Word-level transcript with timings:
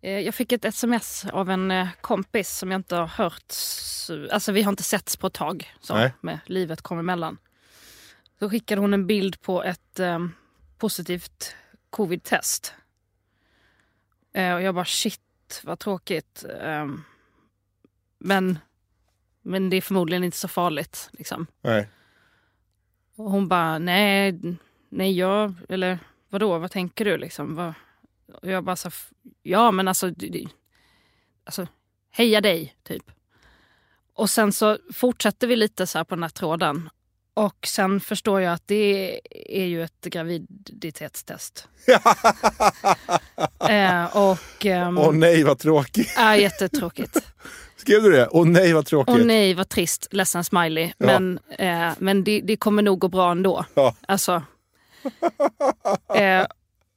Eh, 0.00 0.18
Jag 0.20 0.34
fick 0.34 0.52
ett 0.52 0.64
sms 0.64 1.24
av 1.32 1.50
en 1.50 1.70
eh, 1.70 1.88
kompis 2.00 2.50
som 2.58 2.70
jag 2.70 2.78
inte 2.78 2.96
har 2.96 3.06
hört. 3.06 3.54
Alltså 4.32 4.52
vi 4.52 4.62
har 4.62 4.72
inte 4.72 4.82
setts 4.82 5.16
på 5.16 5.26
ett 5.26 5.32
tag. 5.32 5.74
Så, 5.80 5.94
Nej. 5.94 6.12
med 6.20 6.38
livet 6.46 6.82
kom 6.82 6.98
emellan. 6.98 7.38
Då 8.38 8.50
skickade 8.50 8.80
hon 8.80 8.94
en 8.94 9.06
bild 9.06 9.40
på 9.40 9.62
ett 9.64 9.98
eh, 10.00 10.26
positivt 10.78 11.54
covid-test. 11.90 12.74
Eh, 14.32 14.54
och 14.54 14.62
jag 14.62 14.74
bara 14.74 14.84
shit 14.84 15.20
vad 15.64 15.78
tråkigt. 15.78 16.44
Eh, 16.62 16.86
men, 18.18 18.58
men 19.42 19.70
det 19.70 19.76
är 19.76 19.80
förmodligen 19.80 20.24
inte 20.24 20.36
så 20.36 20.48
farligt. 20.48 21.08
Liksom. 21.12 21.46
Nej. 21.60 21.88
Och 23.16 23.30
hon 23.30 23.48
bara, 23.48 23.78
nej, 23.78 24.40
nej 24.88 25.18
jag, 25.18 25.54
eller 25.68 25.98
vadå, 26.28 26.58
vad 26.58 26.70
tänker 26.70 27.04
du 27.04 27.16
liksom? 27.18 27.54
Vad? 27.54 27.74
Och 28.34 28.50
jag 28.50 28.64
bara 28.64 28.76
så, 28.76 28.90
ja 29.42 29.70
men 29.70 29.88
alltså, 29.88 30.12
alltså, 31.44 31.66
heja 32.10 32.40
dig, 32.40 32.76
typ. 32.82 33.10
Och 34.14 34.30
sen 34.30 34.52
så 34.52 34.78
fortsätter 34.94 35.46
vi 35.46 35.56
lite 35.56 35.86
så 35.86 35.98
här 35.98 36.04
på 36.04 36.14
den 36.14 36.22
här 36.22 36.30
tråden. 36.30 36.90
Och 37.34 37.66
sen 37.66 38.00
förstår 38.00 38.40
jag 38.40 38.52
att 38.52 38.62
det 38.66 39.20
är 39.60 39.64
ju 39.64 39.82
ett 39.82 40.00
graviditetstest. 40.00 41.68
eh, 43.68 44.16
och... 44.16 44.66
ehm, 44.66 44.98
Åh 44.98 45.12
nej 45.12 45.44
vad 45.44 45.58
tråkigt. 45.58 46.14
är 46.16 46.34
jättetråkigt. 46.34 47.16
Skrev 47.76 48.02
du 48.02 48.12
det? 48.12 48.28
Åh 48.30 48.46
nej 48.46 48.72
vad 48.72 48.86
tråkigt. 48.86 49.14
Och 49.14 49.26
nej 49.26 49.54
vad 49.54 49.68
trist, 49.68 50.08
ledsen 50.10 50.44
smiley. 50.44 50.92
Men, 50.98 51.38
eh, 51.58 51.90
men 51.98 52.24
det, 52.24 52.40
det 52.40 52.56
kommer 52.56 52.82
nog 52.82 52.98
gå 52.98 53.08
bra 53.08 53.30
ändå. 53.30 53.64
Ja. 53.74 53.94
Alltså, 54.08 54.42
eh, 56.14 56.46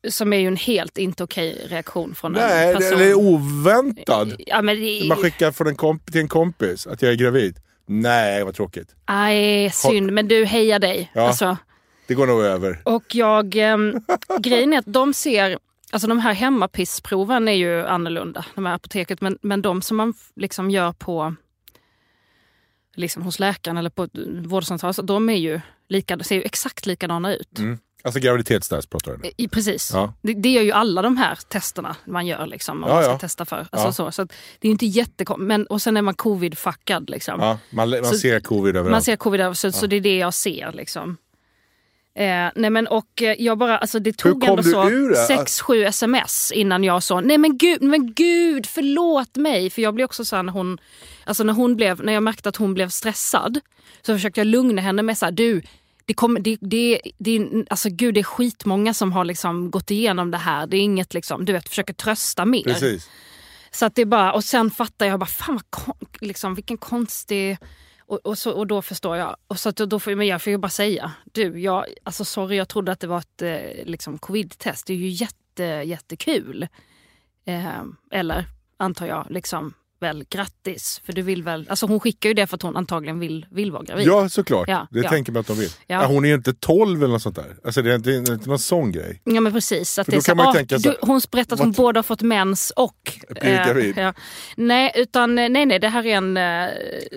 som 0.09 0.33
är 0.33 0.37
ju 0.37 0.47
en 0.47 0.55
helt 0.55 0.97
inte 0.97 1.23
okej 1.23 1.67
reaktion 1.69 2.15
från 2.15 2.31
Nej, 2.31 2.69
en 2.71 2.75
person. 2.77 2.99
det 2.99 3.05
är 3.05 3.13
oväntad. 3.13 4.35
Ja, 4.39 4.61
men 4.61 4.75
det, 4.75 5.07
Man 5.07 5.17
skickar 5.17 5.51
från 5.51 5.67
en 5.67 5.75
komp 5.75 6.11
till 6.11 6.21
en 6.21 6.27
kompis 6.27 6.87
att 6.87 7.01
jag 7.01 7.11
är 7.11 7.15
gravid. 7.15 7.57
Nej, 7.85 8.43
vad 8.43 8.55
tråkigt. 8.55 8.95
Nej, 9.09 9.69
synd. 9.69 10.11
Men 10.11 10.27
du, 10.27 10.45
heja 10.45 10.79
dig. 10.79 11.11
Ja. 11.13 11.27
Alltså, 11.27 11.57
Det 12.07 12.13
går 12.13 12.27
nog 12.27 12.41
över. 12.41 12.81
och 12.85 13.15
jag, 13.15 13.55
ehm, 13.55 13.93
grejen 14.39 14.73
är 14.73 14.77
att 14.79 14.93
de 14.93 15.13
ser, 15.13 15.57
alltså 15.91 16.07
de 16.07 16.19
här 16.19 16.33
hemmapissproven 16.33 17.47
är 17.47 17.53
ju 17.53 17.85
annorlunda, 17.87 18.45
de 18.55 18.65
här 18.65 18.75
apoteket. 18.75 19.21
Men, 19.21 19.37
men 19.41 19.61
de 19.61 19.81
som 19.81 19.97
man 19.97 20.13
liksom 20.35 20.71
gör 20.71 20.91
på 20.93 21.35
liksom 22.95 23.23
hos 23.23 23.39
läkaren 23.39 23.77
eller 23.77 23.89
på 23.89 24.07
vårdcentralen, 24.45 24.93
så 24.93 25.01
de 25.01 25.29
är 25.29 25.35
ju 25.37 25.61
lika, 25.89 26.19
ser 26.19 26.35
ju 26.35 26.41
exakt 26.41 26.85
likadana 26.85 27.35
ut. 27.35 27.59
Mm. 27.59 27.77
Alltså 28.03 28.19
graviditetstest 28.19 28.89
pratar 28.89 29.11
du 29.11 29.17
nu. 29.17 29.29
I, 29.37 29.47
precis. 29.47 29.91
Ja. 29.93 30.13
Det, 30.21 30.33
det 30.33 30.49
gör 30.49 30.61
ju 30.61 30.71
alla 30.71 31.01
de 31.01 31.17
här 31.17 31.35
testerna 31.49 31.95
man 32.05 32.27
gör. 32.27 32.45
Liksom, 32.47 32.83
om 32.83 32.89
Ja, 32.89 32.95
man 32.95 33.03
ska 33.03 33.11
ja. 33.11 33.19
testa 33.19 33.45
för. 33.45 33.67
Alltså, 33.71 33.93
så, 33.93 34.11
så 34.11 34.23
det 34.23 34.33
är 34.61 34.65
ju 34.67 34.71
inte 34.71 34.85
jättekonstigt. 34.85 35.47
Men, 35.47 35.65
och 35.65 35.81
sen 35.81 35.97
är 35.97 36.01
man 36.01 36.13
covid-fuckad. 36.15 37.09
Liksom. 37.09 37.39
Ja, 37.39 37.59
man 37.69 37.89
man 37.89 38.05
Så- 38.05 38.17
ser 38.17 38.39
covid 38.39 38.75
överallt. 38.75 38.91
Man 38.91 39.01
ser 39.01 39.15
covid 39.15 39.41
över, 39.41 39.53
så, 39.53 39.71
så 39.71 39.87
det 39.87 39.95
är 39.95 40.01
det 40.01 40.17
jag 40.17 40.33
ser. 40.33 40.71
Liksom. 40.71 41.17
Eh, 42.15 42.49
nej 42.55 42.69
men 42.69 42.87
och 42.87 43.21
eh, 43.21 43.35
jag 43.39 43.57
bara, 43.57 43.77
alltså 43.77 43.99
det 43.99 44.17
tog 44.17 44.43
ändå 44.43 44.63
så 44.63 44.89
ur 44.89 45.09
det? 45.09 45.15
sex, 45.15 45.61
sju 45.61 45.83
sms 45.83 46.51
innan 46.51 46.83
jag 46.83 47.03
sa 47.03 47.21
nej 47.21 47.37
men 47.37 47.57
gud, 47.57 47.81
men 47.81 48.13
gud 48.13 48.65
förlåt 48.65 49.35
mig. 49.35 49.69
För 49.69 49.81
jag 49.81 49.93
blev 49.93 50.05
också 50.05 50.25
så 50.25 50.35
här 50.35 50.43
när 50.43 50.53
hon, 50.53 50.77
alltså 51.23 51.43
när 51.43 51.53
hon 51.53 51.75
blev, 51.75 52.03
när 52.03 52.13
jag 52.13 52.23
märkte 52.23 52.49
att 52.49 52.55
hon 52.55 52.73
blev 52.73 52.89
stressad 52.89 53.59
så 54.01 54.13
försökte 54.15 54.39
jag 54.39 54.47
lugna 54.47 54.81
henne 54.81 55.01
med 55.01 55.17
så 55.17 55.25
här, 55.25 55.31
du 55.31 55.61
det, 56.11 56.15
kommer, 56.15 56.39
det, 56.39 56.57
det, 56.61 57.01
det, 57.17 57.31
är- 57.35 57.65
alltså 57.69 57.89
gud, 57.89 58.13
det 58.13 58.19
är 58.19 58.23
skitmånga 58.23 58.93
som 58.93 59.11
har 59.11 59.25
liksom 59.25 59.71
gått 59.71 59.91
igenom 59.91 60.31
det 60.31 60.37
här. 60.37 60.67
Det 60.67 60.77
är 60.77 60.81
inget, 60.81 61.13
liksom, 61.13 61.45
du 61.45 61.53
vet, 61.53 61.69
försöker 61.69 61.93
trösta 61.93 62.45
mer. 62.45 62.63
Precis. 62.63 63.09
Så 63.71 63.85
att 63.85 63.95
det 63.95 64.01
är 64.01 64.05
bara, 64.05 64.33
och 64.33 64.43
sen 64.43 64.71
fattar 64.71 65.05
jag 65.05 65.19
bara, 65.19 65.25
fan 65.25 65.55
vad 65.55 65.69
kon, 65.69 65.95
liksom, 66.21 66.55
vilken 66.55 66.77
konstig... 66.77 67.57
Och, 67.99 68.19
och, 68.23 68.37
så, 68.37 68.51
och 68.51 68.67
då 68.67 68.81
förstår 68.81 69.17
jag. 69.17 69.35
Och 69.47 69.59
så 69.59 69.69
att 69.69 69.75
då 69.75 69.99
får, 69.99 70.15
men 70.15 70.27
jag 70.27 70.41
får 70.41 70.51
ju 70.51 70.57
bara 70.57 70.69
säga, 70.69 71.11
du, 71.31 71.59
jag, 71.59 71.85
alltså 72.03 72.25
sorry, 72.25 72.55
jag 72.57 72.67
trodde 72.69 72.91
att 72.91 72.99
det 72.99 73.07
var 73.07 73.19
ett 73.19 73.41
eh, 73.41 73.85
liksom, 73.85 74.17
covid-test. 74.17 74.87
Det 74.87 74.93
är 74.93 74.97
ju 74.97 75.07
jätte, 75.09 75.63
jättekul. 75.63 76.67
Eh, 77.45 77.81
eller, 78.11 78.45
antar 78.77 79.07
jag, 79.07 79.27
liksom, 79.29 79.73
väl 80.01 80.25
grattis. 80.29 81.01
För 81.05 81.13
du 81.13 81.21
vill 81.21 81.43
väl, 81.43 81.67
alltså 81.69 81.85
hon 81.85 81.99
skickar 81.99 82.29
ju 82.29 82.33
det 82.33 82.47
för 82.47 82.55
att 82.55 82.61
hon 82.61 82.75
antagligen 82.77 83.19
vill, 83.19 83.45
vill 83.51 83.71
vara 83.71 83.83
gravid. 83.83 84.07
Ja, 84.07 84.29
såklart. 84.29 84.67
Ja, 84.67 84.87
det 84.91 84.99
ja. 84.99 85.09
tänker 85.09 85.31
man 85.31 85.39
att 85.39 85.47
de 85.47 85.57
vill. 85.57 85.69
Ja. 85.87 86.05
Hon 86.05 86.25
är 86.25 86.29
ju 86.29 86.35
inte 86.35 86.53
12 86.53 87.03
eller 87.03 87.13
något 87.13 87.21
sånt 87.21 87.35
där. 87.35 87.55
Alltså, 87.63 87.81
det 87.81 87.91
är 87.91 87.95
inte, 87.95 88.09
det 88.09 88.15
är 88.15 88.33
inte 88.33 88.49
någon 88.49 88.59
sån 88.59 88.91
grej. 88.91 89.21
Ja 89.23 89.41
men 89.41 89.53
precis. 89.53 89.99
Att 89.99 90.05
För 90.05 90.11
det 90.11 90.17
är 90.17 90.21
så, 90.21 90.35
man 90.35 90.47
ah, 90.47 90.53
tänka 90.53 90.77
du, 90.77 90.97
hon 91.01 91.21
berättar 91.31 91.55
att 91.55 91.59
hon 91.59 91.71
både 91.71 91.97
har 91.97 92.03
fått 92.03 92.21
mens 92.21 92.71
och... 92.75 93.19
Blivit 93.41 93.65
gravid. 93.65 93.97
ja. 93.97 94.13
Nej, 94.55 94.91
utan 94.95 95.35
nej, 95.35 95.49
nej, 95.49 95.79
det 95.79 95.87
här 95.89 96.05
är 96.05 96.15
en, 96.17 96.37
eh, 96.37 96.69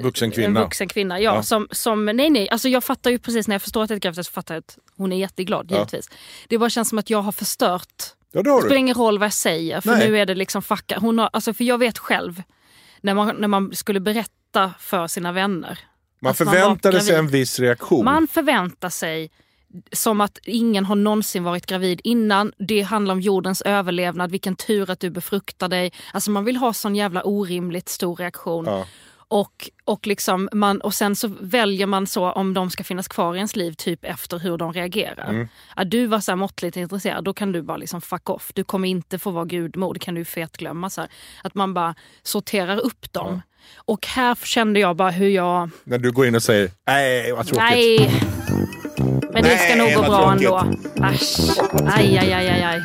Vuxen 0.03 0.31
kvinna. 0.31 0.47
en 0.61 0.65
vuxen 0.65 0.89
kvinna. 0.89 1.21
Ja. 1.21 1.43
Som, 1.43 1.69
som, 1.71 2.05
nej, 2.05 2.31
nej. 2.31 2.49
Alltså 2.49 2.69
jag 2.69 2.84
fattar 2.84 3.11
ju 3.11 3.19
precis 3.19 3.49
när 3.49 3.55
jag 3.55 3.62
förstår 3.62 3.83
att 3.83 3.89
det 3.89 3.94
är 3.94 3.97
ett 3.97 4.03
graviditet 4.03 4.27
så 4.27 4.33
fattar 4.33 4.55
jag 4.55 4.61
att 4.61 4.78
hon 4.97 5.12
är 5.12 5.17
jätteglad 5.17 5.67
Ja. 5.71 5.77
givetvis. 5.77 6.09
Det 6.49 6.59
bara 6.59 6.71
känns 6.71 6.89
som 6.89 6.99
att 6.99 7.11
jag 7.11 7.23
har 7.23 7.33
förstört. 7.33 8.15
Ja, 8.33 8.43
det 8.43 8.50
Det 8.50 8.61
spelar 8.61 8.77
ingen 8.77 8.94
roll 8.94 9.19
vad 9.19 9.27
jag 9.27 9.33
säger 9.33 9.81
för 9.81 9.91
Nej. 9.91 10.11
nu 10.11 10.19
är 10.19 10.27
det 10.27 10.34
liksom 10.34 10.62
fucka. 10.62 10.99
Hon 10.99 11.19
har, 11.19 11.31
alltså, 11.33 11.55
för 11.55 11.65
jag 11.65 11.78
vet 11.78 11.99
själv 11.99 12.43
när 13.04 13.15
man, 13.15 13.37
när 13.37 13.48
man 13.48 13.75
skulle 13.75 14.00
berätta 14.00 14.75
för 14.78 15.06
sina 15.06 15.32
vänner. 15.32 15.78
Man 16.20 16.31
att 16.31 16.41
man 16.41 16.47
förväntade 16.47 17.00
sig 17.00 17.16
en 17.16 17.28
viss 17.28 17.59
reaktion. 17.59 18.04
Man 18.04 18.28
förväntar 18.28 18.88
sig 18.88 19.31
som 19.92 20.20
att 20.20 20.38
ingen 20.44 20.84
har 20.84 20.97
någonsin 20.97 21.44
varit 21.44 21.66
gravid 21.66 22.00
innan. 22.04 22.53
Det 22.59 22.81
handlar 22.81 23.14
om 23.14 23.20
jordens 23.20 23.62
överlevnad, 23.62 24.31
vilken 24.31 24.56
tur 24.56 24.91
att 24.91 25.00
du 25.00 25.10
befruktar 25.10 25.69
dig. 25.69 25.93
Alltså 26.12 26.31
man 26.31 26.44
vill 26.44 26.56
ha 26.56 26.72
sån 26.72 26.97
jävla 26.97 27.22
orimligt 27.22 27.88
stor 27.88 28.16
reaktion. 28.16 28.64
Ja. 28.64 28.87
Och, 29.34 29.71
och, 29.84 30.06
liksom 30.06 30.49
man, 30.53 30.81
och 30.81 30.95
sen 30.95 31.17
så 31.17 31.31
väljer 31.41 31.87
man 31.87 32.06
så 32.06 32.31
om 32.31 32.55
de 32.55 32.71
ska 32.71 32.84
finnas 32.84 33.09
kvar 33.09 33.34
i 33.34 33.37
ens 33.37 33.56
liv 33.56 33.72
typ 33.72 34.05
efter 34.05 34.39
hur 34.39 34.59
de 34.59 34.72
reagerar. 34.72 35.28
Mm. 35.28 35.49
Att 35.75 35.91
du 35.91 36.06
var 36.06 36.21
så 36.21 36.31
här 36.31 36.37
måttligt 36.37 36.77
intresserad, 36.77 37.25
då 37.25 37.34
kan 37.34 37.53
du 37.53 37.62
bara 37.62 37.77
liksom 37.77 38.00
fuck 38.00 38.31
off. 38.31 38.50
Du 38.55 38.65
kommer 38.65 38.89
inte 38.89 39.19
få 39.19 39.31
vara 39.31 39.44
gudmor, 39.44 39.94
det 39.94 40.00
kan 40.00 40.15
du 40.15 40.25
fet 40.25 40.56
glömma. 40.56 40.91
Så 40.91 41.00
här. 41.00 41.11
Att 41.43 41.55
man 41.55 41.75
bara 41.75 41.94
sorterar 42.23 42.78
upp 42.81 43.12
dem. 43.12 43.43
Och 43.77 44.06
här 44.06 44.34
kände 44.34 44.81
jag 44.81 44.97
bara 44.97 45.11
hur 45.11 45.28
jag... 45.28 45.71
När 45.84 45.99
du 45.99 46.12
går 46.12 46.27
in 46.27 46.34
och 46.34 46.43
säger 46.43 46.71
nej 46.87 47.33
vad 47.33 47.47
tråkigt. 47.47 47.62
Nej. 47.71 48.23
Men 49.33 49.43
det 49.43 49.59
ska 49.59 49.77
nog 49.77 49.93
gå 49.94 50.03
bra 50.03 50.39
tråkigt. 50.39 50.87
ändå. 50.94 51.06
Äsch. 51.06 51.39
Aj, 51.97 52.19
aj, 52.19 52.33
aj, 52.33 52.49
aj, 52.49 52.62
aj. 52.62 52.83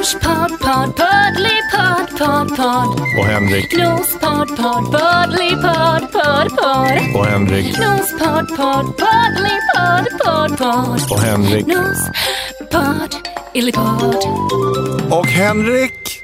Nospodd, 0.00 0.58
podd, 0.60 0.96
poddlypodd, 0.96 2.18
podd, 2.18 2.48
podd. 2.56 3.00
Och 3.18 3.24
Henrik. 3.24 3.76
Nospodd, 3.78 4.48
podd, 4.56 4.84
poddlypodd, 4.92 6.12
podd, 6.12 6.48
podd. 6.56 7.14
Och 7.16 7.26
Henrik. 7.26 7.78
Nospodd, 7.78 8.48
podd, 8.56 8.86
poddlypodd, 8.96 10.06
podd, 10.24 10.58
podd. 10.58 11.00
Och 11.10 11.20
Henrik. 11.20 11.66
Nospodd, 11.66 13.14
illypodd. 13.54 14.14
Och 15.12 15.26
Henrik! 15.26 16.22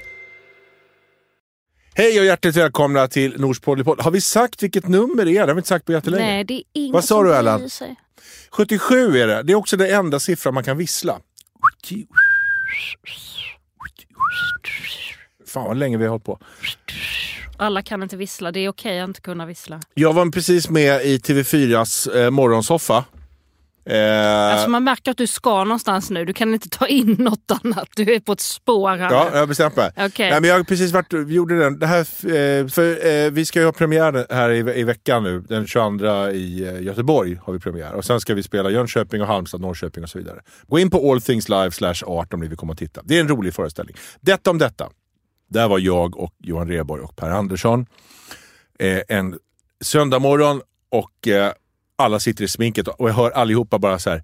Hej 1.95 2.21
och 2.21 2.27
hjärtligt 2.27 2.57
välkomna 2.57 3.09
till 3.09 3.41
Nors 3.41 3.61
podd. 3.61 4.01
Har 4.01 4.11
vi 4.11 4.21
sagt 4.21 4.63
vilket 4.63 4.89
nummer 4.89 5.25
det 5.25 5.31
är? 5.31 5.35
Det 5.35 5.41
har 5.41 5.55
vi 5.55 5.59
inte 5.59 5.69
sagt 5.69 5.85
på 5.85 5.93
jättelänge. 5.93 6.25
Nej, 6.27 6.45
det 6.45 6.55
är 6.55 6.63
ingen 6.73 6.93
Vad 6.93 7.05
sa 7.05 7.15
som 7.15 7.25
du, 7.25 7.31
bryr 7.31 7.39
Ellen? 7.39 7.71
sig. 7.71 7.97
77 8.51 9.19
är 9.19 9.27
det. 9.27 9.43
Det 9.43 9.53
är 9.53 9.57
också 9.57 9.77
den 9.77 9.95
enda 9.95 10.21
siffran 10.21 10.55
man 10.55 10.65
kan 10.65 10.77
vissla. 10.77 11.21
Fan 15.47 15.65
vad 15.65 15.77
länge 15.77 15.97
vi 15.97 16.05
har 16.05 16.11
hållit 16.11 16.25
på. 16.25 16.39
Alla 17.57 17.83
kan 17.83 18.03
inte 18.03 18.17
vissla, 18.17 18.53
det 18.53 18.61
är 18.61 18.69
okej 18.69 19.01
att 19.01 19.09
inte 19.09 19.21
kunna 19.21 19.47
vissla. 19.47 19.81
Jag 19.95 20.13
var 20.13 20.31
precis 20.31 20.71
med 20.71 21.03
i 21.07 21.19
TV4s 21.19 22.17
eh, 22.25 22.31
morgonsoffa. 22.31 23.05
Eh, 23.87 24.53
Alltså 24.53 24.71
man 24.71 24.85
märker 24.85 25.11
att 25.11 25.17
du 25.17 25.27
ska 25.27 25.65
någonstans 25.65 26.11
nu, 26.11 26.25
du 26.25 26.33
kan 26.33 26.55
inte 26.55 26.69
ta 26.69 26.87
in 26.87 27.13
något 27.19 27.51
annat. 27.63 27.89
Du 27.97 28.15
är 28.15 28.21
på 28.21 28.33
ett 28.33 28.41
spår 28.41 28.97
här 28.97 29.11
Ja, 29.11 29.31
jag 29.35 29.49
bestämt 29.49 29.77
mig. 29.77 29.91
Okej. 29.97 30.31
Nej, 30.31 30.41
men 30.41 30.51
jag 30.51 30.57
har 30.57 30.65
precis 30.65 30.93
varit, 30.93 31.13
gjorde 31.31 31.59
den. 31.59 31.79
Det 31.79 31.87
här, 31.87 32.01
eh, 32.01 32.67
för, 32.69 33.07
eh, 33.07 33.31
vi 33.31 33.47
ska 33.47 33.59
ju 33.59 33.65
ha 33.65 33.73
premiär 33.73 34.27
här 34.31 34.51
i, 34.51 34.81
i 34.81 34.85
veckan 34.85 35.23
nu. 35.23 35.41
Den 35.41 35.67
22 35.67 36.31
i 36.31 36.79
Göteborg 36.81 37.39
har 37.43 37.53
vi 37.53 37.59
premiär. 37.59 37.93
Och 37.93 38.05
sen 38.05 38.21
ska 38.21 38.35
vi 38.35 38.43
spela 38.43 38.71
Jönköping 38.71 39.21
och 39.23 39.29
Halmstad, 39.29 39.61
Norrköping 39.61 40.03
och 40.05 40.11
så 40.11 40.19
vidare. 40.19 40.41
Gå 40.67 40.79
in 40.79 40.91
på 40.91 41.13
allthingslive 41.13 41.71
slash 41.71 41.95
art 42.07 42.35
om 42.35 42.41
ni 42.41 42.47
vill 42.49 42.57
komma 42.59 42.73
och 42.73 42.79
titta. 42.79 43.01
Det 43.05 43.17
är 43.17 43.21
en 43.21 43.29
rolig 43.29 43.55
föreställning. 43.55 43.97
Detta 44.21 44.51
om 44.51 44.59
detta. 44.59 44.89
Där 45.51 45.69
var 45.69 45.79
jag 45.79 46.17
och 46.17 46.33
Johan 46.39 46.69
Rheborg 46.69 47.03
och 47.03 47.17
Per 47.17 47.31
Andersson. 47.31 47.87
Eh, 48.79 49.01
en 49.09 49.39
söndag 49.85 50.19
morgon 50.19 50.61
och 50.91 51.29
alla 51.97 52.21
sitter 52.21 52.45
i 52.45 52.49
sminket 52.49 52.89
och 52.89 53.09
jag 53.09 53.15
hör 53.15 53.31
allihopa 53.31 53.79
bara 53.79 53.99
så 53.99 54.11
här. 54.11 54.23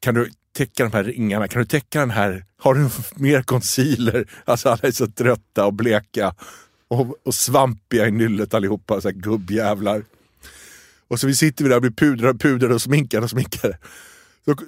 Kan 0.00 0.14
du 0.14 0.30
täcka 0.56 0.84
de 0.84 0.92
här 0.92 1.04
ringarna? 1.04 1.48
Kan 1.48 1.62
du 1.62 1.66
täcka 1.66 2.00
den 2.00 2.10
här? 2.10 2.44
Har 2.58 2.74
du 2.74 2.88
mer 3.14 3.42
concealer? 3.42 4.28
Alltså 4.44 4.68
alla 4.68 4.80
är 4.82 4.90
så 4.90 5.06
trötta 5.06 5.66
och 5.66 5.74
bleka 5.74 6.34
och, 6.88 7.26
och 7.26 7.34
svampiga 7.34 8.06
i 8.06 8.10
nyllet 8.10 8.54
allihopa, 8.54 9.00
så 9.00 9.08
här 9.08 9.14
gubbjävlar. 9.14 10.04
Och 11.08 11.20
så 11.20 11.26
vi 11.26 11.34
sitter 11.34 11.64
vi 11.64 11.70
där 11.70 11.76
och 11.76 11.82
blir 11.82 11.90
pudrade, 11.90 12.38
pudrade 12.38 12.74
och 12.74 12.82
sminkade 12.82 13.24
och 13.24 13.30
sminkade. 13.30 13.78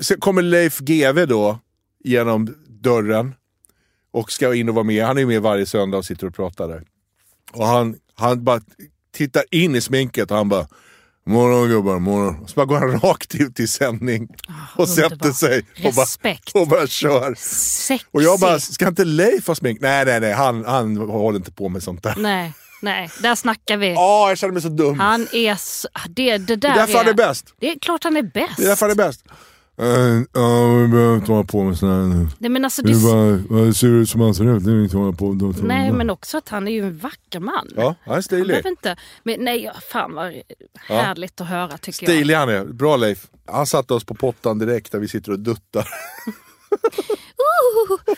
Så, 0.01 0.17
kommer 0.17 0.43
Leif 0.43 0.79
GW 0.79 1.27
då 1.27 1.59
genom 2.05 2.55
dörren 2.69 3.35
och 4.11 4.33
ska 4.33 4.55
in 4.55 4.69
och 4.69 4.75
vara 4.75 4.85
med. 4.85 5.05
Han 5.07 5.19
är 5.19 5.27
med 5.27 5.43
varje 5.43 5.67
söndag 5.67 5.99
och 5.99 6.05
sitter 6.05 6.27
och 6.27 6.35
pratar 6.35 6.69
där. 6.69 6.83
Och 7.53 7.67
han, 7.67 7.97
han 8.15 8.45
bara 8.45 8.61
tittar 9.13 9.45
in 9.51 9.75
i 9.75 9.81
sminket 9.81 10.31
och 10.31 10.37
han 10.37 10.49
bara 10.49 10.67
Morgon 11.27 11.69
gubbar, 11.69 11.99
morgon. 11.99 12.49
Så 12.49 12.55
bara 12.55 12.67
går 12.67 12.79
han 12.79 13.01
rakt 13.01 13.35
ut 13.35 13.61
i 13.61 13.69
sändning 13.69 14.29
och 14.77 14.89
sätter 14.89 15.33
sig 15.33 15.67
och 15.85 15.95
bara, 15.95 16.07
och 16.63 16.69
bara 16.69 16.87
kör. 16.87 17.35
Sexy. 17.39 18.07
Och 18.11 18.23
jag 18.23 18.41
bara, 18.41 18.61
ska 18.61 18.89
inte 18.89 19.05
Leif 19.05 19.47
ha 19.47 19.55
smink? 19.55 19.81
Nej, 19.81 20.05
nej, 20.05 20.21
nej, 20.21 20.33
han, 20.33 20.65
han 20.65 20.97
håller 20.97 21.39
inte 21.39 21.53
på 21.53 21.69
med 21.69 21.83
sånt 21.83 22.03
där. 22.03 22.15
Nej, 22.19 22.53
nej, 22.83 23.11
där 23.21 23.35
snackar 23.35 23.77
vi. 23.77 23.95
Åh, 23.99 24.29
jag 24.29 24.39
känner 24.39 24.53
mig 24.53 24.63
så 24.63 24.69
dum. 24.69 25.01
Han 25.01 25.29
är 25.33 25.55
så, 25.55 25.89
det, 26.09 26.39
det 26.39 26.57
där 26.57 26.57
det 26.57 26.69
är 26.69 26.75
därför 26.75 26.99
han 26.99 27.09
är 27.09 27.15
bäst. 27.15 27.55
Det 27.61 27.71
är 27.71 27.79
klart 27.79 28.05
han 28.05 28.17
är 28.17 28.23
bäst. 28.23 28.57
Det 28.57 28.63
är 28.63 28.69
därför 28.69 28.87
han 28.87 28.91
är 28.91 29.07
bäst. 29.07 29.25
Uh, 29.83 30.23
ja, 30.33 30.75
vi 30.75 30.89
behöver 30.89 31.15
inte 31.15 31.33
hålla 31.33 31.45
på 31.45 31.63
med 31.63 31.79
sån 31.79 31.89
här... 31.89 32.27
Nej, 32.39 32.51
men 32.51 32.65
alltså, 32.65 32.83
Det 32.83 32.91
är 32.91 32.95
det, 32.95 33.49
bara, 33.49 33.63
vad 33.65 33.77
ser 33.77 33.89
ut 33.89 34.09
som 34.09 34.21
han 34.21 34.35
ser 34.35 34.57
ut, 34.57 34.65
det 34.65 34.71
är 34.71 34.83
inte 34.83 34.97
hålla 34.97 35.13
på 35.13 35.33
med 35.33 35.55
nej 35.63 35.93
men 35.93 36.11
också 36.11 36.39
att 36.39 36.49
han 36.49 36.69
är 36.69 36.73
ju 36.73 36.87
en 36.87 36.99
vacker 36.99 37.41
man. 37.41 37.69
Ja, 37.77 37.95
han 38.01 38.11
är 38.11 38.15
Han 38.15 38.23
stilig. 38.23 38.47
behöver 38.47 38.69
inte, 38.69 38.97
men 39.23 39.45
nej, 39.45 39.63
ja, 39.65 39.73
fan 39.93 40.15
vad 40.15 40.33
härligt 40.75 41.41
att 41.41 41.47
höra 41.47 41.79
tycker 41.79 42.07
jag. 42.07 42.17
Stilig 42.17 42.35
han 42.35 42.49
är. 42.49 42.65
Bra 42.65 42.97
Leif. 42.97 43.27
Han 43.47 43.67
satte 43.67 43.95
oss 43.95 44.05
på 44.05 44.15
pottan 44.15 44.59
direkt 44.59 44.93
där 44.93 44.99
vi 44.99 45.09
sitter 45.09 45.33
och 45.33 45.39
duttar. 45.41 45.89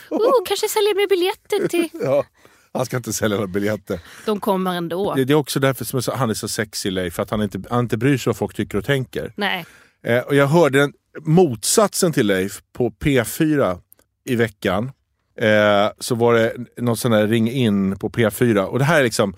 Oh, 0.09 0.43
kanske 0.45 0.69
säljer 0.69 0.95
mig 0.95 1.07
biljetter 1.07 1.67
till... 1.67 1.89
ja. 2.03 2.25
Han 2.73 2.85
ska 2.85 2.97
inte 2.97 3.13
sälja 3.13 3.37
några 3.37 3.47
biljetter. 3.47 3.99
De 4.25 4.39
kommer 4.39 4.73
ändå. 4.73 5.13
Det, 5.13 5.25
det 5.25 5.33
är 5.33 5.37
också 5.37 5.59
därför 5.59 5.85
som 5.85 6.01
han 6.15 6.29
är 6.29 6.33
så 6.33 6.47
sexig 6.47 6.91
Leif, 6.91 7.13
för 7.13 7.23
att 7.23 7.29
han 7.29 7.41
inte, 7.41 7.61
han 7.69 7.79
inte 7.79 7.97
bryr 7.97 8.17
sig 8.17 8.29
vad 8.31 8.37
folk 8.37 8.55
tycker 8.55 8.77
och 8.77 8.85
tänker. 8.85 9.33
Nej. 9.37 9.65
Eh, 10.03 10.19
och 10.19 10.35
jag 10.35 10.47
hörde 10.47 10.79
den, 10.79 10.93
motsatsen 11.21 12.13
till 12.13 12.27
Leif 12.27 12.61
på 12.73 12.89
P4 12.89 13.79
i 14.25 14.35
veckan. 14.35 14.91
Eh, 15.39 15.89
så 15.99 16.15
var 16.15 16.33
det 16.33 16.53
någon 16.77 16.97
sån 16.97 17.11
här 17.11 17.27
ring 17.27 17.51
in 17.51 17.97
på 17.97 18.09
P4. 18.09 18.63
Och 18.63 18.79
det 18.79 18.85
här 18.85 18.99
är 18.99 19.03
liksom 19.03 19.35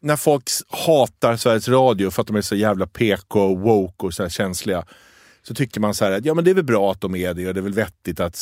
när 0.00 0.16
folk 0.16 0.42
hatar 0.68 1.36
Sveriges 1.36 1.68
Radio 1.68 2.10
för 2.10 2.20
att 2.22 2.26
de 2.26 2.36
är 2.36 2.42
så 2.42 2.56
jävla 2.56 2.86
PK, 2.86 3.40
och 3.40 3.60
woke 3.60 4.06
och 4.06 4.14
så 4.14 4.22
här 4.22 4.30
känsliga. 4.30 4.84
Så 5.42 5.54
tycker 5.54 5.80
man 5.80 5.94
så 5.94 6.04
här 6.04 6.12
att 6.12 6.24
ja, 6.24 6.34
men 6.34 6.44
det 6.44 6.50
är 6.50 6.54
väl 6.54 6.64
bra 6.64 6.92
att 6.92 7.00
de 7.00 7.14
är 7.14 7.34
det 7.34 7.48
och 7.48 7.54
det 7.54 7.60
är 7.60 7.62
väl 7.62 7.72
vettigt 7.72 8.20
att 8.20 8.36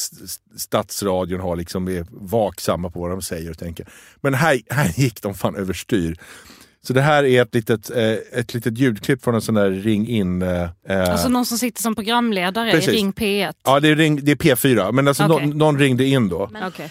Stadsradion 0.57 1.41
har 1.41 1.57
liksom 1.57 1.89
är 1.89 2.07
vaksamma 2.11 2.91
på 2.91 3.01
vad 3.01 3.11
de 3.11 3.23
säger 3.23 3.51
och 3.51 3.59
tänker. 3.59 3.87
Men 4.21 4.35
här, 4.35 4.61
här 4.71 4.93
gick 5.01 5.23
de 5.23 5.35
fan 5.35 5.57
överstyr. 5.57 6.19
Så 6.89 6.95
det 6.95 7.01
här 7.01 7.25
är 7.25 7.43
ett 7.43 7.55
litet, 7.55 7.91
eh, 7.91 8.13
ett 8.13 8.55
litet 8.55 8.79
ljudklipp 8.79 9.25
från 9.25 9.35
en 9.35 9.41
sån 9.41 9.55
där 9.55 9.71
ring 9.71 10.09
in. 10.09 10.43
Eh, 10.43 10.71
eh, 10.85 11.11
Alltså 11.11 11.29
någon 11.29 11.47
som 11.47 11.59
sitter 11.59 11.83
som 11.83 11.95
programledare 11.95 12.71
Precis. 12.71 12.89
i 12.89 12.93
Ring 12.93 13.13
P1. 13.13 13.53
Ja, 13.65 13.81
det 13.81 13.89
är, 13.89 13.97
ring, 13.97 14.25
det 14.25 14.33
är 14.33 14.37
P4, 14.37 14.93
men 14.93 15.09
alltså 15.09 15.25
Okej. 15.25 15.47
någon, 15.47 15.59
någon 15.59 15.79
ringde 15.79 16.05
in 16.05 16.29
då. 16.29 16.51
Okej. 16.63 16.91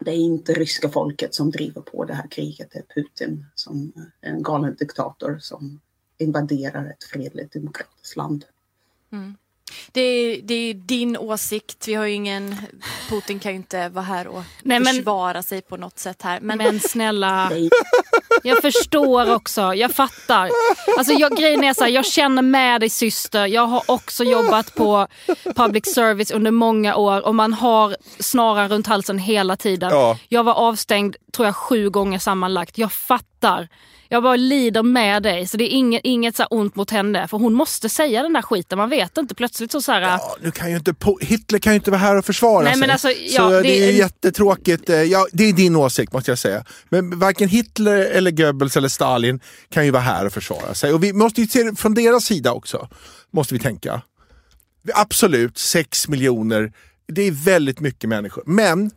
Det 0.00 0.10
är 0.10 0.14
inte 0.14 0.52
ryska 0.52 0.88
folket 0.88 1.34
som 1.34 1.50
driver 1.50 1.80
på 1.80 2.04
det 2.04 2.14
här 2.14 2.28
kriget. 2.30 2.68
Det 2.72 2.78
är 2.78 3.02
Putin 3.02 3.46
som 3.54 3.92
är 4.20 4.30
en 4.30 4.42
galen 4.42 4.74
diktator 4.74 5.38
som 5.40 5.80
invaderar 6.18 6.86
ett 6.86 7.04
fredligt 7.04 7.52
demokratiskt 7.52 8.16
land. 8.16 8.44
Det 9.92 10.00
är, 10.00 10.42
det 10.42 10.54
är 10.54 10.74
din 10.74 11.16
åsikt. 11.16 11.88
Vi 11.88 11.94
har 11.94 12.04
ju 12.04 12.12
ingen... 12.12 12.56
Putin 13.08 13.38
kan 13.38 13.52
ju 13.52 13.56
inte 13.56 13.88
vara 13.88 14.04
här 14.04 14.26
och 14.26 14.42
Nej, 14.62 14.80
men- 14.80 14.94
försvara 14.94 15.42
sig 15.42 15.62
på 15.62 15.76
något 15.76 15.98
sätt 15.98 16.22
här. 16.22 16.40
Men, 16.40 16.58
Men 16.58 16.80
snälla, 16.80 17.50
jag 18.42 18.62
förstår 18.62 19.34
också. 19.34 19.74
Jag 19.74 19.90
fattar. 19.94 20.50
Alltså 20.98 21.12
jag, 21.12 21.36
grejen 21.36 21.64
är 21.64 21.74
så 21.74 21.84
här, 21.84 21.90
jag 21.90 22.06
känner 22.06 22.42
med 22.42 22.80
dig 22.80 22.90
syster. 22.90 23.46
Jag 23.46 23.66
har 23.66 23.82
också 23.86 24.24
jobbat 24.24 24.74
på 24.74 25.06
public 25.56 25.94
service 25.94 26.30
under 26.30 26.50
många 26.50 26.96
år 26.96 27.26
och 27.26 27.34
man 27.34 27.52
har 27.52 27.96
snaran 28.18 28.68
runt 28.68 28.86
halsen 28.86 29.18
hela 29.18 29.56
tiden. 29.56 29.90
Ja. 29.90 30.18
Jag 30.28 30.44
var 30.44 30.54
avstängd 30.54 31.16
tror 31.32 31.46
jag 31.46 31.56
sju 31.56 31.90
gånger 31.90 32.18
sammanlagt. 32.18 32.78
Jag 32.78 32.92
fattar. 32.92 33.68
Jag 34.14 34.22
bara 34.22 34.36
lider 34.36 34.82
med 34.82 35.22
dig. 35.22 35.46
Så 35.46 35.56
det 35.56 35.64
är 35.64 35.68
inget, 35.76 36.00
inget 36.04 36.36
så 36.36 36.44
ont 36.44 36.76
mot 36.76 36.90
henne. 36.90 37.28
För 37.28 37.38
hon 37.38 37.54
måste 37.54 37.88
säga 37.88 38.22
den 38.22 38.32
där 38.32 38.42
skiten. 38.42 38.78
Man 38.78 38.90
vet 38.90 39.18
inte. 39.18 39.34
Plötsligt 39.34 39.72
så, 39.72 39.80
så 39.82 39.92
här, 39.92 40.00
Ja, 40.00 40.36
nu 40.42 40.50
kan 40.50 40.70
ju 40.70 40.76
inte, 40.76 40.92
po- 40.92 41.24
Hitler 41.24 41.58
kan 41.58 41.72
ju 41.72 41.74
inte 41.76 41.90
vara 41.90 42.00
här 42.00 42.16
och 42.16 42.24
försvara 42.24 42.64
Nej, 42.64 42.78
sig. 42.78 42.90
alltså, 42.90 43.08
så 43.08 43.14
ja, 43.36 43.48
det, 43.50 43.62
det 43.62 43.82
är 43.84 43.90
ju 43.90 43.98
jättetråkigt. 43.98 44.90
Eh, 44.90 45.02
Ja, 45.02 45.26
det 45.32 45.44
är 45.44 45.52
din 45.52 45.76
åsikt 45.76 46.12
måste 46.12 46.30
jag 46.30 46.38
säga. 46.38 46.64
Men 46.88 47.18
varken 47.18 47.48
Hitler 47.48 47.96
eller 47.96 48.30
Goebbels 48.30 48.76
eller 48.76 48.88
Stalin 48.88 49.40
kan 49.70 49.84
ju 49.84 49.90
vara 49.90 50.02
här 50.02 50.26
och 50.26 50.32
försvara 50.32 50.74
sig. 50.74 50.92
Och 50.92 51.04
vi 51.04 51.12
måste 51.12 51.40
ju 51.40 51.46
se 51.46 51.74
från 51.76 51.94
deras 51.94 52.24
sida 52.24 52.52
också. 52.52 52.88
Måste 53.32 53.54
vi 53.54 53.60
tänka. 53.60 54.02
Absolut, 54.94 55.58
sex 55.58 56.08
miljoner. 56.08 56.72
Det 57.08 57.22
är 57.22 57.30
väldigt 57.44 57.80
mycket 57.80 58.08
människor. 58.10 58.42
Men 58.46 58.90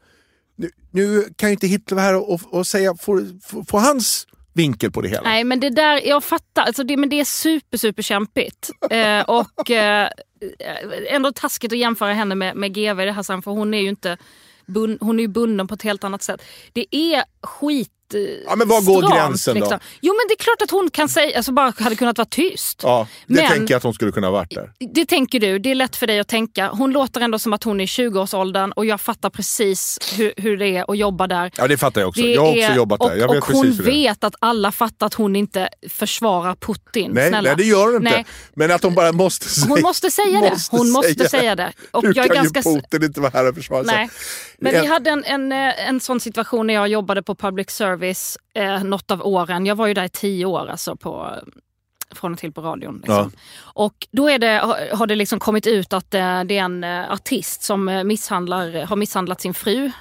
nu, 0.57 0.69
nu 0.91 1.23
kan 1.35 1.49
ju 1.49 1.53
inte 1.53 1.67
Hitler 1.67 1.95
vara 1.95 2.05
här 2.05 2.15
och, 2.15 2.33
och, 2.33 2.41
och 2.53 2.67
säga, 2.67 2.95
få, 2.95 3.25
få, 3.43 3.65
få 3.65 3.77
hans 3.79 4.27
vinkel 4.57 4.91
på 4.91 5.01
det 5.01 5.09
hela. 5.09 5.21
Nej 5.29 5.43
men 5.43 5.59
det 5.59 5.69
där, 5.69 6.07
jag 6.07 6.23
fattar, 6.23 6.63
alltså 6.63 6.83
det, 6.83 6.97
men 6.97 7.09
det 7.09 7.19
är 7.19 7.25
super 7.25 7.77
super 7.77 8.03
kämpigt. 8.03 8.69
Eh, 8.91 9.21
och 9.21 9.71
eh, 9.71 10.09
ändå 11.09 11.31
taskigt 11.31 11.71
att 11.71 11.77
jämföra 11.77 12.13
henne 12.13 12.35
med, 12.35 12.55
med 12.55 12.73
GV 12.73 13.01
i 13.01 13.05
det 13.05 13.11
här 13.11 13.23
sammanhanget 13.23 13.43
för 13.43 13.51
hon 13.51 13.73
är 13.73 13.81
ju 13.81 13.89
inte 13.89 14.17
bun, 14.65 14.97
hon 15.01 15.19
är 15.19 15.23
ju 15.23 15.27
bunden 15.27 15.67
på 15.67 15.73
ett 15.73 15.83
helt 15.83 16.03
annat 16.03 16.23
sätt. 16.23 16.41
Det 16.73 16.95
är 16.95 17.23
skit 17.41 17.91
Ja, 18.45 18.55
men 18.55 18.67
var 18.67 18.81
går 18.81 19.13
gränsen 19.13 19.53
då? 19.55 19.59
liksom. 19.59 19.79
Jo 20.01 20.13
men 20.13 20.27
det 20.27 20.33
är 20.33 20.43
klart 20.43 20.61
att 20.61 20.71
hon 20.71 20.89
kan 20.91 21.09
säga, 21.09 21.37
alltså 21.37 21.51
bara 21.51 21.73
hade 21.79 21.95
kunnat 21.95 22.17
vara 22.17 22.27
tyst. 22.31 22.79
Ja, 22.83 23.07
det 23.27 23.33
Men- 23.33 23.51
tänker 23.51 23.73
jag 23.73 23.77
att 23.77 23.83
hon 23.83 23.93
skulle 23.93 24.11
kunna 24.11 24.27
ha 24.27 24.31
varit 24.31 24.49
där. 24.55 24.71
Det 24.93 25.05
tänker 25.05 25.39
du, 25.39 25.59
det 25.59 25.71
är 25.71 25.75
lätt 25.75 25.95
för 25.95 26.07
dig 26.07 26.19
att 26.19 26.27
tänka. 26.27 26.67
Hon 26.69 26.91
låter 26.91 27.21
ändå 27.21 27.39
som 27.39 27.53
att 27.53 27.63
hon 27.63 27.79
är 27.79 27.83
i 27.83 27.87
20-årsåldern 27.87 28.71
och 28.71 28.85
jag 28.85 29.01
fattar 29.01 29.29
precis 29.29 29.99
hur, 30.17 30.33
hur 30.37 30.57
det 30.57 30.67
är 30.67 30.91
att 30.91 30.97
jobba 30.97 31.27
där. 31.27 31.51
Ja, 31.57 31.67
det 31.67 31.77
fattar 31.77 32.01
jag 32.01 32.07
också. 32.09 32.21
Det 32.21 32.31
jag 32.31 32.41
har 32.41 32.49
också 32.49 32.61
är- 32.61 32.75
jobbat 32.75 32.99
där. 32.99 33.15
Jag 33.15 33.29
och 33.29 33.35
vet 33.35 33.43
och 33.43 33.49
hon 33.53 33.71
vet 33.71 34.23
att 34.23 34.35
alla 34.39 34.71
fattar 34.71 35.05
att 35.05 35.13
hon 35.13 35.35
inte 35.35 35.69
försvarar 35.89 36.55
Putin. 36.55 37.11
Nej, 37.13 37.29
Snälla. 37.29 37.49
nej, 37.49 37.57
det 37.57 37.63
gör 37.63 37.85
hon 37.85 37.95
inte. 37.95 38.09
Nej. 38.11 38.25
Men 38.53 38.71
att 38.71 38.83
hon 38.83 38.95
bara 38.95 39.11
måste 39.11 39.49
säga 39.49 39.67
Hon 39.69 39.81
måste 39.81 40.11
säga 40.11 40.39
det. 40.41 40.57
Hon 40.71 40.89
måste 40.91 41.29
säga 41.29 41.55
det. 41.55 41.73
Och 41.91 42.03
Hur 42.03 42.13
jag 42.15 42.27
kan 42.27 42.35
ganska... 42.35 42.69
ju 42.69 42.75
Putin 42.81 43.03
inte 43.03 43.21
vara 43.21 43.31
här 43.33 43.49
och 43.49 43.55
försvara 43.55 43.83
sig? 43.83 43.95
Nej. 43.95 44.09
Men 44.59 44.75
En- 44.75 44.81
vi 44.81 44.87
hade 44.87 45.09
en, 45.09 45.23
en, 45.23 45.51
eh, 45.51 45.87
en 45.89 45.99
sån 45.99 46.19
situation 46.19 46.67
när 46.67 46.73
jag 46.73 46.87
jobbade 46.87 47.23
på 47.23 47.35
public 47.35 47.69
service 47.69 47.96
eh, 48.53 48.83
något 48.83 49.11
av 49.11 49.21
åren. 49.27 49.65
Jag 49.65 49.75
var 49.75 49.87
ju 49.87 49.93
där 49.93 50.03
i 50.03 50.09
tio 50.09 50.45
år 50.45 50.67
alltså 50.69 50.95
på, 50.95 51.35
från 52.15 52.33
och 52.33 52.39
till 52.39 52.51
på 52.51 52.61
radion. 52.61 52.95
Liksom. 52.97 53.31
Och 53.61 54.07
då 54.11 54.29
är 54.29 54.39
det, 54.39 54.47
har- 54.93 55.07
det 55.07 55.15
liksom 55.15 55.39
kommit 55.39 55.67
ut 55.67 55.93
att 55.93 56.13
eh, 56.13 56.43
det 56.43 56.57
är 56.57 56.63
en 56.63 56.83
eh, 56.83 57.11
artist 57.11 57.63
som 57.63 57.89
eh, 57.89 58.03
misshandlar, 58.03 58.85
har 58.85 58.95
misshandlat 58.95 59.41
sin 59.41 59.53
fru 59.53 59.91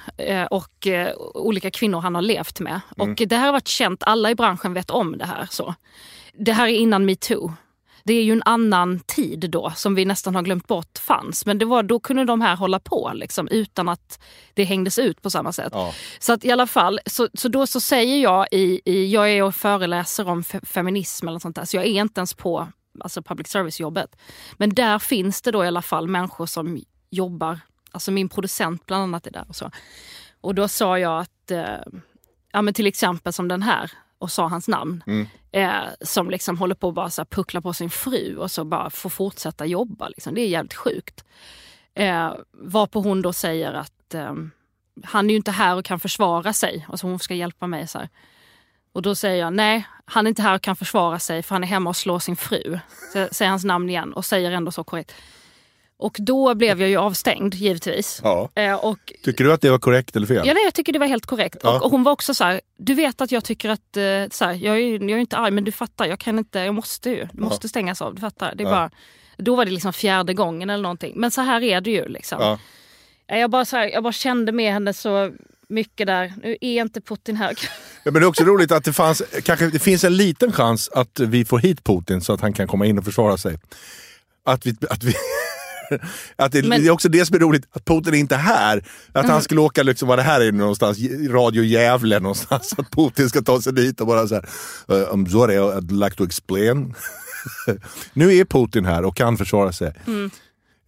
och 0.49 0.87
olika 1.33 1.71
kvinnor 1.71 1.99
han 1.99 2.15
har 2.15 2.21
levt 2.21 2.59
med. 2.59 2.81
Mm. 2.97 3.09
Och 3.11 3.27
det 3.27 3.35
här 3.35 3.45
har 3.45 3.51
varit 3.51 3.67
känt, 3.67 4.03
alla 4.03 4.31
i 4.31 4.35
branschen 4.35 4.73
vet 4.73 4.89
om 4.89 5.17
det 5.17 5.25
här. 5.25 5.47
Så. 5.49 5.75
Det 6.33 6.51
här 6.51 6.67
är 6.67 6.71
innan 6.71 7.05
metoo. 7.05 7.53
Det 8.07 8.13
är 8.13 8.23
ju 8.23 8.31
en 8.31 8.43
annan 8.45 8.99
tid 8.99 9.49
då 9.49 9.71
som 9.75 9.95
vi 9.95 10.05
nästan 10.05 10.35
har 10.35 10.41
glömt 10.41 10.67
bort 10.67 10.97
fanns. 10.97 11.45
Men 11.45 11.57
det 11.57 11.65
var, 11.65 11.83
då 11.83 11.99
kunde 11.99 12.25
de 12.25 12.41
här 12.41 12.55
hålla 12.55 12.79
på 12.79 13.11
liksom, 13.13 13.47
utan 13.47 13.89
att 13.89 14.19
det 14.53 14.63
hängdes 14.63 14.99
ut 14.99 15.21
på 15.21 15.29
samma 15.29 15.51
sätt. 15.51 15.69
Ja. 15.71 15.93
Så 16.19 16.33
att 16.33 16.45
i 16.45 16.51
alla 16.51 16.67
fall, 16.67 16.99
så, 17.05 17.27
så 17.33 17.47
då 17.47 17.67
så 17.67 17.79
säger 17.79 18.17
jag 18.17 18.47
i, 18.51 18.81
i 18.85 19.11
jag 19.13 19.31
är 19.31 19.43
och 19.43 19.55
föreläser 19.55 20.27
om 20.27 20.43
fe, 20.43 20.59
feminism 20.63 21.27
eller 21.27 21.39
sånt 21.39 21.55
där, 21.55 21.65
så 21.65 21.77
jag 21.77 21.85
är 21.85 22.01
inte 22.01 22.19
ens 22.19 22.33
på 22.33 22.67
alltså 22.99 23.21
public 23.21 23.47
service-jobbet. 23.47 24.15
Men 24.57 24.69
där 24.69 24.99
finns 24.99 25.41
det 25.41 25.51
då 25.51 25.63
i 25.63 25.67
alla 25.67 25.81
fall 25.81 26.07
människor 26.07 26.45
som 26.45 26.81
jobbar, 27.09 27.59
alltså 27.91 28.11
min 28.11 28.29
producent 28.29 28.85
bland 28.85 29.03
annat 29.03 29.27
är 29.27 29.31
där 29.31 29.45
och 29.49 29.55
så. 29.55 29.71
Och 30.41 30.55
då 30.55 30.67
sa 30.67 30.99
jag 30.99 31.21
att, 31.21 31.51
eh, 31.51 31.99
ja 32.51 32.61
men 32.61 32.73
till 32.73 32.87
exempel 32.87 33.33
som 33.33 33.47
den 33.47 33.61
här, 33.61 33.91
och 34.19 34.31
sa 34.31 34.47
hans 34.47 34.67
namn, 34.67 35.03
eh, 35.51 35.83
som 36.01 36.29
liksom 36.29 36.57
håller 36.57 36.75
på 36.75 36.87
att 36.89 36.93
bara 36.93 37.09
så 37.09 37.25
puckla 37.25 37.61
på 37.61 37.73
sin 37.73 37.89
fru 37.89 38.37
och 38.37 38.51
så 38.51 38.63
bara 38.63 38.89
får 38.89 39.09
fortsätta 39.09 39.65
jobba. 39.65 40.07
Liksom. 40.07 40.35
Det 40.35 40.41
är 40.41 40.47
jävligt 40.47 40.73
sjukt. 40.73 41.23
Eh, 41.93 42.33
varpå 42.51 43.01
hon 43.01 43.21
då 43.21 43.33
säger 43.33 43.73
att 43.73 44.13
eh, 44.13 44.33
han 45.03 45.25
är 45.25 45.29
ju 45.29 45.35
inte 45.37 45.51
här 45.51 45.75
och 45.75 45.85
kan 45.85 45.99
försvara 45.99 46.53
sig. 46.53 46.85
Alltså 46.89 47.07
hon 47.07 47.19
ska 47.19 47.33
hjälpa 47.33 47.67
mig. 47.67 47.87
så 47.87 47.99
här. 47.99 48.09
Och 48.93 49.01
då 49.01 49.15
säger 49.15 49.35
jag 49.35 49.53
nej, 49.53 49.87
han 50.05 50.25
är 50.27 50.29
inte 50.29 50.41
här 50.41 50.55
och 50.55 50.61
kan 50.61 50.75
försvara 50.75 51.19
sig 51.19 51.43
för 51.43 51.55
han 51.55 51.63
är 51.63 51.67
hemma 51.67 51.89
och 51.89 51.95
slår 51.95 52.19
sin 52.19 52.35
fru. 52.35 52.79
Så 53.13 53.17
jag 53.17 53.35
säger 53.35 53.49
hans 53.49 53.63
namn 53.63 53.89
igen 53.89 54.13
och 54.13 54.25
säger 54.25 54.51
ändå 54.51 54.71
så 54.71 54.83
korrekt. 54.83 55.13
Och 55.99 56.17
då 56.19 56.55
blev 56.55 56.81
jag 56.81 56.89
ju 56.89 56.97
avstängd 56.97 57.53
givetvis. 57.53 58.21
Ja. 58.23 58.49
Eh, 58.55 58.73
och 58.73 59.13
Tycker 59.23 59.43
du 59.43 59.53
att 59.53 59.61
det 59.61 59.69
var 59.69 59.79
korrekt 59.79 60.15
eller 60.15 60.27
fel? 60.27 60.47
Ja, 60.47 60.53
nej, 60.53 60.63
jag 60.63 60.73
tycker 60.73 60.93
det 60.93 60.99
var 60.99 61.07
helt 61.07 61.25
korrekt. 61.25 61.57
Ja. 61.63 61.75
Och, 61.75 61.85
och 61.85 61.91
hon 61.91 62.03
var 62.03 62.11
också 62.11 62.33
så 62.33 62.43
här, 62.43 62.61
du 62.77 62.93
vet 62.93 63.21
att 63.21 63.31
jag 63.31 63.43
tycker 63.43 63.69
att, 63.69 63.97
eh, 63.97 64.03
så 64.31 64.45
här, 64.45 64.53
jag, 64.53 64.79
är, 64.79 64.91
jag 64.93 65.11
är 65.11 65.17
inte 65.17 65.37
arg 65.37 65.51
men 65.51 65.63
du 65.63 65.71
fattar, 65.71 66.05
jag 66.05 66.19
kan 66.19 66.39
inte, 66.39 66.59
jag 66.59 66.75
måste 66.75 67.09
ju, 67.09 67.27
det 67.33 67.41
måste 67.41 67.69
stängas 67.69 68.01
av, 68.01 68.15
du 68.15 68.21
fattar. 68.21 68.53
Det 68.55 68.63
är 68.63 68.69
bara, 68.69 68.89
då 69.37 69.55
var 69.55 69.65
det 69.65 69.71
liksom 69.71 69.93
fjärde 69.93 70.33
gången 70.33 70.69
eller 70.69 70.83
någonting. 70.83 71.13
Men 71.15 71.31
så 71.31 71.41
här 71.41 71.63
är 71.63 71.81
det 71.81 71.91
ju 71.91 72.07
liksom. 72.07 72.37
Ja. 72.41 72.59
Jag, 73.37 73.49
bara, 73.49 73.65
så 73.65 73.77
här, 73.77 73.89
jag 73.89 74.03
bara 74.03 74.13
kände 74.13 74.51
med 74.51 74.73
henne 74.73 74.93
så 74.93 75.31
mycket 75.69 76.07
där, 76.07 76.33
nu 76.43 76.57
är 76.61 76.81
inte 76.81 77.01
Putin 77.01 77.35
här. 77.35 77.53
Ja, 78.03 78.11
men 78.11 78.21
det 78.21 78.25
är 78.25 78.29
också 78.29 78.43
roligt 78.43 78.71
att 78.71 78.83
det, 78.83 78.93
fanns, 78.93 79.23
kanske, 79.43 79.69
det 79.69 79.79
finns 79.79 80.03
en 80.03 80.17
liten 80.17 80.51
chans 80.51 80.89
att 80.89 81.19
vi 81.19 81.45
får 81.45 81.59
hit 81.59 81.83
Putin 81.83 82.21
så 82.21 82.33
att 82.33 82.41
han 82.41 82.53
kan 82.53 82.67
komma 82.67 82.85
in 82.85 82.97
och 82.97 83.05
försvara 83.05 83.37
sig. 83.37 83.59
Att 84.45 84.65
vi, 84.65 84.75
att 84.89 85.03
vi, 85.03 85.13
att 86.35 86.51
det, 86.51 86.65
Men- 86.65 86.81
det 86.81 86.87
är 86.87 86.91
också 86.91 87.09
det 87.09 87.25
som 87.25 87.35
är 87.35 87.39
roligt, 87.39 87.67
att 87.71 87.85
Putin 87.85 88.13
är 88.13 88.17
inte 88.17 88.35
här. 88.35 88.83
Att 89.11 89.27
han 89.27 89.41
skulle 89.41 89.61
åka, 89.61 89.83
liksom, 89.83 90.07
vad 90.07 90.19
det 90.19 90.23
här 90.23 90.41
är 90.41 90.51
någonstans, 90.51 90.97
Radio 91.29 91.63
Gävle 91.63 92.19
någonstans. 92.19 92.73
Att 92.77 92.91
Putin 92.91 93.29
ska 93.29 93.41
ta 93.41 93.61
sig 93.61 93.73
dit 93.73 94.01
och 94.01 94.07
bara 94.07 94.27
så 94.27 94.35
här, 94.35 94.45
uh, 94.91 95.13
I'm 95.13 95.29
sorry, 95.29 95.57
I'd 95.57 96.03
like 96.03 96.15
to 96.15 96.23
explain. 96.23 96.93
nu 98.13 98.33
är 98.33 98.45
Putin 98.45 98.85
här 98.85 99.05
och 99.05 99.15
kan 99.15 99.37
försvara 99.37 99.71
sig. 99.71 99.93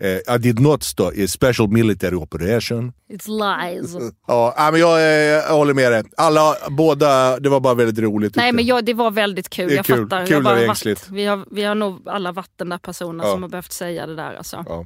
Eh, 0.02 0.36
I 0.36 0.38
did 0.38 0.60
not 0.60 0.84
start 0.84 1.14
a 1.24 1.28
special 1.28 1.68
military 1.70 2.16
operation. 2.16 2.94
It's 3.14 3.28
lies. 3.28 3.96
Ja, 4.28 4.70
men 4.72 4.80
jag, 4.80 5.00
eh, 5.00 5.06
jag 5.06 5.54
håller 5.54 5.74
med 5.74 5.92
dig. 5.92 6.04
Alla, 6.18 6.56
båda, 6.70 7.40
det 7.40 7.50
var 7.50 7.60
bara 7.60 7.74
väldigt 7.74 8.00
roligt. 8.04 8.36
Nej 8.36 8.52
men 8.52 8.66
jag. 8.66 8.86
det 8.86 8.94
var 8.94 9.12
väldigt 9.12 9.50
kul. 9.50 9.68
Det 9.68 9.74
är 9.74 9.78
jag 9.78 9.86
kul. 9.86 10.04
fattar. 10.10 10.26
Kul 10.26 10.34
jag 10.36 10.42
varit, 10.42 10.70
ängsligt. 10.70 11.10
vi, 11.12 11.26
har, 11.26 11.46
vi 11.52 11.64
har 11.64 11.76
nog 11.76 12.02
alla 12.10 12.32
varit 12.32 12.52
den 12.56 12.70
där 12.70 12.78
personen 12.78 13.26
Ja. 13.26 13.34
som 13.34 13.42
har 13.44 13.50
behövt 13.50 13.72
säga 13.72 14.08
det 14.08 14.16
där. 14.16 14.34
Alltså. 14.36 14.66
Ja. 14.68 14.86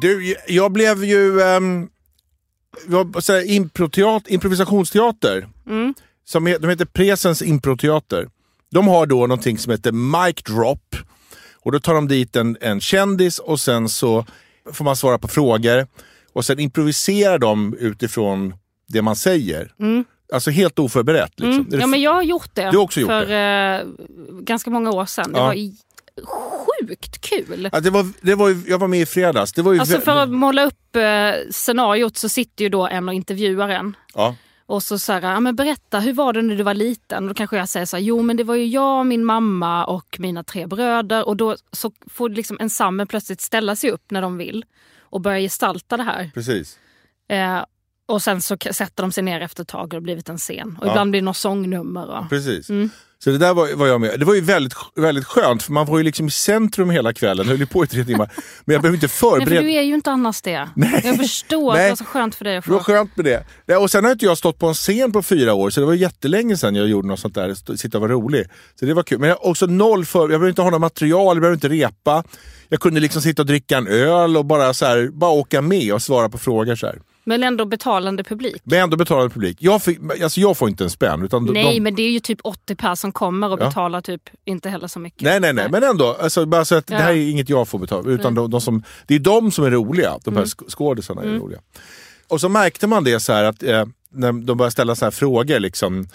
Du, 0.00 0.36
jag 0.48 0.72
blev 0.72 1.04
ju... 1.04 1.40
Um, 1.40 1.88
så 3.20 3.32
här, 3.32 3.42
improteat- 3.44 4.28
improvisationsteater. 4.28 5.48
Mm. 5.66 5.94
Som 6.24 6.44
de 6.44 6.68
heter 6.68 6.84
Presens 6.84 7.42
improteater. 7.42 8.28
De 8.72 8.88
har 8.88 9.06
då 9.06 9.16
någonting 9.20 9.58
som 9.58 9.70
heter 9.70 9.92
mic 9.92 10.34
drop. 10.42 10.96
Och 11.64 11.72
då 11.72 11.80
tar 11.80 11.94
de 11.94 12.08
dit 12.08 12.36
en, 12.36 12.56
en 12.60 12.80
kändis 12.80 13.38
och 13.38 13.60
sen 13.60 13.88
så 13.88 14.26
får 14.72 14.84
man 14.84 14.96
svara 14.96 15.18
på 15.18 15.28
frågor. 15.28 15.86
Och 16.32 16.44
sen 16.44 16.58
improviserar 16.58 17.38
de 17.38 17.74
utifrån 17.78 18.54
det 18.88 19.02
man 19.02 19.16
säger. 19.16 19.72
Alltså 20.32 20.50
helt 20.50 20.78
oförberett. 20.78 21.32
Liksom. 21.36 21.52
Mm. 21.60 21.66
Det 21.70 21.76
Ja, 21.76 21.86
men 21.86 22.00
jag 22.00 22.14
har 22.14 22.22
gjort 22.22 22.50
det 22.54 22.70
Du 22.70 22.76
också 22.78 23.00
gjort 23.00 23.08
för 23.10 23.26
det. 23.26 23.80
Eh, 23.82 23.88
ganska 24.42 24.70
många 24.70 24.90
år 24.90 25.06
sedan. 25.06 25.32
Det 25.32 25.38
Ja. 25.38 25.44
var 25.46 25.54
i- 25.54 25.76
sjukt 26.26 27.20
kul. 27.20 27.68
Ja, 27.72 27.80
det 27.80 27.90
var, 27.90 28.06
det 28.20 28.34
var, 28.34 28.48
ju- 28.48 28.62
jag 28.68 28.78
var 28.78 28.88
med 28.88 29.00
i 29.00 29.06
fredags. 29.06 29.52
Det 29.52 29.62
var 29.62 29.72
ju 29.72 29.80
Alltså 29.80 30.00
för 30.00 30.16
att 30.16 30.30
måla 30.30 30.64
upp 30.64 30.96
eh, 30.96 31.50
scenariot 31.50 32.16
så 32.16 32.28
sitter 32.28 32.64
ju 32.64 32.68
då 32.68 32.86
en 32.86 33.08
och 33.08 33.14
intervjuar 33.14 33.68
en. 33.68 33.96
ja. 34.14 34.36
Och 34.72 34.82
så 34.82 34.98
så 34.98 35.12
här, 35.12 35.22
ja, 35.22 35.40
men 35.40 35.56
berätta, 35.56 36.00
hur 36.00 36.12
var 36.12 36.32
det 36.32 36.42
när 36.42 36.56
du 36.56 36.62
var 36.62 36.74
liten? 36.74 37.26
Då 37.26 37.34
kanske 37.34 37.56
jag 37.56 37.68
säger 37.68 37.86
så 37.86 37.96
här, 37.96 38.04
jo 38.04 38.22
men 38.22 38.36
det 38.36 38.44
var 38.44 38.54
ju 38.54 38.66
jag, 38.66 39.06
min 39.06 39.24
mamma 39.24 39.84
och 39.84 40.16
mina 40.18 40.44
tre 40.44 40.66
bröder. 40.66 41.28
Och 41.28 41.36
då 41.36 41.56
så 41.72 41.92
får 42.10 42.28
liksom 42.30 42.56
ensemblen 42.60 43.06
plötsligt 43.06 43.40
ställa 43.40 43.76
sig 43.76 43.90
upp 43.90 44.10
när 44.10 44.22
de 44.22 44.36
vill 44.36 44.64
och 45.00 45.20
börja 45.20 45.38
gestalta 45.40 45.96
det 45.96 46.02
här. 46.02 46.30
Precis. 46.34 46.78
Eh, 47.28 47.64
och 48.06 48.22
sen 48.22 48.42
så 48.42 48.56
sätter 48.72 49.02
de 49.02 49.12
sig 49.12 49.22
ner 49.24 49.40
efter 49.40 49.62
ett 49.62 49.68
tag 49.68 49.82
och 49.82 49.88
det 49.88 49.96
har 49.96 50.00
blivit 50.00 50.28
en 50.28 50.38
scen. 50.38 50.78
Och 50.80 50.86
Ja. 50.86 50.90
ibland 50.90 51.10
blir 51.10 51.20
det 51.20 51.24
något 51.24 51.36
sångnummer. 51.36 52.10
Och, 52.10 52.28
Precis. 52.28 52.70
Mm. 52.70 52.90
Så 53.24 53.30
det 53.30 53.38
där 53.38 53.54
var, 53.54 53.74
var 53.74 53.86
jag 53.86 54.00
med 54.00 54.18
Det 54.20 54.24
var 54.24 54.34
ju 54.34 54.40
väldigt, 54.40 54.74
väldigt 54.96 55.24
skönt 55.24 55.62
för 55.62 55.72
man 55.72 55.86
var 55.86 55.98
ju 55.98 56.04
liksom 56.04 56.26
i 56.26 56.30
centrum 56.30 56.90
hela 56.90 57.12
kvällen. 57.12 57.48
höll 57.48 57.58
ju 57.58 57.66
på 57.66 57.84
i 57.84 57.86
tre 57.86 58.04
timmar. 58.04 58.30
Men 58.64 58.72
jag 58.74 58.82
behöver 58.82 58.96
inte 58.96 59.06
Nej, 59.06 59.10
för 59.10 59.30
förbereda. 59.30 59.62
du 59.62 59.72
är 59.72 59.82
ju 59.82 59.94
inte 59.94 60.10
annars 60.10 60.40
det. 60.42 60.68
Jag 61.04 61.16
förstår, 61.16 61.72
Nej. 61.74 61.82
det 61.84 61.88
var 61.88 61.96
så 61.96 62.04
skönt 62.04 62.34
för 62.34 62.44
dig 62.44 62.56
att 62.56 62.64
Det 62.64 62.70
var 62.70 62.78
få. 62.78 62.84
skönt 62.84 63.16
med 63.16 63.24
det. 63.24 63.44
Ja, 63.66 63.78
Och 63.78 63.90
sen 63.90 64.04
har 64.04 64.12
inte 64.12 64.24
jag 64.24 64.38
stått 64.38 64.58
på 64.58 64.66
en 64.66 64.74
scen 64.74 65.12
på 65.12 65.22
fyra 65.22 65.54
år 65.54 65.70
så 65.70 65.80
det 65.80 65.86
var 65.86 65.94
jättelänge 65.94 66.56
sedan 66.56 66.74
jag 66.74 66.88
gjorde 66.88 67.08
något 67.08 67.20
sånt 67.20 67.34
där. 67.34 67.76
Sitta 67.76 67.98
och 67.98 68.02
vara 68.02 68.12
rolig. 68.12 68.46
Så 68.80 68.84
det 68.84 68.94
var 68.94 69.02
kul. 69.02 69.18
Men 69.18 69.28
jag 69.28 69.38
också 69.46 69.66
noll 69.66 70.04
för, 70.04 70.20
jag 70.20 70.28
behöver 70.28 70.48
inte 70.48 70.62
ha 70.62 70.70
något 70.70 70.80
material, 70.80 71.36
jag 71.36 71.40
behöver 71.40 71.54
inte 71.56 71.68
repa. 71.68 72.24
Jag 72.68 72.80
kunde 72.80 73.00
liksom 73.00 73.22
sitta 73.22 73.42
och 73.42 73.46
dricka 73.46 73.76
en 73.76 73.86
öl 73.88 74.36
och 74.36 74.44
bara, 74.44 74.74
så 74.74 74.86
här, 74.86 75.08
bara 75.12 75.30
åka 75.30 75.60
med 75.62 75.92
och 75.94 76.02
svara 76.02 76.28
på 76.28 76.38
frågor. 76.38 76.74
Så 76.74 76.86
här. 76.86 76.98
Men 77.24 77.42
ändå 77.42 77.64
betalande 77.64 78.24
publik. 78.24 78.62
Men 78.64 78.78
ändå 78.80 78.96
betalande 78.96 79.30
publik. 79.34 79.56
Jag, 79.60 79.82
fick, 79.82 79.98
alltså 80.22 80.40
jag 80.40 80.56
får 80.56 80.68
inte 80.68 80.84
en 80.84 80.90
spänn. 80.90 81.22
Utan 81.24 81.44
Nej, 81.44 81.74
de, 81.74 81.80
men 81.80 81.94
det 81.94 82.02
är 82.02 82.10
ju 82.10 82.20
typ 82.20 82.38
80 82.44 82.74
personer 82.76 82.94
som 82.94 83.12
kommer 83.12 83.52
och 83.52 83.60
Ja. 83.60 83.66
betalar 83.66 84.00
typ 84.00 84.22
inte 84.44 84.68
heller 84.68 84.86
så 84.88 84.98
mycket. 84.98 85.22
Nej, 85.22 85.40
nej, 85.40 85.52
nej, 85.52 85.68
men 85.70 85.82
ändå. 85.82 86.16
Alltså, 86.20 86.46
bara 86.46 86.64
så 86.64 86.74
att 86.74 86.86
Det 86.86 86.94
Ja. 86.94 87.00
här 87.00 87.12
är 87.12 87.30
inget 87.30 87.48
jag 87.48 87.68
får 87.68 87.78
betala. 87.78 88.10
Utan 88.10 88.34
de, 88.34 88.50
de 88.50 88.60
som, 88.60 88.82
det 89.06 89.14
är 89.14 89.18
de 89.18 89.50
som 89.50 89.64
är 89.64 89.70
roliga. 89.70 90.18
De 90.24 90.30
Mm. 90.30 90.38
här 90.38 90.44
sk- 90.44 90.68
skådisarna 90.70 91.22
är 91.22 91.28
roliga. 91.28 91.58
Och 92.28 92.40
så 92.40 92.48
märkte 92.48 92.86
man 92.86 93.04
det 93.04 93.20
så 93.20 93.32
att 93.32 93.62
eh, 93.62 93.84
när 94.14 94.32
de 94.32 94.56
började 94.56 94.70
ställa 94.72 94.94
så 94.94 95.04
här 95.04 95.10
frågor. 95.10 95.60
Liksom, 95.60 96.08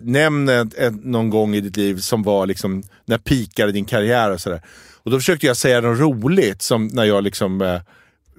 nämn 0.00 0.48
ett, 0.48 0.74
ett, 0.74 1.04
någon 1.04 1.30
gång 1.30 1.54
i 1.54 1.60
ditt 1.60 1.76
liv 1.76 1.98
som 1.98 2.22
var 2.22 2.46
liksom, 2.46 2.82
när 3.04 3.18
pikade 3.18 3.72
din 3.72 3.84
karriär 3.84 4.30
och 4.30 4.40
sådär. 4.40 4.62
Och 5.02 5.10
då 5.10 5.18
försökte 5.18 5.46
jag 5.46 5.56
säga 5.56 5.80
något 5.80 5.98
roligt 6.00 6.62
som 6.62 6.86
när 6.86 7.04
jag 7.04 7.24
liksom 7.24 7.62
eh, 7.62 7.80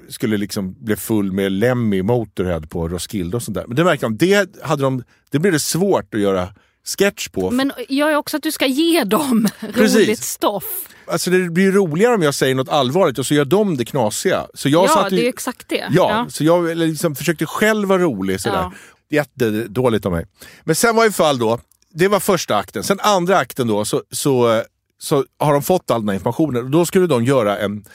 skulle 0.09 0.37
liksom 0.37 0.75
bli 0.85 0.95
full 0.95 1.31
med 1.31 1.51
Lemmy 1.51 2.01
Motorhead 2.03 2.61
på 2.61 2.87
Roskilde 2.87 3.37
och 3.37 3.43
sånt 3.43 3.55
där. 3.55 3.63
Men 3.67 3.75
det 3.75 3.83
märkte 3.83 4.05
de, 4.05 4.17
det, 4.17 4.55
hade 4.63 4.83
de, 4.83 5.03
det 5.31 5.39
blev 5.39 5.53
det 5.53 5.59
svårt 5.59 6.13
att 6.13 6.19
göra 6.19 6.49
sketch 6.97 7.27
på. 7.29 7.51
Men 7.51 7.71
jag 7.89 8.11
är 8.11 8.15
också 8.15 8.37
att 8.37 8.43
du 8.43 8.51
ska 8.51 8.65
ge 8.65 9.03
dem 9.03 9.47
Precis. 9.73 9.95
roligt 9.97 10.23
stoff. 10.23 10.63
Alltså 11.11 11.29
det 11.29 11.49
blir 11.49 11.71
roligare 11.71 12.15
om 12.15 12.21
jag 12.21 12.33
säger 12.33 12.55
något 12.55 12.69
allvarligt 12.69 13.19
och 13.19 13.25
så 13.25 13.33
gör 13.33 13.45
de 13.45 13.77
det 13.77 13.85
knasiga. 13.85 14.47
Så 14.53 14.69
jag 14.69 14.83
Ja, 14.83 14.87
satt 14.93 15.09
det 15.09 15.15
ju, 15.15 15.21
är 15.21 15.23
ju 15.23 15.29
exakt 15.29 15.69
det. 15.69 15.87
ja, 15.91 16.25
så 16.29 16.43
jag 16.43 16.77
liksom 16.77 17.15
försökte 17.15 17.45
själv 17.45 17.87
vara 17.87 18.01
rolig. 18.01 18.41
Sådär. 18.41 18.55
Ja. 18.57 18.71
Jättedåligt 19.09 20.05
av 20.05 20.11
mig. 20.11 20.25
Men 20.63 20.75
sen 20.75 20.95
var 20.95 21.05
i 21.05 21.11
fall 21.11 21.39
då, 21.39 21.59
det 21.93 22.07
var 22.07 22.19
första 22.19 22.55
akten. 22.57 22.83
Sen 22.83 22.99
andra 22.99 23.37
akten 23.37 23.67
då 23.67 23.85
så, 23.85 24.03
så, 24.11 24.63
så 24.99 25.25
har 25.39 25.53
de 25.53 25.63
fått 25.63 25.91
all 25.91 26.01
den 26.01 26.09
här 26.09 26.15
informationen. 26.15 26.63
Och 26.63 26.69
då 26.71 26.85
skulle 26.85 27.07
de 27.07 27.23
göra 27.23 27.57
en, 27.57 27.85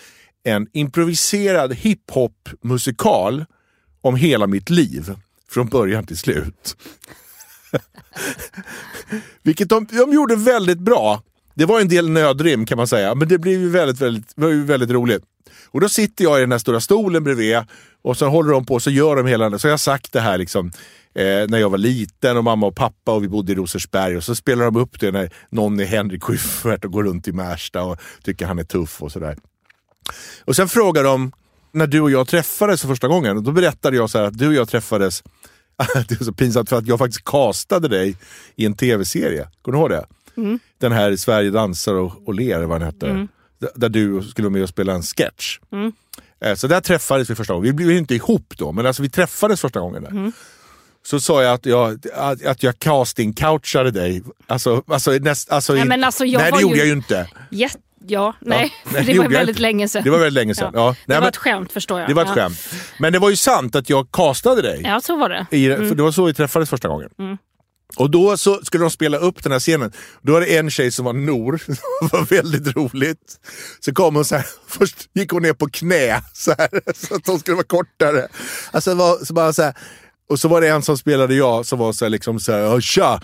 en 0.45 0.69
improviserad 0.73 1.75
hiphop-musikal 1.75 3.45
om 4.01 4.17
hela 4.17 4.47
mitt 4.47 4.71
liv. 4.71 5.15
Från 5.51 5.69
början 5.69 6.07
till 6.07 6.19
slut. 6.19 6.77
Vilket 9.43 9.69
de, 9.69 9.87
de 9.87 10.13
gjorde 10.13 10.37
väldigt 10.37 10.79
bra. 10.79 11.23
Det 11.55 11.65
var 11.65 11.81
en 11.81 11.89
del 11.89 12.11
nödrim 12.11 12.67
kan 12.67 12.77
man 12.77 12.89
säga, 12.89 13.15
men 13.15 13.29
det 13.29 13.39
blev 13.39 13.61
ju 13.61 13.71
väldigt, 13.71 14.01
väldigt, 14.01 14.33
var 14.37 14.49
ju 14.49 14.65
väldigt 14.65 14.91
roligt. 14.91 15.23
Och 15.67 15.81
då 15.81 15.89
sitter 15.89 16.25
jag 16.25 16.39
i 16.39 16.41
den 16.41 16.53
här 16.53 16.59
stora 16.59 16.81
stolen 16.81 17.25
bredvid 17.25 17.59
och 18.03 18.17
så 18.17 18.29
håller 18.29 18.53
de 18.53 18.67
på 18.67 18.75
och 18.75 18.83
så 18.83 18.91
gör 18.91 19.17
de 19.17 19.27
hela 19.27 19.59
Så 19.59 19.67
jag 19.67 19.73
har 19.73 19.79
sagt 19.79 20.13
det 20.13 20.21
här 20.21 20.39
liksom 20.39 20.67
eh, 21.15 21.49
när 21.49 21.59
jag 21.59 21.71
var 21.71 21.79
liten 21.79 22.37
och 22.37 22.45
mamma 22.45 22.67
och 22.67 22.77
pappa 22.77 23.13
och 23.13 23.23
vi 23.23 23.29
bodde 23.29 23.53
i 23.53 23.55
Rosersberg 23.55 24.17
och 24.17 24.25
så 24.25 24.35
spelar 24.35 24.65
de 24.65 24.77
upp 24.77 25.01
det 25.01 25.11
när 25.11 25.31
någon 25.51 25.81
är 25.81 25.85
Henrik 25.85 26.23
Schyffert 26.23 26.85
och 26.85 26.93
går 26.93 27.05
runt 27.05 27.29
i 27.29 27.33
Märsta 27.33 27.83
och 27.83 28.01
tycker 28.23 28.47
han 28.47 28.59
är 28.59 28.65
tuff 28.65 29.03
och 29.03 29.13
sådär. 29.13 29.37
Och 30.45 30.57
sen 30.57 30.69
frågar 30.69 31.05
de 31.05 31.33
när 31.73 31.87
du 31.87 32.01
och 32.01 32.11
jag 32.11 32.29
träffades 32.29 32.81
för 32.81 32.89
första 32.89 33.09
gången. 33.09 33.37
Och 33.37 33.43
då 33.43 33.53
berättade 33.53 33.97
jag 33.97 34.11
så 34.11 34.19
att 34.19 34.39
du 34.39 34.47
och 34.49 34.55
jag 34.55 34.69
träffades 34.69 35.23
det 36.09 36.21
är 36.21 36.25
så 36.25 36.33
pinsamt 36.33 36.69
för 36.69 36.77
att 36.79 36.87
jag 36.87 36.99
faktiskt 36.99 37.25
castade 37.25 37.89
dig 37.89 38.17
i 38.57 38.67
en 38.67 38.77
tv-serie. 38.77 39.49
Kommer 39.63 39.79
du 39.79 39.83
ihåg 39.83 39.91
det? 39.91 40.07
Den 40.81 40.93
här 40.93 41.17
Sverige 41.17 41.51
dansar 41.51 41.95
och, 41.95 42.13
och 42.29 42.35
ler, 42.35 42.63
vad 42.63 42.81
den 42.81 42.87
hette. 42.87 43.07
D- 43.61 43.69
Där 43.75 43.89
du 43.89 44.23
skulle 44.31 44.47
vara 44.49 44.53
med 44.53 44.63
och 44.63 44.69
spela 44.69 44.93
en 44.93 45.03
sketch. 45.03 45.59
Eh, 46.45 46.55
Så 46.55 46.67
där 46.67 46.81
träffades 46.81 47.31
vi 47.31 47.35
första 47.35 47.55
gången. 47.55 47.67
Vi 47.77 47.85
blev 47.85 47.97
inte 47.97 48.15
ihop 48.15 48.55
då, 48.57 48.73
men 48.73 48.87
alltså 48.87 49.03
vi 49.03 49.11
träffades 49.11 49.61
första 49.61 49.81
gången. 49.81 50.03
Där. 50.03 50.33
Så 51.05 51.21
sa 51.21 51.43
jag 51.43 51.55
att 51.55 51.67
jag, 51.67 52.07
att, 52.15 52.45
att 52.45 52.63
jag 52.63 52.75
casting-couchade 52.75 53.91
dig. 53.91 54.23
Alltså, 54.47 54.83
alltså, 54.87 55.11
näst, 55.11 55.51
alltså, 55.53 55.75
Nej, 55.75 56.05
alltså, 56.05 56.25
jag 56.25 56.39
nej 56.41 56.47
det 56.51 56.55
var 56.55 56.61
gjorde 56.63 56.75
ju- 56.75 56.79
jag 56.81 56.87
ju 56.87 56.93
inte. 56.93 57.29
Jätte- 57.51 57.79
ja, 58.07 58.35
nej. 58.41 58.73
nej, 58.93 59.05
det 59.05 59.13
det 59.13 59.19
var 59.19 59.29
väldigt 59.29 59.49
inte. 59.49 59.63
länge 59.63 59.89
sedan. 59.89 60.05
Det 60.05 60.11
var 60.11 60.19
väldigt 60.19 60.33
länge 60.43 60.55
sedan. 60.55 60.71
Ja. 60.75 60.81
Det 60.91 60.97
Nej, 61.07 61.17
var 61.17 61.21
men- 61.21 61.29
ett 61.29 61.37
skämt 61.37 61.73
förstår 61.73 62.01
jag. 62.01 62.09
Det 62.09 62.15
var 62.15 62.23
ett 62.23 62.29
ja. 62.29 62.35
skämt. 62.35 62.59
Men 62.99 63.13
det 63.13 63.19
var 63.19 63.31
ju 63.31 63.37
sant 63.37 63.77
att 63.77 63.91
jag 63.91 64.09
castade 64.13 64.63
dig. 64.63 64.81
Ja, 64.85 65.01
så 65.01 65.17
var 65.17 65.29
det. 65.29 65.47
I, 65.51 65.69
För 65.77 65.95
det 65.95 66.03
var 66.03 66.13
så 66.13 66.25
vi 66.25 66.35
träffades 66.35 66.71
första 66.71 66.89
gången. 66.89 67.09
Och 67.97 68.11
då 68.11 68.37
så 68.37 68.61
skulle 68.65 68.85
de 68.85 68.91
spela 68.91 69.17
upp 69.19 69.43
den 69.43 69.53
här 69.53 69.59
scenen. 69.61 69.93
Då 70.23 70.33
var 70.33 70.41
det 70.41 70.57
en 70.59 70.71
tjej 70.71 70.91
som 70.91 71.05
var 71.05 71.13
Nor, 71.13 71.61
det 72.01 72.13
var 72.13 72.25
väldigt 72.25 72.77
roligt. 72.77 73.37
Så 73.81 73.95
kom 73.95 74.15
hon 74.15 74.25
så 74.25 74.37
här, 74.37 74.47
först 74.67 74.97
gick 75.15 75.31
hon 75.33 75.43
ner 75.43 75.53
på 75.53 75.67
knä 75.67 76.23
så, 76.35 76.55
här, 76.59 76.69
så 76.95 77.15
att 77.15 77.27
hon 77.27 77.39
skulle 77.39 77.55
vara 77.55 77.67
kortare. 77.67 78.29
Alltså, 78.71 78.91
det 78.91 78.97
var, 78.97 79.25
så 79.25 79.33
bara 79.35 79.53
så 79.53 79.63
här, 79.63 79.75
och 80.31 80.41
så 80.41 80.49
var 80.49 80.61
det 80.61 80.69
en 80.69 80.83
som 80.83 80.99
spelade 80.99 81.35
jag 81.35 81.67
som 81.67 81.79
var 81.79 81.93
så 81.93 82.05
här, 82.05 82.11
liksom 82.11 82.41
så 82.41 82.53
här, 82.53 82.59
"Ja, 82.59 82.81
tja. 82.81 83.21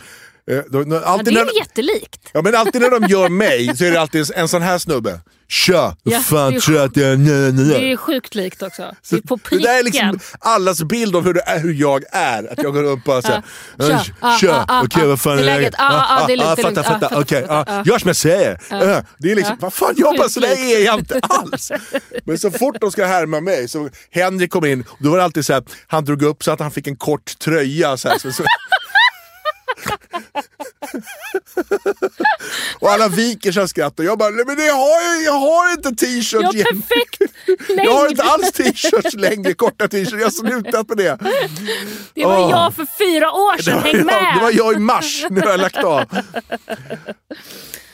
Eh, 0.50 0.58
då- 0.68 0.84
då- 0.84 0.96
Ja, 0.96 1.00
Alltid 1.04 1.34
det 1.34 1.40
är 1.40 1.44
när, 1.44 1.58
jättelikt. 1.58 2.20
ja, 2.32 2.42
men 2.42 2.54
alltid 2.54 2.80
när 2.80 2.90
de 3.00 3.06
gör 3.06 3.28
mig 3.28 3.76
så 3.76 3.84
är 3.84 3.90
det 3.90 4.00
alltid 4.00 4.30
en 4.34 4.48
sån 4.48 4.62
här 4.62 4.78
snubbe. 4.78 5.20
Tja, 5.50 5.96
Ja, 6.02 6.20
fan 6.20 6.52
det 6.54 6.60
tror 6.60 6.80
att 6.80 6.96
jag 6.96 7.08
är? 7.12 7.16
Nö, 7.16 7.52
nö, 7.52 7.62
nö." 7.62 7.78
Det 7.78 7.92
är 7.92 7.96
sjukt 7.96 8.34
likt 8.34 8.62
också. 8.62 8.94
Det 9.10 9.16
är 9.16 9.20
på 9.20 9.36
det 9.36 9.42
pricken. 9.42 9.62
där 9.66 9.78
är 9.78 9.82
liksom 9.82 10.18
allas 10.40 10.82
bild 10.82 11.16
av 11.16 11.24
hur, 11.24 11.34
det 11.34 11.40
är, 11.46 11.58
hur 11.58 11.74
jag 11.74 12.04
är. 12.12 12.52
Att 12.52 12.62
jag 12.62 12.72
går 12.74 12.84
upp 12.84 13.08
och 13.08 13.22
säger 13.22 13.42
Tja, 13.80 14.04
ah, 14.20 14.38
tja, 14.38 14.52
ah, 14.52 14.64
ah, 14.68 14.82
okej 14.84 15.02
ah. 15.04 15.06
vad 15.06 15.20
fan 15.20 15.36
Det 15.36 15.42
är 15.42 15.44
läget. 15.44 15.74
Ah, 15.78 16.18
ah, 16.22 16.26
det 16.26 16.32
är 16.32 16.36
lugnt, 16.36 17.00
det 17.00 17.08
okej. 17.12 17.42
Gör 17.84 17.98
som 17.98 18.06
jag 18.08 18.16
säger. 18.16 18.50
Eh, 18.70 19.02
Det 19.18 19.32
är 19.32 19.36
liksom, 19.36 19.56
vad 19.60 19.72
fan 19.74 19.94
jag 19.96 20.16
bara, 20.16 20.28
så 20.28 20.40
där 20.40 20.48
Sjukt 20.48 20.60
är 20.60 20.84
jag 20.84 20.98
inte 20.98 21.20
alls. 21.28 21.72
Men 22.24 22.38
så 22.38 22.50
fort 22.50 22.76
de 22.80 22.90
ska 22.92 23.06
härma 23.06 23.40
mig, 23.40 23.68
så 23.68 23.88
Henrik 24.10 24.50
kom 24.50 24.64
in, 24.64 24.84
då 24.98 25.10
var 25.10 25.18
det 25.18 25.24
alltid 25.24 25.46
så 25.46 25.62
han 25.86 26.04
drog 26.04 26.22
upp 26.22 26.42
så 26.44 26.50
att 26.50 26.60
han 26.60 26.70
fick 26.70 26.86
en 26.86 26.96
kort 26.96 27.38
tröja. 27.38 27.96
Så 27.96 28.08
så, 28.22 28.32
så. 28.32 28.42
Och 32.80 32.90
alla 32.90 33.08
viker 33.08 33.52
sig 33.52 33.62
av 33.62 33.66
skratt 33.66 33.98
och 33.98 34.04
jag 34.04 34.18
bara, 34.18 34.30
nej 34.30 34.44
men 34.46 34.56
det 34.56 34.68
har 34.68 35.02
jag, 35.02 35.22
jag 35.22 35.32
har 35.32 35.72
inte 35.72 35.90
t-shirt 35.90 36.42
Ja, 36.42 36.52
perfekt 36.52 37.22
Jag 37.84 37.92
har 37.92 38.08
inte 38.08 38.22
alls 38.22 38.52
t-shirts 38.52 39.14
längre, 39.14 39.54
korta 39.54 39.88
t-shirts. 39.88 40.12
Jag 40.12 40.24
har 40.24 40.30
slutat 40.30 40.88
med 40.88 40.96
det. 40.96 41.18
Det 42.14 42.24
var 42.24 42.38
Åh. 42.38 42.50
jag 42.50 42.74
för 42.74 42.86
fyra 42.98 43.32
år 43.32 43.62
sedan, 43.62 43.78
häng 43.78 43.96
jag, 43.96 44.06
med! 44.06 44.34
det 44.36 44.42
var 44.42 44.50
jag 44.50 44.74
i 44.74 44.78
mars, 44.78 45.24
nu 45.30 45.40
har 45.40 45.50
jag 45.50 45.60
lagt 45.60 45.84
av. 45.84 46.04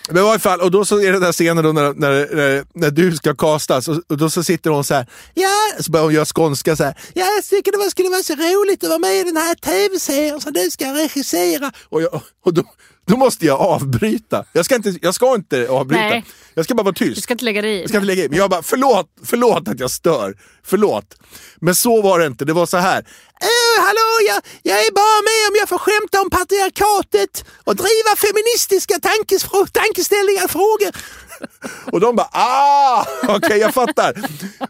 Men 0.09 0.17
i 0.19 0.21
varje 0.27 0.39
fall, 0.39 0.61
och 0.61 0.71
då 0.71 0.85
så 0.85 0.99
är 1.01 1.05
det 1.07 1.13
den 1.13 1.21
där 1.23 1.33
scenen 1.33 1.65
då 1.65 1.73
när, 1.73 1.93
när, 1.95 2.35
när, 2.37 2.65
när 2.75 2.91
du 2.91 3.17
ska 3.17 3.35
castas 3.35 3.89
och, 3.89 4.01
och 4.09 4.17
då 4.17 4.31
så 4.31 4.45
sitter 4.45 4.71
hon 4.71 4.85
så 4.85 4.95
här. 4.95 5.07
Ja, 5.35 5.49
så 5.81 5.91
börjar 5.91 6.05
hon 6.05 6.15
göra 6.15 6.25
skånska 6.25 6.77
så 6.77 6.85
här. 6.85 6.99
Ja, 7.15 7.25
jag 7.37 7.45
tycker 7.45 7.73
det 7.73 7.79
var- 7.79 7.89
skulle 7.91 8.09
vara 8.09 8.23
så 8.23 8.35
roligt 8.35 8.83
att 8.85 8.89
vara 8.91 8.99
med 8.99 9.17
i 9.17 9.23
den 9.25 9.37
här 9.37 9.55
tv-serien 9.55 10.41
som 10.41 10.53
du 10.53 10.71
ska 10.71 10.85
regissera. 10.95 11.73
Och, 11.89 12.03
jag, 12.03 12.21
och 12.45 12.55
då, 12.55 12.63
då 13.07 13.17
måste 13.17 13.47
jag 13.47 13.61
avbryta. 13.61 14.45
Jag 14.53 14.65
ska 14.65 14.75
inte, 14.77 14.95
jag 15.03 15.15
ska 15.15 15.35
inte 15.35 15.69
avbryta. 15.69 16.03
Nej. 16.03 16.25
Jag 16.55 16.65
ska 16.65 16.75
bara 16.75 16.83
vara 16.83 16.95
tyst. 16.95 17.15
Du 17.15 17.21
ska 17.21 17.35
inte 17.35 17.45
lägga 17.45 17.63
dig 17.63 17.77
i. 17.77 17.81
Jag 17.81 17.89
ska 17.89 17.99
inte 17.99 18.07
lägga 18.07 18.25
i. 18.25 18.29
Men 18.29 18.39
jag 18.39 18.51
bara, 18.51 18.63
förlåt, 18.63 19.07
förlåt 19.25 19.69
att 19.69 19.81
jag 19.81 19.91
stör. 19.91 20.35
Förlåt. 20.67 21.15
Men 21.61 21.75
så 21.75 22.03
var 22.03 22.19
det 22.19 22.27
inte. 22.27 22.45
Det 22.45 22.53
var 22.53 22.67
så 22.67 22.77
här. 22.77 22.99
Äh, 22.99 23.83
hallå, 23.87 24.09
jag, 24.27 24.43
jag 24.63 24.79
är 24.87 24.93
bara 24.93 25.21
med 25.31 25.49
om 25.49 25.55
jag 25.61 25.69
får 25.69 25.79
skämta 25.79 26.21
om 26.23 26.31
patriarkatet 26.31 27.45
och 27.65 27.77
driva 27.77 28.17
feministiska 28.17 28.95
tankes, 28.99 29.43
tankeställningar 29.73 30.49
frågor. 30.49 30.93
Och 31.93 32.01
de 32.01 32.17
bara, 32.17 32.29
ah, 32.33 33.07
okej 33.29 33.59
jag 33.59 33.75
fattar. 33.75 34.15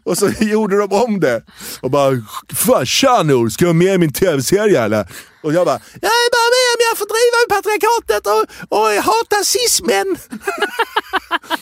Och 0.03 0.17
så 0.17 0.29
gjorde 0.39 0.77
de 0.77 0.91
om 0.91 1.19
det. 1.19 1.43
Och 1.81 1.91
bara, 1.91 2.85
tja 2.85 3.23
Nour, 3.23 3.49
ska 3.49 3.59
du 3.59 3.65
vara 3.65 3.73
med 3.73 3.93
i 3.93 3.97
min 3.97 4.13
tv-serie 4.13 4.83
eller? 4.83 5.07
Och 5.43 5.53
jag 5.53 5.65
bara, 5.65 5.79
jag 6.01 6.11
är 6.11 6.29
bara 6.37 6.49
med 6.57 6.67
om 6.75 6.81
jag 6.89 6.97
får 6.97 7.07
driva 7.15 7.37
med 7.41 7.49
patriarkatet 7.55 8.23
och, 8.33 8.77
och 8.77 8.87
hata 9.03 9.43
cismen. 9.43 10.17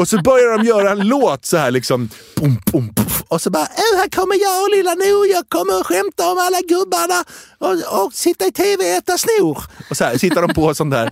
Och 0.00 0.08
så 0.08 0.22
börjar 0.22 0.58
de 0.58 0.66
göra 0.66 0.90
en 0.90 1.08
låt 1.08 1.46
så 1.46 1.56
här 1.56 1.70
liksom. 1.70 2.08
Pum, 2.34 2.56
pum, 2.66 2.94
puff. 2.94 3.22
Och 3.28 3.40
så 3.40 3.50
bara, 3.50 3.62
äh, 3.62 3.98
här 3.98 4.08
kommer 4.08 4.36
jag 4.42 4.62
och 4.64 4.70
lilla 4.70 4.94
Nour, 4.94 5.26
jag 5.26 5.48
kommer 5.48 5.80
att 5.80 5.86
skämta 5.86 6.30
om 6.32 6.38
alla 6.38 6.60
gubbarna 6.68 7.24
och, 7.58 8.04
och 8.04 8.12
sitta 8.12 8.46
i 8.46 8.52
tv 8.52 8.84
och 8.84 8.90
äta 8.90 9.18
snor. 9.18 9.62
Och 9.90 9.96
så 9.96 10.04
här 10.04 10.18
sitter 10.18 10.42
de 10.42 10.54
på 10.54 10.74
sånt 10.74 10.90
där. 10.90 11.10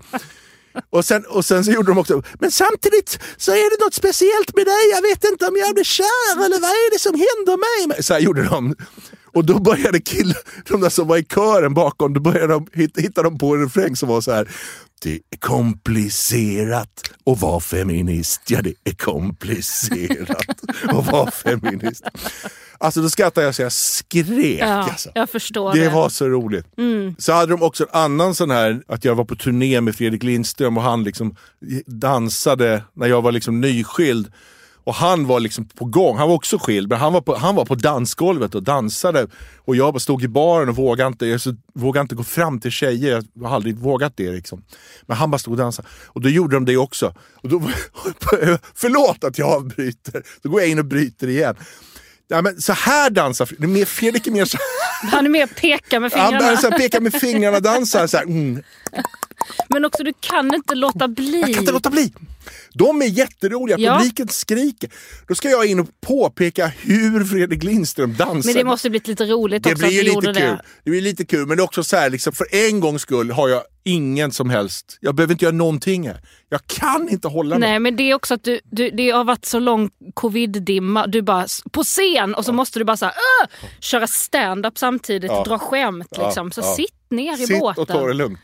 Och 0.90 1.04
sen, 1.04 1.24
och 1.26 1.44
sen 1.44 1.64
så 1.64 1.70
gjorde 1.70 1.90
de 1.90 1.98
också, 1.98 2.22
men 2.40 2.50
samtidigt 2.50 3.18
så 3.36 3.52
är 3.52 3.78
det 3.78 3.84
något 3.84 3.94
speciellt 3.94 4.56
med 4.56 4.66
dig, 4.66 4.84
jag 4.94 5.02
vet 5.02 5.24
inte 5.24 5.46
om 5.46 5.56
jag 5.56 5.74
blir 5.74 5.84
kär 5.84 6.34
eller 6.44 6.60
vad 6.60 6.70
är 6.70 6.90
det 6.92 6.98
som 6.98 7.12
händer 7.12 7.56
mig? 7.66 8.02
Så 8.02 8.14
här 8.14 8.20
gjorde 8.20 8.42
de. 8.42 8.74
Och 9.34 9.44
då 9.44 9.58
började 9.58 10.00
killar, 10.00 10.42
de 10.68 10.80
där 10.80 10.88
som 10.88 11.08
var 11.08 11.16
i 11.16 11.24
kören 11.24 11.74
bakom, 11.74 12.14
då 12.14 12.20
började 12.20 12.52
de, 12.52 12.66
hitta, 12.72 13.00
hittade 13.00 13.28
de 13.28 13.38
på 13.38 13.54
en 13.54 13.62
refräng 13.62 13.96
som 13.96 14.08
var 14.08 14.20
så 14.20 14.32
här. 14.32 14.48
Det 15.02 15.20
är 15.30 15.36
komplicerat 15.38 17.10
att 17.26 17.40
vara 17.40 17.60
feminist. 17.60 18.42
Ja, 18.48 18.62
det 18.62 18.74
är 18.84 18.94
komplicerat 18.94 20.46
att 20.82 21.12
vara 21.12 21.30
feminist. 21.30 22.04
Alltså 22.78 23.02
då 23.02 23.10
skrattade 23.10 23.46
jag 23.46 23.54
så 23.54 23.62
jag 23.62 23.72
skrek. 23.72 24.60
Ja, 24.60 24.66
alltså. 24.66 25.10
jag 25.14 25.30
förstår 25.30 25.72
det. 25.72 25.80
Det 25.80 25.88
var 25.88 26.08
så 26.08 26.28
roligt. 26.28 26.66
Så 27.18 27.32
hade 27.32 27.52
de 27.52 27.62
också 27.62 27.84
en 27.84 28.00
annan 28.00 28.34
sån 28.34 28.50
här, 28.50 28.82
att 28.88 29.04
jag 29.04 29.14
var 29.14 29.24
på 29.24 29.36
turné 29.36 29.80
med 29.80 29.96
Fredrik 29.96 30.22
Lindström 30.22 30.76
och 30.76 30.82
han 30.82 31.04
liksom 31.04 31.36
dansade 31.86 32.82
när 32.94 33.06
jag 33.06 33.22
var 33.22 33.32
liksom 33.32 33.60
nyskild. 33.60 34.32
Och 34.88 34.94
han 34.94 35.26
var 35.26 35.40
liksom 35.40 35.64
på 35.64 35.84
gång, 35.84 36.16
han 36.18 36.28
var 36.28 36.34
också 36.34 36.58
skild, 36.58 36.88
men 36.88 36.98
han 36.98 37.12
var 37.12 37.20
på, 37.20 37.36
han 37.36 37.54
var 37.54 37.64
på 37.64 37.74
dansgolvet 37.74 38.54
och 38.54 38.62
dansade. 38.62 39.26
Och 39.64 39.76
jag 39.76 39.92
bara 39.94 39.98
stod 40.00 40.24
i 40.24 40.28
baren 40.28 40.68
och 40.68 40.76
vågade 40.76 41.08
inte, 41.08 41.26
jag 41.26 41.40
så, 41.40 41.54
vågade 41.74 42.02
inte 42.02 42.14
gå 42.14 42.24
fram 42.24 42.60
till 42.60 42.70
tjejer, 42.70 43.22
jag 43.34 43.48
har 43.48 43.54
aldrig 43.56 43.78
vågat 43.78 44.12
det. 44.16 44.30
Liksom. 44.30 44.62
Men 45.06 45.16
han 45.16 45.30
bara 45.30 45.38
stod 45.38 45.52
och 45.52 45.58
dansade. 45.58 45.88
Och 46.06 46.20
då 46.20 46.28
gjorde 46.28 46.56
de 46.56 46.64
det 46.64 46.76
också. 46.76 47.14
Och 47.34 47.48
då, 47.48 47.60
förlåt 48.74 49.24
att 49.24 49.38
jag 49.38 49.48
avbryter, 49.48 50.22
då 50.42 50.48
går 50.48 50.60
jag 50.60 50.70
in 50.70 50.78
och 50.78 50.84
bryter 50.84 51.28
igen. 51.28 51.54
Ja, 52.28 52.42
men 52.42 52.60
så 52.62 52.72
här 52.72 53.10
dansar 53.10 53.48
det 53.58 53.64
är 53.64 53.68
mer- 53.68 53.84
Fredrik 53.84 54.26
är 54.26 54.30
mer 54.30 54.44
så 54.44 54.58
Han 55.12 55.26
är 55.26 55.30
med 55.30 55.44
och 55.50 55.56
pekar 55.56 56.00
med 56.00 56.12
han 56.12 56.20
fingrarna. 56.26 56.38
börjar 56.46 56.56
så 56.56 56.70
här 56.70 56.78
peka 56.78 57.00
med 57.00 57.12
fingrarna, 57.14 57.60
dansar 57.60 58.06
så 58.06 58.16
här. 58.16 58.24
Mm. 58.24 58.62
Men 59.68 59.84
också 59.84 60.02
du 60.04 60.12
kan 60.20 60.54
inte 60.54 60.74
låta 60.74 61.08
bli. 61.08 61.40
Jag 61.40 61.50
kan 61.50 61.58
inte 61.60 61.72
låta 61.72 61.90
bli. 61.90 62.12
De 62.74 63.02
är 63.02 63.06
jätteroliga, 63.06 63.76
Ja. 63.78 63.98
publiken 63.98 64.28
skriker. 64.28 64.90
Då 65.28 65.34
ska 65.34 65.50
jag 65.50 65.66
in 65.66 65.80
och 65.80 65.88
påpeka 66.06 66.66
hur 66.66 67.24
Fredrik 67.24 67.62
Lindström 67.62 68.14
dansar. 68.16 68.48
Men 68.48 68.54
det 68.56 68.64
måste 68.64 68.90
blivit 68.90 69.08
lite 69.08 69.24
roligt 69.26 69.62
Det 69.62 69.72
också 69.72 69.86
blir 69.86 69.88
att 69.88 69.92
du 69.92 70.02
lite 70.02 70.14
gjorde 70.14 70.26
kul. 70.26 70.34
det. 70.34 70.62
Det 70.84 70.90
blir 70.90 71.00
lite 71.00 71.24
kul, 71.24 71.46
men 71.46 71.56
det 71.56 71.60
är 71.60 71.64
också 71.64 71.84
så 71.84 71.96
här, 71.96 72.10
liksom, 72.10 72.32
för 72.32 72.46
en 72.54 72.80
gångs 72.80 73.02
skull 73.02 73.30
har 73.30 73.48
jag 73.48 73.62
ingen 73.84 74.32
som 74.32 74.50
helst, 74.50 74.98
jag 75.00 75.14
behöver 75.14 75.34
inte 75.34 75.44
göra 75.44 75.54
någonting 75.54 76.08
här. 76.08 76.20
Jag 76.48 76.66
kan 76.66 77.08
inte 77.08 77.28
hålla 77.28 77.58
mig. 77.58 77.68
Nej 77.68 77.78
men 77.78 77.96
det 77.96 78.02
är 78.10 78.14
också 78.14 78.34
att 78.34 78.44
du, 78.44 78.60
du, 78.64 78.90
det 78.90 79.10
har 79.10 79.24
varit 79.24 79.44
så 79.44 79.58
lång 79.58 79.90
covid-dimma. 80.14 81.06
Du 81.06 81.22
bara 81.22 81.46
på 81.72 81.82
scen 81.84 82.34
och 82.34 82.44
så 82.44 82.52
måste 82.52 82.78
du 82.78 82.84
bara 82.84 82.96
så 82.96 83.04
här, 83.04 83.14
köra 83.80 84.06
stand-up 84.06 84.78
samtidigt, 84.78 85.30
Ja. 85.30 85.44
dra 85.44 85.58
skämt 85.58 86.08
liksom. 86.18 86.52
Så 86.52 86.60
ja. 86.60 86.74
sitt 86.74 87.10
ner 87.10 87.34
i 87.42 87.46
Sitt 87.46 87.60
båten. 87.60 87.82
och 87.82 87.88
ta 87.88 88.06
det 88.06 88.14
lugnt. 88.14 88.40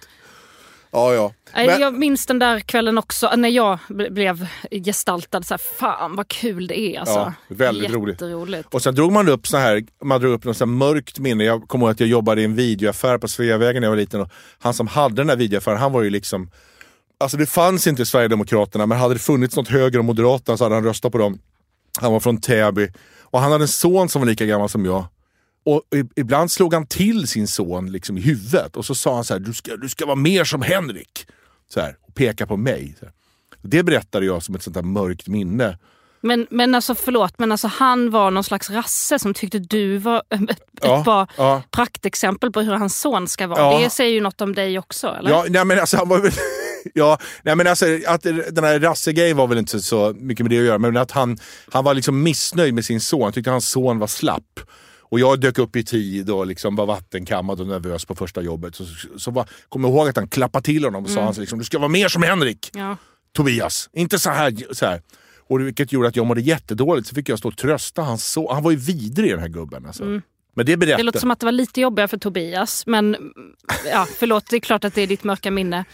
Ja, 0.95 1.15
ja. 1.15 1.33
Nej, 1.55 1.67
Men- 1.67 1.81
Jag 1.81 1.95
minns 1.95 2.27
den 2.27 2.39
där 2.39 2.61
kvällen 2.61 2.99
också 2.99 3.31
när 3.37 3.49
jag 3.49 3.79
ble- 3.89 4.11
blev 4.11 4.47
gestaltad. 4.71 5.43
Så 5.43 5.55
här, 5.55 5.61
Fan 5.79 6.17
vad 6.17 6.29
kul 6.29 6.67
det 6.67 6.79
är 6.79 7.01
alltså. 7.01 7.15
Ja, 7.15 7.33
väldigt 7.49 7.91
roligt. 7.91 8.67
Och 8.75 8.83
sen 8.83 8.95
drog 8.95 9.13
man 9.13 9.29
upp 9.29 9.47
så 9.47 9.57
här, 9.57 9.83
man 10.05 10.21
drog 10.21 10.33
upp 10.33 10.45
något 10.45 10.57
så 10.57 10.65
här 10.65 10.73
mörkt 10.73 11.19
minne. 11.19 11.45
Jag 11.45 11.69
kommer 11.69 11.87
ihåg 11.87 11.91
att 11.93 12.01
jag 12.01 12.09
jobbade 12.09 12.41
i 12.41 12.45
en 12.45 12.55
videoaffär 12.55 13.19
på 13.19 13.29
Sveavägen 13.29 13.81
när 13.81 13.87
jag 13.87 13.91
var 13.93 13.97
liten. 13.97 14.21
Och 14.21 14.29
han 14.59 14.75
som 14.75 14.87
hade 14.87 15.15
den 15.15 15.29
här 15.29 15.37
videoaffären, 15.37 15.79
han 15.79 15.93
var 15.93 16.03
ju 16.03 16.11
liksom... 16.11 16.51
Alltså 17.21 17.37
det 17.37 17.47
fanns 17.47 17.87
inte 17.87 18.07
Sverigedemokraterna, 18.07 18.87
men 18.87 18.99
hade 18.99 19.15
det 19.15 19.21
funnits 19.21 19.57
något 19.57 19.69
höger 19.69 19.99
om 19.99 20.07
Moderaterna 20.07 20.57
så 20.59 20.65
hade 20.65 20.75
han 20.75 20.85
röstat 20.85 21.13
på 21.13 21.19
dem. 21.19 21.39
Han 22.01 22.13
var 22.13 22.21
från 22.21 22.41
Täby. 22.41 22.89
Och 23.21 23.41
han 23.41 23.53
hade 23.53 23.65
en 23.65 23.69
son 23.69 24.09
som 24.09 24.23
var 24.23 24.27
lika 24.27 24.47
gammal 24.47 24.69
som 24.69 24.85
jag. 24.85 25.05
Och 25.65 25.83
ibland 26.17 26.51
slog 26.51 26.75
han 26.75 26.87
till 26.87 27.29
sin 27.29 27.49
son 27.49 27.93
liksom 27.93 28.19
i 28.19 28.21
huvudet 28.21 28.77
och 28.77 28.85
så 28.85 28.95
sa 28.95 29.15
han 29.15 29.25
så 29.25 29.35
här, 29.35 29.41
du 29.41 29.55
ska, 29.55 29.77
du 29.77 29.89
ska 29.89 30.07
vara 30.07 30.17
mer 30.17 30.45
som 30.45 30.63
Henrik. 30.63 31.27
Så 31.69 31.81
här, 31.81 31.97
och 32.01 32.15
peka 32.15 32.47
på 32.47 32.57
mig. 32.57 32.97
Det 33.63 33.83
berättade 33.83 34.27
jag 34.27 34.43
som 34.43 34.55
ett 34.55 34.63
sånt 34.63 34.75
där 34.75 34.83
mörkt 34.83 35.29
minne. 35.29 35.79
Men, 36.21 36.47
men 36.51 36.75
alltså 36.75 36.95
förlåt, 36.95 37.39
men 37.39 37.53
alltså 37.53 37.69
han 37.69 38.11
var 38.11 38.31
någon 38.31 38.45
slags 38.45 38.71
rasse 38.71 39.19
som 39.19 39.35
tyckte 39.35 39.59
du 39.59 39.99
var 39.99 40.23
ett, 40.31 40.59
Ja, 40.83 41.03
bra 41.05 41.27
ja. 41.37 41.63
praktexempel 41.71 42.53
på 42.53 42.61
hur 42.61 42.73
hans 42.73 43.01
son 43.01 43.29
ska 43.29 43.47
vara. 43.47 43.61
Ja. 43.61 43.79
Det 43.79 43.91
säger 43.91 44.13
ju 44.13 44.21
något 44.21 44.41
om 44.41 44.55
dig 44.55 44.79
också 44.79 45.09
eller? 45.19 45.31
Ja, 45.31 45.45
nej 45.49 45.65
men 45.65 45.79
alltså 45.79 45.97
han 45.97 46.09
var 46.09 46.19
väl... 46.19 46.33
Ja, 46.95 47.19
nej 47.43 47.57
men 47.57 47.67
alltså 47.67 47.87
att 48.07 48.23
den 48.23 48.65
här 48.65 48.81
rassegrejen 48.81 49.37
var 49.37 49.47
väl 49.47 49.59
inte 49.59 49.81
så 49.81 50.15
mycket 50.17 50.45
med 50.45 50.51
det 50.51 50.59
att 50.59 50.65
göra, 50.65 50.79
men 50.79 50.97
att 50.97 51.11
han, 51.11 51.39
han 51.73 51.85
var 51.85 51.95
liksom 51.95 52.23
missnöjd 52.23 52.75
med 52.75 52.85
sin 52.85 53.01
son. 53.01 53.23
Han 53.23 53.33
tyckte 53.33 53.51
hans 53.51 53.69
son 53.69 53.99
var 53.99 54.07
slapp. 54.07 54.61
Och 55.15 55.21
jag 55.21 55.41
dök 55.41 55.59
upp 55.59 55.77
i 55.77 55.85
tid 55.85 56.31
och 56.31 56.47
liksom 56.47 56.77
var 56.77 56.87
vattenkammad 56.87 57.61
och 57.61 57.67
nervös 57.67 58.05
på 58.05 58.15
första 58.15 58.43
jobbet. 58.43 58.75
Så, 58.75 58.85
så 59.17 59.31
var, 59.31 59.49
kom 59.69 59.85
jag 59.85 59.91
ihåg 59.91 60.09
att 60.09 60.17
han 60.17 60.29
klappade 60.29 60.65
till 60.65 60.85
honom 60.85 61.05
och 61.05 61.11
sa 61.11 61.23
han 61.25 61.35
så 61.35 61.41
liksom, 61.41 61.59
du 61.59 61.65
ska 61.65 61.79
vara 61.79 61.89
mer 61.89 62.09
som 62.09 62.23
Henrik, 62.23 62.71
Ja. 62.73 62.97
Tobias. 63.33 63.91
Inte 63.93 64.19
så 64.19 64.31
här. 64.31 64.75
Så 64.75 64.87
här. 64.87 65.03
Och 65.49 65.61
vilket 65.61 65.93
gjorde 65.93 66.09
att 66.09 66.17
jag 66.17 66.27
mådde 66.27 66.41
jättedåligt. 66.41 67.09
Så 67.09 67.15
fick 67.15 67.29
jag 67.29 67.39
stå 67.39 67.49
och 67.49 67.57
trösta 67.57 68.03
hans 68.03 68.31
son. 68.33 68.47
Han 68.55 68.63
var 68.63 68.71
ju 68.71 68.77
vidrig 68.77 69.31
den 69.31 69.41
här 69.41 69.49
gubben. 69.49 69.87
Alltså. 69.87 70.05
Men 70.55 70.67
det 70.67 70.77
Det 70.77 71.03
låter 71.03 71.19
som 71.21 71.31
att 71.31 71.41
det 71.41 71.47
var 71.47 71.53
lite 71.53 71.81
jobbigare 71.81 72.09
för 72.09 72.19
Tobias. 72.19 72.87
Men 72.87 73.17
ja, 73.91 74.07
förlåt, 74.19 74.47
det 74.51 74.57
är 74.57 74.61
klart 74.61 74.85
att 74.85 74.95
det 74.95 75.03
är 75.03 75.07
ditt 75.07 75.25
mörka 75.25 75.51
minne. 75.51 75.85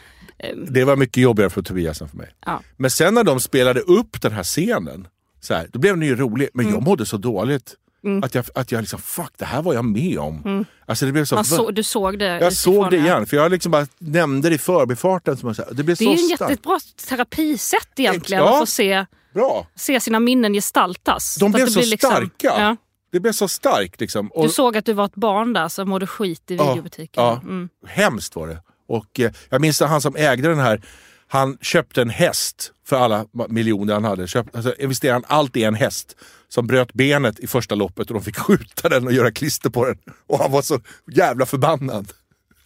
Det 0.67 0.85
var 0.85 0.97
mycket 0.97 1.23
jobbigare 1.23 1.51
för 1.51 1.63
Tobias 1.63 2.01
än 2.03 2.09
för 2.09 2.17
mig. 2.17 2.35
Ja. 2.47 2.63
Men 2.77 2.91
sen 2.91 3.15
när 3.15 3.25
de 3.25 3.41
spelade 3.41 3.81
upp 3.81 4.21
den 4.23 4.33
här 4.33 4.45
scenen, 4.45 5.09
så 5.41 5.55
här, 5.55 5.69
då 5.73 5.79
blev 5.79 5.97
den 5.99 6.09
ju 6.09 6.17
rolig. 6.17 6.49
Men 6.55 6.65
Mm. 6.67 6.75
jag 6.75 6.83
mådde 6.85 7.07
så 7.07 7.17
dåligt. 7.17 7.75
Att 8.23 8.35
jag, 8.35 8.45
att 8.55 8.73
jag 8.73 8.81
liksom, 8.81 8.99
fuck 9.01 9.33
det 9.37 9.45
här 9.45 9.63
var 9.63 9.75
jag 9.75 9.85
med 9.85 10.19
om. 10.19 10.65
Alltså 10.87 11.07
det 11.07 11.13
blev 11.13 11.25
så, 11.25 11.35
Man 11.35 11.45
så, 11.45 11.71
du 11.71 11.83
såg 11.83 12.19
det 12.19 12.25
jag 12.39 12.53
såg 12.53 12.91
det 12.91 12.97
igen, 12.97 13.27
för 13.27 13.37
jag 13.37 13.53
liksom 13.53 13.73
bara 13.73 13.87
nämnde 13.99 14.49
det 14.49 14.55
i 14.55 14.59
förbifarten. 14.59 15.37
Som 15.37 15.47
jag, 15.49 15.57
så 15.57 15.63
det 15.73 15.83
blev 15.83 15.87
Det 15.87 15.97
så 15.97 16.05
är 16.05 16.07
ju 16.17 16.23
en 16.23 16.37
starkt. 16.37 16.51
jättebra 16.51 16.79
terapisätt 17.09 17.89
egentligen 17.97 18.43
Ja. 18.43 18.53
att 18.55 18.59
få 18.61 18.67
se, 18.67 19.07
Bra! 19.35 19.67
se 19.77 20.01
sina 20.01 20.21
minnen 20.21 20.53
gestaltas. 20.53 21.37
De 21.41 21.45
att 21.47 21.53
blev 21.53 21.67
så 21.67 21.79
blir 21.81 21.89
liksom- 21.89 22.11
starka. 22.11 22.31
Ja. 22.61 22.77
Det 23.13 23.21
blev 23.21 23.33
så 23.33 23.49
starkt 23.49 24.01
liksom. 24.01 24.29
Och, 24.33 24.43
Du 24.45 24.49
såg 24.49 24.77
att 24.77 24.85
du 24.85 24.93
var 24.93 25.05
ett 25.05 25.15
barn 25.15 25.53
där 25.53 25.69
som 25.69 25.89
mådde 25.89 26.07
skit 26.07 26.51
i 26.51 26.57
Ja, 26.57 26.69
videobutiken. 26.69 27.25
ja. 27.25 27.41
Mm. 27.43 27.69
Hemskt 27.87 28.37
var 28.37 28.47
det. 28.49 28.63
Och 28.89 29.21
eh, 29.21 29.31
jag 29.49 29.61
minns 29.61 29.81
han 29.81 30.01
som 30.01 30.17
ägde 30.17 30.49
den 30.49 30.59
här, 30.59 30.83
han 31.29 31.59
köpte 31.61 32.03
en 32.03 32.11
häst 32.11 32.73
för 32.87 32.97
alla 32.97 33.25
miljoner 33.49 33.95
han 33.95 34.05
hade. 34.05 34.27
Köpt, 34.27 34.57
alltså 34.57 34.75
investerade 34.79 35.15
han 35.15 35.39
allt 35.39 35.57
i 35.57 35.65
en 35.65 35.75
häst 35.75 36.17
som 36.51 36.67
bröt 36.67 36.93
benet 36.93 37.41
i 37.41 37.47
första 37.47 37.75
loppet 37.75 38.09
och 38.11 38.15
de 38.15 38.23
fick 38.23 38.37
skjuta 38.47 38.89
den 38.89 39.07
och 39.07 39.13
göra 39.13 39.31
klister 39.31 39.71
på 39.71 39.87
den. 39.87 39.99
Och 40.27 40.39
han 40.39 40.53
var 40.53 40.63
så 40.63 40.81
jävla 41.13 41.47
förbannad. 41.47 42.13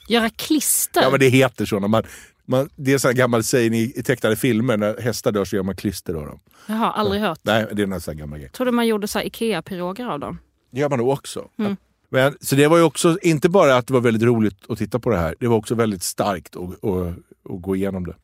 Göra 0.09 0.31
klister? 0.31 1.03
Ja 1.03 1.11
men 1.11 1.21
det 1.21 1.29
heter 1.29 1.67
så. 1.67 1.81
När 1.81 1.89
man, 1.89 2.03
man, 2.47 2.69
det 2.77 2.91
är 2.91 2.93
en 2.93 3.01
sån 3.01 3.09
här 3.09 3.17
gammal 3.17 3.45
sägning 3.45 3.81
i, 3.81 3.93
i 3.97 4.03
tecknade 4.03 4.37
filmer, 4.37 4.77
när 4.77 5.01
hästar 5.01 5.33
dör 5.33 5.45
så 5.45 5.57
gör 5.57 5.63
man 5.63 5.77
klister 5.77 6.15
av 6.15 6.27
dem. 6.27 6.41
Jaha, 6.67 6.93
aldrig 6.93 7.23
hört. 7.23 7.41
Nej, 7.43 7.67
det 7.73 7.83
är 7.83 7.93
en 7.93 8.01
sån 8.01 8.17
gammal 8.17 8.39
grej. 8.39 8.49
Trodde 8.49 8.73
man 8.73 8.87
gjorde 8.87 9.09
så 9.09 9.19
här 9.19 9.27
Ikea-piroger 9.27 10.07
av 10.07 10.21
dem. 10.21 10.39
Det 10.71 10.81
gör 10.81 10.89
man 10.89 10.99
nog 10.99 11.09
också. 11.09 11.49
Mm. 11.59 11.77
Men, 12.09 12.37
så 12.41 12.57
det 12.57 12.69
var 12.69 12.77
ju 12.77 12.83
också, 12.83 13.19
inte 13.23 13.49
bara 13.49 13.77
att 13.77 13.87
det 13.87 13.93
var 13.93 14.01
väldigt 14.01 14.23
roligt 14.23 14.57
att 14.69 14.79
titta 14.79 14.99
på 14.99 15.11
det 15.11 15.17
här, 15.17 15.35
det 15.41 15.47
var 15.47 15.57
också 15.57 15.75
väldigt 15.75 16.03
starkt 16.03 16.57
att, 16.57 16.85
att, 16.85 17.09
att 17.55 17.63
gå 17.63 17.77
igenom 17.77 18.07
det. 18.07 18.15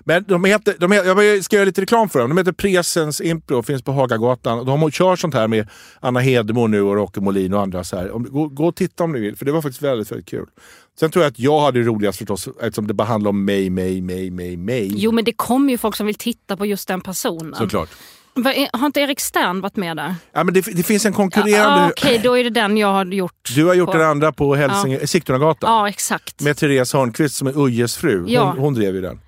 Men 0.00 0.24
de 0.28 0.44
heter, 0.44 0.74
de 0.78 0.92
heter, 0.92 1.22
jag 1.22 1.44
ska 1.44 1.56
göra 1.56 1.64
lite 1.64 1.82
reklam 1.82 2.08
för 2.08 2.18
dem. 2.18 2.28
De 2.28 2.38
heter 2.38 2.52
Presens 2.52 3.20
Impro, 3.20 3.62
finns 3.62 3.82
på 3.82 3.92
Hagagatan. 3.92 4.66
De 4.66 4.90
kör 4.90 5.16
sånt 5.16 5.34
här 5.34 5.48
med 5.48 5.68
Anna 6.00 6.20
Hedemo 6.20 6.66
nu 6.66 6.82
och 6.82 6.94
Rocke 6.94 7.20
Molin 7.20 7.54
och 7.54 7.60
andra. 7.62 7.84
Så 7.84 7.96
här. 7.96 8.08
Gå, 8.08 8.48
gå 8.48 8.66
och 8.66 8.76
titta 8.76 9.04
om 9.04 9.12
ni 9.12 9.20
vill, 9.20 9.36
för 9.36 9.44
det 9.44 9.52
var 9.52 9.62
faktiskt 9.62 9.82
väldigt, 9.82 10.10
väldigt 10.12 10.28
kul. 10.28 10.46
Sen 11.00 11.10
tror 11.10 11.24
jag 11.24 11.30
att 11.30 11.38
jag 11.38 11.60
hade 11.60 11.78
det 11.80 11.86
roligast 11.86 12.18
förstås 12.18 12.48
eftersom 12.60 12.86
det 12.86 12.94
bara 12.94 13.08
handlar 13.08 13.28
om 13.28 13.44
mig, 13.44 13.70
mig, 13.70 14.00
mig, 14.00 14.30
mig, 14.30 14.56
mig. 14.56 14.92
Jo 14.96 15.12
men 15.12 15.24
det 15.24 15.32
kommer 15.32 15.70
ju 15.72 15.78
folk 15.78 15.96
som 15.96 16.06
vill 16.06 16.14
titta 16.14 16.56
på 16.56 16.66
just 16.66 16.88
den 16.88 17.00
personen. 17.00 17.54
Såklart. 17.54 17.88
Har 18.72 18.86
inte 18.86 19.00
Erik 19.00 19.20
Stern 19.20 19.60
varit 19.60 19.76
med 19.76 19.96
där? 19.96 20.14
Ja, 20.32 20.44
men 20.44 20.54
det, 20.54 20.60
det 20.60 20.82
finns 20.82 21.04
en 21.06 21.12
Ja, 21.12 21.16
konkurrerande... 21.16 21.88
Okej, 21.92 22.20
då 22.24 22.38
är 22.38 22.44
det 22.44 22.50
den 22.50 22.76
jag 22.76 22.92
har 22.92 23.04
gjort. 23.04 23.50
Du 23.54 23.64
har 23.64 23.74
gjort 23.74 23.92
på. 23.92 23.98
den 23.98 24.06
andra 24.08 24.32
på 24.32 24.54
Hälsinge, 24.54 25.06
Sigtunagatan. 25.06 25.70
Ja, 25.72 25.88
exakt. 25.88 26.40
Med 26.42 26.56
Therese 26.56 26.92
Hörnqvist 26.92 27.36
som 27.36 27.46
är 27.48 27.58
Ujjes 27.66 27.96
fru. 27.96 28.20
Hon, 28.20 28.28
Ja. 28.32 28.54
hon 28.58 28.74
drev 28.74 28.94
ju 28.94 29.00
den. 29.00 29.20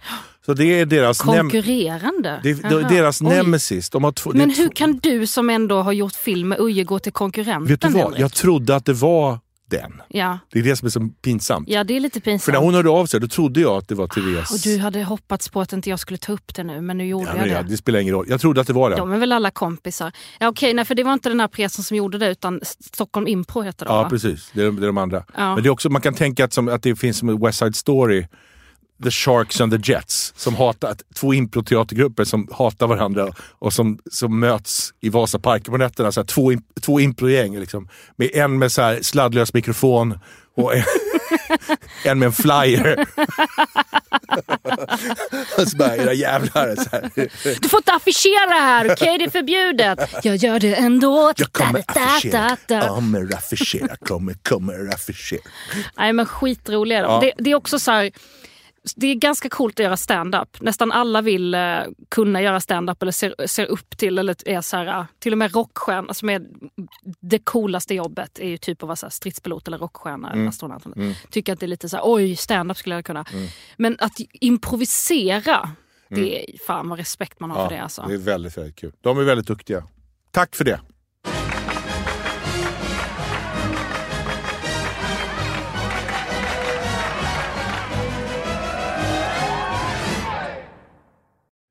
Så 0.47 0.55
det 0.55 0.81
är 0.81 0.87
deras, 0.87 1.19
Konkurrerande? 1.19 2.41
det, 2.43 2.53
det 2.53 2.69
är 2.69 2.89
deras 2.89 3.23
Oj. 3.23 3.29
nemesis. 3.29 3.91
De 3.91 4.05
har 4.05 4.13
två, 4.13 4.33
det 4.33 4.39
Men 4.39 4.51
hur 4.51 4.69
kan 4.69 4.99
du 4.99 5.27
som 5.27 5.51
ändå 5.51 5.83
har 5.83 5.93
gjort 5.93 6.15
film 6.17 6.49
med 6.49 6.61
Uje 6.61 6.85
gå 6.85 6.99
till 6.99 7.13
konkurrenten? 7.13 7.67
Vet 7.67 7.81
du 7.81 7.89
vad? 7.89 8.03
Henrik? 8.03 8.21
Jag 8.21 8.33
trodde 8.33 8.77
att 8.77 8.85
det 8.85 8.93
var 8.93 9.39
den. 9.71 10.03
Ja. 10.09 10.39
Det 10.53 10.59
är 10.59 10.63
det 10.63 10.77
som 10.77 10.87
är 10.87 10.91
så 10.91 11.09
pinsamt. 11.23 11.69
ja, 11.69 11.85
det 11.85 11.97
är 11.97 12.01
lite 12.01 12.21
För 12.21 12.31
när 12.31 12.33
pinsamt. 12.39 12.59
hon 12.59 12.75
hörde 12.75 12.91
av 12.91 13.07
sig 13.07 13.21
då 13.21 13.29
trodde 13.29 13.61
jag 13.61 13.73
att 13.77 13.89
det 13.89 13.95
var 13.95 14.07
Therese. 14.07 14.51
Och 14.51 14.59
du 14.65 14.79
hade 14.79 15.05
hoppats 15.05 15.49
på 15.49 15.61
att 15.61 15.73
inte 15.73 15.91
jag 15.91 15.99
skulle 16.01 16.19
ta 16.19 16.33
upp 16.33 16.55
det 16.55 16.65
nu, 16.65 16.81
men 16.81 16.99
nu 16.99 17.07
gjorde 17.07 17.25
ja, 17.27 17.33
men 17.33 17.49
jag 17.49 17.59
ja, 17.59 17.63
det. 17.63 17.69
det 17.69 17.77
spelar 17.77 17.99
ingen 18.01 18.15
roll. 18.15 18.27
Jag 18.29 18.41
trodde 18.41 18.61
att 18.61 18.67
det 18.67 18.73
var 18.73 18.91
den. 18.91 18.99
De 18.99 19.13
är 19.13 19.19
väl 19.19 19.33
alla 19.33 19.51
kompisar? 19.51 20.13
Ja, 20.41 20.49
okej, 20.49 20.75
nej, 20.75 20.85
för 20.85 20.95
det 20.95 21.03
var 21.05 21.13
inte 21.13 21.29
den 21.29 21.41
här 21.41 21.49
pressen 21.49 21.85
som 21.85 21.97
gjorde 21.97 22.19
det, 22.19 22.29
utan 22.31 22.61
Stockholm 22.93 23.27
Impro 23.27 23.63
heter 23.63 23.87
det 23.87 23.93
Ja, 23.93 24.03
va? 24.03 24.09
precis. 24.11 24.51
Det 24.53 24.61
är, 24.63 24.67
de- 24.67 24.77
det 24.77 24.85
är 24.85 24.87
de 24.87 24.99
andra. 24.99 25.25
Ja. 25.37 25.55
Men 25.55 25.63
det 25.63 25.69
är 25.69 25.71
också, 25.71 25.91
man 25.91 26.03
kan 26.03 26.15
tänka 26.15 26.45
att, 26.45 26.53
som, 26.53 26.69
att 26.69 26.83
det 26.83 26.97
finns 26.97 27.19
som 27.19 27.41
West 27.41 27.59
Side 27.59 27.77
Story. 27.77 28.27
The 29.03 29.11
Sharks 29.11 29.61
and 29.61 29.73
the 29.73 29.93
Jets. 29.93 30.33
Som 30.37 30.55
hatar, 30.57 30.97
två 31.15 31.35
improteatergrupper 31.35 32.25
som 32.25 32.49
hatar 32.53 32.87
varandra 32.87 33.33
och 33.59 33.73
som, 33.73 33.99
som 34.11 34.41
möts 34.41 34.95
i 35.01 35.09
Vasaparken 35.09 35.73
på 35.73 35.79
nätterna. 35.79 36.13
Så 36.13 36.21
här, 36.21 36.27
två, 36.27 36.53
två 36.81 37.01
improgäng. 37.01 37.59
Liksom, 37.59 37.89
med 38.17 38.31
en 38.35 38.59
med 38.59 38.73
så 38.73 38.83
här 38.83 39.03
sladdlös 39.03 39.55
mikrofon 39.55 40.19
och 40.57 40.77
en, 40.77 40.85
en 42.05 42.19
med 42.19 42.27
en 42.27 42.33
flyer. 42.33 43.07
så 45.71 45.77
bara, 45.77 45.97
era 45.97 46.13
jävlar. 46.13 46.77
Så 46.77 46.89
här. 46.93 47.11
Du 47.61 47.69
får 47.69 47.79
inte 47.79 47.93
affischera 47.93 48.53
här, 48.53 48.93
okej? 48.93 49.19
Det 49.19 49.25
är 49.25 49.31
förbjudet. 49.31 49.99
Jag 50.23 50.37
gör 50.37 50.61
det 50.61 50.75
ändå. 50.75 51.33
Jag 51.37 51.53
kommer 51.53 51.85
affischera, 51.87 52.57
kommer 52.67 53.35
affischera, 53.35 53.97
kommer, 53.97 54.35
kommer 54.35 54.95
affischera. 54.95 55.43
Nej 55.97 56.13
men 56.13 56.27
skitroliga 56.27 57.03
de. 57.03 57.13
Ja. 57.13 57.21
det, 57.21 57.33
det 57.45 57.51
är 57.51 57.55
också 57.55 57.79
så 57.79 57.91
här, 57.91 58.11
det 58.97 59.07
är 59.07 59.15
ganska 59.15 59.49
coolt 59.49 59.81
att 59.81 59.85
göra 59.85 59.97
stand-up. 59.97 60.61
Nästan 60.61 60.93
alla 60.93 61.23
vill 61.23 61.55
eh, 61.55 61.79
kunna 62.09 62.43
göra 62.43 62.61
stand-up 62.61 63.03
eller 63.03 63.13
ser, 63.13 63.47
ser 63.47 63.67
upp 63.67 63.97
till, 63.97 64.19
eller 64.19 64.49
är 64.49 64.61
så 64.61 64.77
här, 64.77 64.87
eh, 64.87 65.05
till 65.19 65.33
och 65.33 65.39
med 65.39 65.55
rockstjärna 65.55 66.15
som 66.15 66.31
är 66.31 66.47
det 67.21 67.39
coolaste 67.39 67.95
jobbet 67.95 68.39
är 68.39 68.49
ju 68.49 68.57
typ 68.57 68.83
att 68.83 68.87
vara 68.87 68.97
så 68.97 69.07
här 69.07 69.11
stridspilot 69.11 69.69
eller 69.69 69.79
rockstjärna 69.79 70.33
eller 70.33 70.49
astronaut. 70.49 70.83
Tycker 71.31 71.53
att 71.53 71.61
det 71.61 71.67
är 71.67 71.69
lite 71.69 71.89
så 71.89 71.97
här, 71.97 72.05
oj 72.07 72.37
stand-up 72.37 72.77
skulle 72.77 72.95
jag 72.95 73.05
kunna. 73.05 73.25
Men 73.77 73.97
att 74.01 74.21
improvisera, 74.33 75.71
det 76.09 76.55
är 76.55 76.59
fan 76.67 76.89
vad 76.89 76.99
respekt 76.99 77.41
man 77.41 77.51
har 77.51 77.69
för 77.69 77.75
det 77.77 77.83
alltså. 77.83 78.05
det 78.09 78.15
är 78.15 78.19
väldigt, 78.19 78.57
väldigt 78.57 78.77
kul. 78.77 78.93
De 79.01 79.19
är 79.19 79.23
väldigt 79.23 79.47
duktiga. 79.47 79.85
Tack 80.31 80.57
för 80.57 80.65
det. 80.65 80.81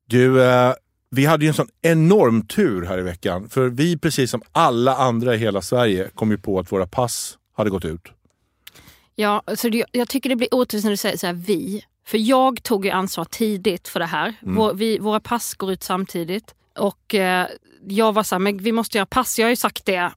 Du, 0.05 0.43
eh, 0.43 0.73
vi 1.09 1.25
hade 1.25 1.45
ju 1.45 1.47
en 1.47 1.53
sån 1.53 1.69
enorm 1.81 2.47
tur 2.47 2.85
här 2.85 2.99
i 2.99 3.01
veckan. 3.01 3.49
För 3.49 3.69
vi, 3.69 3.97
precis 3.97 4.31
som 4.31 4.41
alla 4.51 4.95
andra 4.95 5.35
i 5.35 5.37
hela 5.37 5.61
Sverige, 5.61 6.09
kom 6.15 6.31
ju 6.31 6.37
på 6.37 6.59
att 6.59 6.71
våra 6.71 6.87
pass 6.87 7.37
hade 7.53 7.69
gått 7.69 7.85
ut. 7.85 8.11
Ja, 9.15 9.43
så 9.55 9.69
det, 9.69 9.85
jag 9.91 10.07
tycker 10.07 10.29
det 10.29 10.35
blir 10.35 10.53
orättvist 10.53 10.83
när 10.83 10.91
du 10.91 10.97
säger 10.97 11.17
så 11.17 11.27
här, 11.27 11.33
vi. 11.33 11.85
För 12.05 12.17
jag 12.17 12.63
tog 12.63 12.85
ju 12.85 12.91
ansvar 12.91 13.25
tidigt 13.25 13.87
för 13.87 13.99
det 13.99 14.05
här. 14.05 14.33
Mm. 14.41 14.55
Vår, 14.55 14.73
vi, 14.73 14.99
våra 14.99 15.19
pass 15.19 15.53
går 15.53 15.71
ut 15.71 15.83
samtidigt. 15.83 16.55
Och 16.77 17.15
eh, 17.15 17.47
jag 17.87 18.13
var 18.13 18.23
så 18.23 18.35
här, 18.35 18.39
men 18.39 18.57
vi 18.57 18.71
måste 18.71 18.97
göra 18.97 19.05
pass. 19.05 19.39
Jag 19.39 19.45
har 19.45 19.49
ju 19.49 19.55
sagt 19.55 19.85
det 19.85 20.11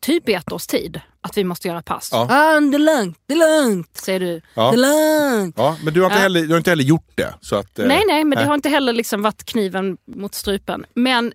typ 0.00 0.28
i 0.28 0.34
ett 0.34 0.52
års 0.52 0.66
tid. 0.66 1.00
Att 1.22 1.36
vi 1.36 1.44
måste 1.44 1.68
göra 1.68 1.82
pass. 1.82 2.08
Ja. 2.12 2.18
Ah, 2.30 2.60
det 2.60 2.76
är 2.76 2.78
lugnt, 2.78 3.18
det 3.26 3.34
är 3.34 3.62
lugnt, 3.64 3.96
säger 3.96 4.20
du. 4.20 4.40
Ja. 4.54 4.70
Det 4.70 4.76
är 4.76 5.38
lugnt. 5.38 5.54
Ja, 5.58 5.76
men 5.84 5.94
du 5.94 6.00
har 6.00 6.06
inte, 6.06 6.16
Ja. 6.18 6.22
heller, 6.22 6.40
du 6.42 6.48
har 6.50 6.56
inte 6.58 6.70
heller 6.70 6.84
gjort 6.84 7.10
det. 7.14 7.34
Så 7.40 7.56
att, 7.56 7.78
eh, 7.78 7.86
Nej, 7.86 8.02
nej, 8.06 8.24
men 8.24 8.30
det 8.30 8.36
nej. 8.36 8.46
har 8.46 8.54
inte 8.54 8.68
heller 8.68 8.92
liksom 8.92 9.22
varit 9.22 9.44
kniven 9.44 9.96
mot 10.16 10.34
strupen. 10.34 10.86
Men 10.94 11.32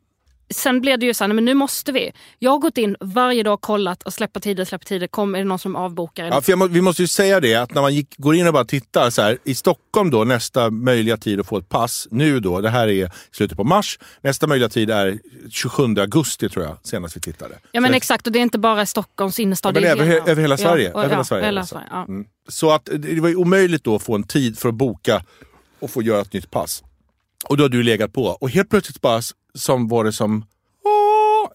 sen 0.49 0.81
blev 0.81 0.99
det 0.99 1.05
ju 1.05 1.13
så 1.13 1.23
här, 1.23 1.33
men 1.33 1.45
nu 1.45 1.53
måste 1.53 1.91
vi. 1.91 2.11
Jag 2.39 2.51
har 2.51 2.57
gått 2.57 2.77
in 2.77 2.95
varje 2.99 3.43
dag 3.43 3.53
och 3.53 3.61
kollat 3.61 4.03
och 4.03 4.13
släpper 4.13 4.39
tider, 4.39 4.65
släpper 4.65 4.85
tider. 4.85 5.07
Kom, 5.07 5.35
är 5.35 5.39
det 5.39 5.45
någon 5.45 5.59
som 5.59 5.75
avbokar? 5.75 6.25
Ja, 6.25 6.41
för 6.41 6.55
må, 6.55 6.67
vi 6.67 6.81
måste 6.81 7.01
ju 7.01 7.07
säga 7.07 7.39
det 7.39 7.55
att 7.55 7.73
när 7.73 7.81
man 7.81 7.95
gick, 7.95 8.17
går 8.17 8.35
in 8.35 8.47
och 8.47 8.53
bara 8.53 8.65
tittar 8.65 9.09
så 9.09 9.21
här, 9.21 9.37
i 9.43 9.55
Stockholm 9.55 10.09
då 10.09 10.23
nästa 10.23 10.69
möjliga 10.69 11.17
tid 11.17 11.39
att 11.39 11.47
få 11.47 11.57
ett 11.57 11.69
pass, 11.69 12.07
nu 12.11 12.39
då, 12.39 12.61
det 12.61 12.69
här 12.69 12.87
är 12.87 13.11
slutet 13.31 13.57
på 13.57 13.63
mars, 13.63 13.99
nästa 14.21 14.47
möjliga 14.47 14.69
tid 14.69 14.89
är 14.89 15.19
27 15.51 15.83
augusti 15.83 16.49
tror 16.49 16.65
jag, 16.65 16.77
senast 16.83 17.15
vi 17.15 17.21
tittade. 17.21 17.59
Ja 17.71 17.81
men 17.81 17.91
så, 17.91 17.97
exakt 17.97 18.27
och 18.27 18.33
det 18.33 18.39
är 18.39 18.43
inte 18.43 18.59
bara 18.59 18.85
Stockholms 18.85 19.39
innerstad. 19.39 19.73
men 19.73 19.83
det 19.83 19.89
är 19.89 19.91
över, 19.91 20.05
he- 20.05 20.29
över 20.29 20.41
hela 20.41 20.57
Sverige. 20.57 20.91
Ja, 20.93 20.99
över 20.99 21.09
hela 21.09 21.19
ja, 21.19 21.23
Sverige 21.23 21.45
hela 21.45 21.61
alltså. 21.61 21.75
Sverige, 21.75 21.87
ja. 21.91 22.05
Mm. 22.07 22.25
Så 22.49 22.71
att 22.71 22.89
det 22.97 23.19
var 23.19 23.29
ju 23.29 23.35
omöjligt 23.35 23.83
då 23.83 23.95
att 23.95 24.03
få 24.03 24.15
en 24.15 24.23
tid 24.23 24.59
för 24.59 24.69
att 24.69 24.75
boka 24.75 25.23
och 25.79 25.91
få 25.91 26.01
göra 26.01 26.21
ett 26.21 26.33
nytt 26.33 26.51
pass. 26.51 26.83
Och 27.49 27.57
då 27.57 27.63
har 27.63 27.69
du 27.69 27.83
legat 27.83 28.13
på 28.13 28.23
och 28.25 28.49
helt 28.49 28.69
plötsligt 28.69 29.01
bara 29.01 29.21
som 29.55 29.87
var 29.87 30.03
det 30.03 30.13
som! 30.13 30.45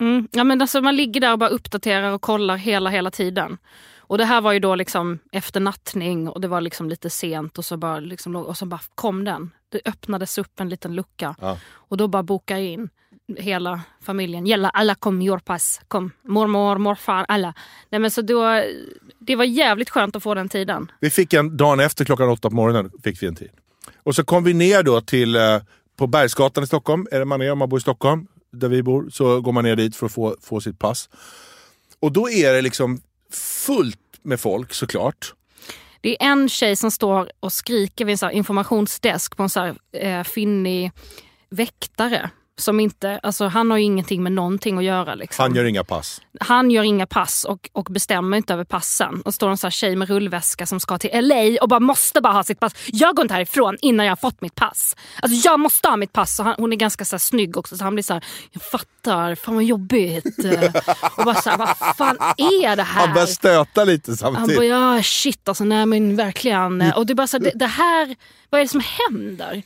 Mm. 0.01 0.29
ja 0.33 0.45
men 0.45 0.63
alltså 0.63 0.81
man 0.81 0.97
ligger 0.97 1.21
där 1.21 1.33
och 1.33 1.39
bara 1.39 1.51
uppdaterar 1.51 2.13
och 2.13 2.23
kollar 2.23 2.57
hela 2.57 2.91
hela 2.91 3.11
tiden. 3.11 3.59
Och 3.99 4.19
det 4.19 4.25
här 4.25 4.41
var 4.41 4.53
ju 4.53 4.59
då 4.61 4.75
liksom 4.75 5.19
efter 5.33 5.61
nattning 5.61 6.29
och 6.29 6.41
det 6.41 6.49
var 6.49 6.61
liksom 6.61 6.89
lite 6.89 7.11
sent 7.11 7.59
och 7.59 7.65
så 7.65 7.77
bara, 7.77 8.01
liksom, 8.01 8.37
och 8.37 8.57
så 8.57 8.67
bara 8.67 8.81
kom 8.95 9.25
den. 9.25 9.51
Det 9.69 9.81
öppnades 9.85 10.39
upp 10.39 10.61
en 10.61 10.69
liten 10.69 10.95
lucka 10.95 11.35
Ja. 11.41 11.59
och 11.73 11.97
då 11.97 12.09
bara 12.09 12.23
bokade 12.23 12.61
jag 12.61 12.69
in 12.69 12.89
hela 13.39 13.81
familjen. 14.03 14.47
Gälla 14.47 14.71
alla 14.71 14.95
kom, 14.95 15.23
your 15.23 15.39
pass, 15.39 15.81
kom. 15.89 16.11
Mormor, 16.23 16.79
morfar, 16.79 17.25
alla. 17.29 17.55
Nej, 17.91 17.99
men 17.99 18.11
så 18.11 18.23
då, 18.23 18.63
det 19.19 19.37
var 19.37 19.45
jävligt 19.45 19.91
skönt 19.91 20.17
att 20.17 20.23
få 20.23 20.35
den 20.35 20.49
tiden. 20.49 20.91
Vi 21.01 21.11
fick 21.11 21.33
en 21.33 21.57
dagen 21.57 21.81
efter 21.81 22.05
klockan 22.05 22.29
åtta 22.29 22.51
på 22.51 22.57
morgonen. 22.57 22.91
fick 23.05 23.23
vi 23.23 23.27
en 23.27 23.35
tid. 23.35 23.51
Och 24.03 24.15
så 24.15 24.25
kom 24.25 24.45
vi 24.45 24.55
ner 24.55 24.83
då 24.83 25.01
till 25.01 25.37
eh, 25.37 25.43
på 26.01 26.07
Bergsgatan 26.07 26.65
i 26.65 26.67
Stockholm. 26.67 27.07
Är 27.11 27.19
det 27.19 27.25
man 27.25 27.43
är 27.43 27.53
om 27.53 27.59
man 27.59 27.69
bor 27.69 27.79
i 27.79 27.83
Stockholm, 27.83 28.27
där 28.53 28.69
vi 28.69 28.83
bor, 28.83 29.11
så 29.11 29.41
går 29.41 29.53
man 29.53 29.65
ner 29.65 29.77
dit 29.77 29.97
för 29.97 30.07
att 30.07 30.13
få, 30.13 30.37
få 30.43 30.61
sitt 30.61 30.79
pass. 30.79 31.09
Och 32.01 32.13
då 32.13 32.31
är 32.31 32.53
det 32.53 32.63
liksom 32.63 33.01
fullt 33.67 33.99
med 34.23 34.41
folk 34.41 34.73
såklart. 34.73 35.35
Det 36.01 36.23
är 36.23 36.31
en 36.31 36.49
tjej 36.49 36.77
som 36.77 36.91
står 36.91 37.31
och 37.41 37.53
skriker 37.53 38.05
vid 38.05 38.13
en 38.13 38.19
så 38.19 38.27
här 38.27 38.33
informationsdesk 38.33 39.37
på 39.37 39.43
en 39.43 39.49
så 39.49 39.61
här, 39.61 39.77
eh, 39.93 40.25
finnig 40.25 40.93
väktare. 41.51 42.31
Som 42.61 42.81
inte, 42.81 43.21
alltså 43.23 43.47
han 43.47 43.71
har 43.71 43.79
ju 43.79 43.85
ingenting 43.85 44.23
med 44.23 44.33
någonting 44.33 44.79
att 44.79 44.85
göra. 44.85 45.15
Liksom. 45.15 45.43
Han 45.43 45.55
gör 45.55 45.65
inga 45.65 45.85
pass. 45.85 46.21
Han 46.41 46.71
gör 46.71 46.83
inga 46.83 47.07
pass 47.07 47.45
och, 47.45 47.71
och 47.73 47.85
bestämmer 47.85 48.37
inte 48.37 48.53
över 48.55 48.65
passen. 48.65 49.23
Och 49.25 49.35
står 49.35 49.51
en 49.51 49.57
så 49.57 49.67
här 49.67 49.71
tjej 49.71 49.97
med 49.97 50.09
rullväska 50.09 50.67
som 50.67 50.81
ska 50.81 50.99
till 50.99 51.11
LA 51.29 51.63
och 51.63 51.69
bara 51.69 51.81
måste 51.81 52.21
bara 52.21 52.33
ha 52.33 52.43
sitt 52.45 52.61
pass. 52.61 52.73
Jag 52.87 53.17
går 53.17 53.23
inte 53.23 53.35
härifrån 53.35 53.77
innan 53.81 54.07
jag 54.07 54.11
har 54.11 54.17
fått 54.17 54.41
mitt 54.41 54.55
pass. 54.55 54.97
Alltså 55.23 55.49
jag 55.49 55.61
måste 55.61 55.89
ha 55.89 55.97
mitt 55.97 56.13
pass. 56.13 56.39
Han, 56.39 56.55
hon 56.59 56.73
är 56.73 56.77
ganska 56.77 57.05
så 57.05 57.17
här 57.17 57.19
snygg 57.19 57.57
också 57.57 57.77
så 57.77 57.85
han 57.85 57.95
blir 57.95 58.03
så 58.03 58.13
här, 58.13 58.25
jag 58.53 58.63
fattar, 58.63 59.35
fan 59.35 59.55
vad 59.55 59.65
jobbigt. 59.65 60.25
Och 61.17 61.25
bara 61.25 61.35
så 61.35 61.51
här, 61.51 61.57
vad 61.57 61.97
fan 61.97 62.17
är 62.37 62.77
det 62.77 62.83
här? 62.83 63.07
Han 63.07 63.15
börjar 63.15 63.27
stöta 63.27 63.85
lite 63.85 64.11
Han 64.11 64.17
samtidigt. 64.17 64.57
bara, 64.57 64.67
ja 64.67 65.03
shit 65.03 65.49
alltså, 65.49 65.65
nej 65.65 65.87
men 65.87 66.17
verkligen. 66.17 66.93
Och 66.97 67.07
det 67.07 67.15
bara 67.15 67.27
så 67.27 67.37
här, 67.37 67.45
det, 67.45 67.53
det 67.55 67.67
här, 67.67 68.17
vad 68.51 68.61
är 68.61 68.65
det 68.65 68.69
som 68.69 68.83
händer? 69.09 69.63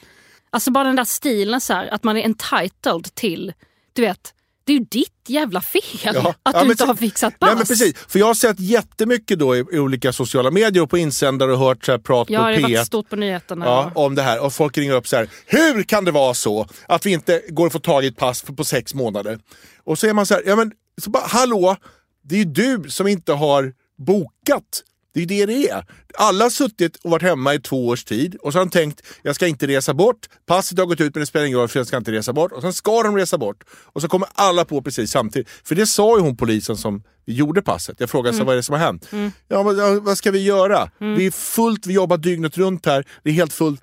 Alltså 0.55 0.71
bara 0.71 0.85
den 0.85 0.97
där 0.97 1.05
stilen 1.05 1.61
så 1.61 1.73
här, 1.73 1.87
att 1.95 2.05
man 2.05 2.17
är 2.17 2.23
entitled 2.23 3.14
till, 3.14 3.53
du 3.93 4.03
vet, 4.03 4.35
det 4.64 4.73
är 4.73 4.79
ju 4.79 4.85
ditt 4.85 5.11
jävla 5.27 5.61
fel 5.61 5.83
Ja. 6.03 6.35
att 6.43 6.55
Ja, 6.55 6.64
du 6.64 6.71
inte 6.71 6.85
har 6.85 6.95
fixat 6.95 7.38
pass. 7.38 7.47
Nej, 7.49 7.57
men 7.57 7.67
precis. 7.67 7.95
För 8.09 8.19
jag 8.19 8.27
har 8.27 8.35
sett 8.35 8.61
jättemycket 8.61 9.38
då 9.38 9.57
i, 9.57 9.64
i 9.73 9.79
olika 9.79 10.12
sociala 10.12 10.51
medier 10.51 10.83
och 10.83 10.90
på 10.90 10.99
insändare 10.99 11.53
och 11.53 11.59
hört 11.59 11.85
så 11.85 11.93
här 11.93 11.99
prat 11.99 12.31
Ja, 12.31 12.38
på 12.40 12.49
det 12.49 12.55
har 12.55 12.62
varit 12.62 12.77
P1 12.79 12.85
stort 12.85 13.09
på 13.11 13.17
nyheterna. 13.17 13.64
Ja, 13.67 13.93
om 13.95 14.14
det 14.14 14.23
här. 14.23 14.40
Och 14.45 14.53
folk 14.53 14.79
ringer 14.79 14.95
upp 14.95 15.09
så 15.09 15.17
här. 15.17 15.29
Hur 15.47 15.83
kan 15.83 16.05
det 16.05 16.11
vara 16.11 16.35
så 16.35 16.67
att 16.88 17.07
vi 17.07 17.11
inte 17.12 17.43
går 17.49 17.67
att 17.67 17.73
få 17.73 17.79
tag 17.79 18.05
i 18.05 18.07
ett 18.07 18.17
pass 18.17 18.43
på 18.43 18.64
sex 18.64 18.95
månader? 18.95 19.38
Och 19.85 19.99
så 19.99 20.07
är 20.07 20.12
man 20.12 20.27
så 20.27 20.35
här, 20.35 20.43
ja 20.47 20.57
men 20.57 20.73
så 21.03 21.11
bara, 21.11 21.27
hallå, 21.27 21.77
det 22.23 22.35
är 22.35 22.38
ju 22.38 22.45
du 22.45 22.90
som 22.90 23.07
inte 23.07 23.33
har 23.33 23.73
bokat. 23.99 24.83
Det 25.14 25.20
är 25.20 25.20
ju 25.20 25.27
det 25.27 25.46
det 25.46 25.68
är. 25.68 25.87
Alla 26.14 26.44
har 26.44 26.50
suttit 26.50 26.96
och 26.96 27.11
varit 27.11 27.22
hemma 27.22 27.55
i 27.55 27.61
två 27.61 27.88
års 27.88 28.05
tid 28.05 28.35
och 28.35 28.53
så 28.53 28.59
har 28.59 28.64
de 28.64 28.70
tänkt, 28.70 29.03
jag 29.22 29.35
ska 29.35 29.46
inte 29.46 29.66
resa 29.66 29.94
bort. 29.94 30.29
Passet 30.46 30.79
har 30.79 30.87
gått 30.87 31.00
ut 31.00 31.14
men 31.14 31.20
det 31.20 31.27
spelar 31.27 31.46
ingen 31.46 31.59
roll 31.59 31.68
för 31.68 31.81
jag 31.81 31.87
ska 31.87 31.96
inte 31.96 32.12
resa 32.12 32.33
bort. 32.33 32.53
Och 32.53 32.62
sen 32.62 32.72
ska 32.72 33.03
de 33.03 33.16
resa 33.16 33.38
bort. 33.38 33.64
Och 33.70 34.03
så 34.03 34.09
kommer 34.09 34.29
alla 34.35 34.64
på 34.64 34.83
precis 34.83 35.11
samtidigt. 35.11 35.48
För 35.64 35.74
det 35.74 35.87
sa 35.87 36.16
ju 36.16 36.22
hon 36.22 36.37
polisen 36.37 36.77
som 36.77 37.03
gjorde 37.27 37.62
passet. 37.62 37.96
Jag 38.00 38.11
frågade 38.11 38.37
så 38.37 38.44
vad 38.44 38.53
är 38.53 38.57
det 38.57 38.62
som 38.62 38.72
har 38.72 38.81
hänt? 38.81 39.09
Ja, 39.48 39.62
vad, 39.62 40.03
vad 40.05 40.18
ska 40.18 40.31
vi 40.31 40.42
göra? 40.42 40.90
Vi 40.98 41.27
är 41.27 41.31
fullt, 41.31 41.87
vi 41.87 41.94
jobbar 41.94 42.16
dygnet 42.16 42.59
runt 42.59 42.87
här. 42.87 43.05
Det 43.22 43.31
är 43.31 43.35
helt 43.35 43.53
fullt. 43.53 43.81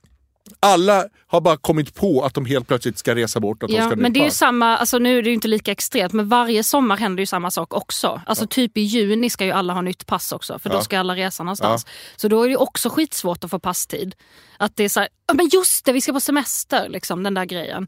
Alla 0.60 1.06
har 1.28 1.42
bara 1.42 1.58
kommit 1.58 1.96
på 1.96 2.22
att 2.24 2.34
de 2.34 2.46
helt 2.46 2.68
plötsligt 2.68 2.98
ska 2.98 3.16
resa 3.16 3.40
bort. 3.40 3.64
Att 3.64 3.70
de 3.70 3.76
Ja, 3.76 3.86
ska 3.88 3.96
men 3.96 4.14
det 4.14 4.20
är 4.20 4.26
ju 4.26 4.32
samma, 4.32 4.78
alltså 4.78 4.98
nu 4.98 5.18
är 5.18 5.24
det 5.24 5.30
ju 5.30 5.34
inte 5.36 5.48
lika 5.48 5.72
extremt, 5.72 6.14
men 6.14 6.30
varje 6.30 6.64
sommar 6.64 6.98
händer 6.98 7.22
ju 7.22 7.26
samma 7.26 7.52
sak 7.52 7.74
också. 7.74 8.22
Alltså 8.26 8.48
typ 8.48 8.78
i 8.78 8.82
juni 8.82 9.30
ska 9.30 9.46
ju 9.46 9.52
alla 9.52 9.74
ha 9.74 9.82
nytt 9.82 10.06
pass 10.06 10.32
också, 10.32 10.60
för 10.60 10.70
Ja. 10.70 10.76
då 10.76 10.82
ska 10.82 11.00
alla 11.00 11.16
resa 11.16 11.44
någonstans. 11.44 11.86
Så 12.16 12.28
då 12.28 12.44
är 12.44 12.50
det 12.50 12.58
också 12.58 12.90
skitsvårt 12.90 13.44
att 13.44 13.50
få 13.52 13.60
passtid. 13.60 14.16
Att 14.58 14.76
det 14.76 14.84
är 14.84 14.90
så 14.90 15.00
här, 15.00 15.10
ja 15.28 15.34
men 15.34 15.50
just 15.54 15.86
det, 15.86 15.94
vi 15.94 16.02
ska 16.02 16.14
på 16.14 16.20
semester, 16.20 16.90
liksom 16.90 17.24
den 17.24 17.34
där 17.34 17.46
grejen. 17.46 17.88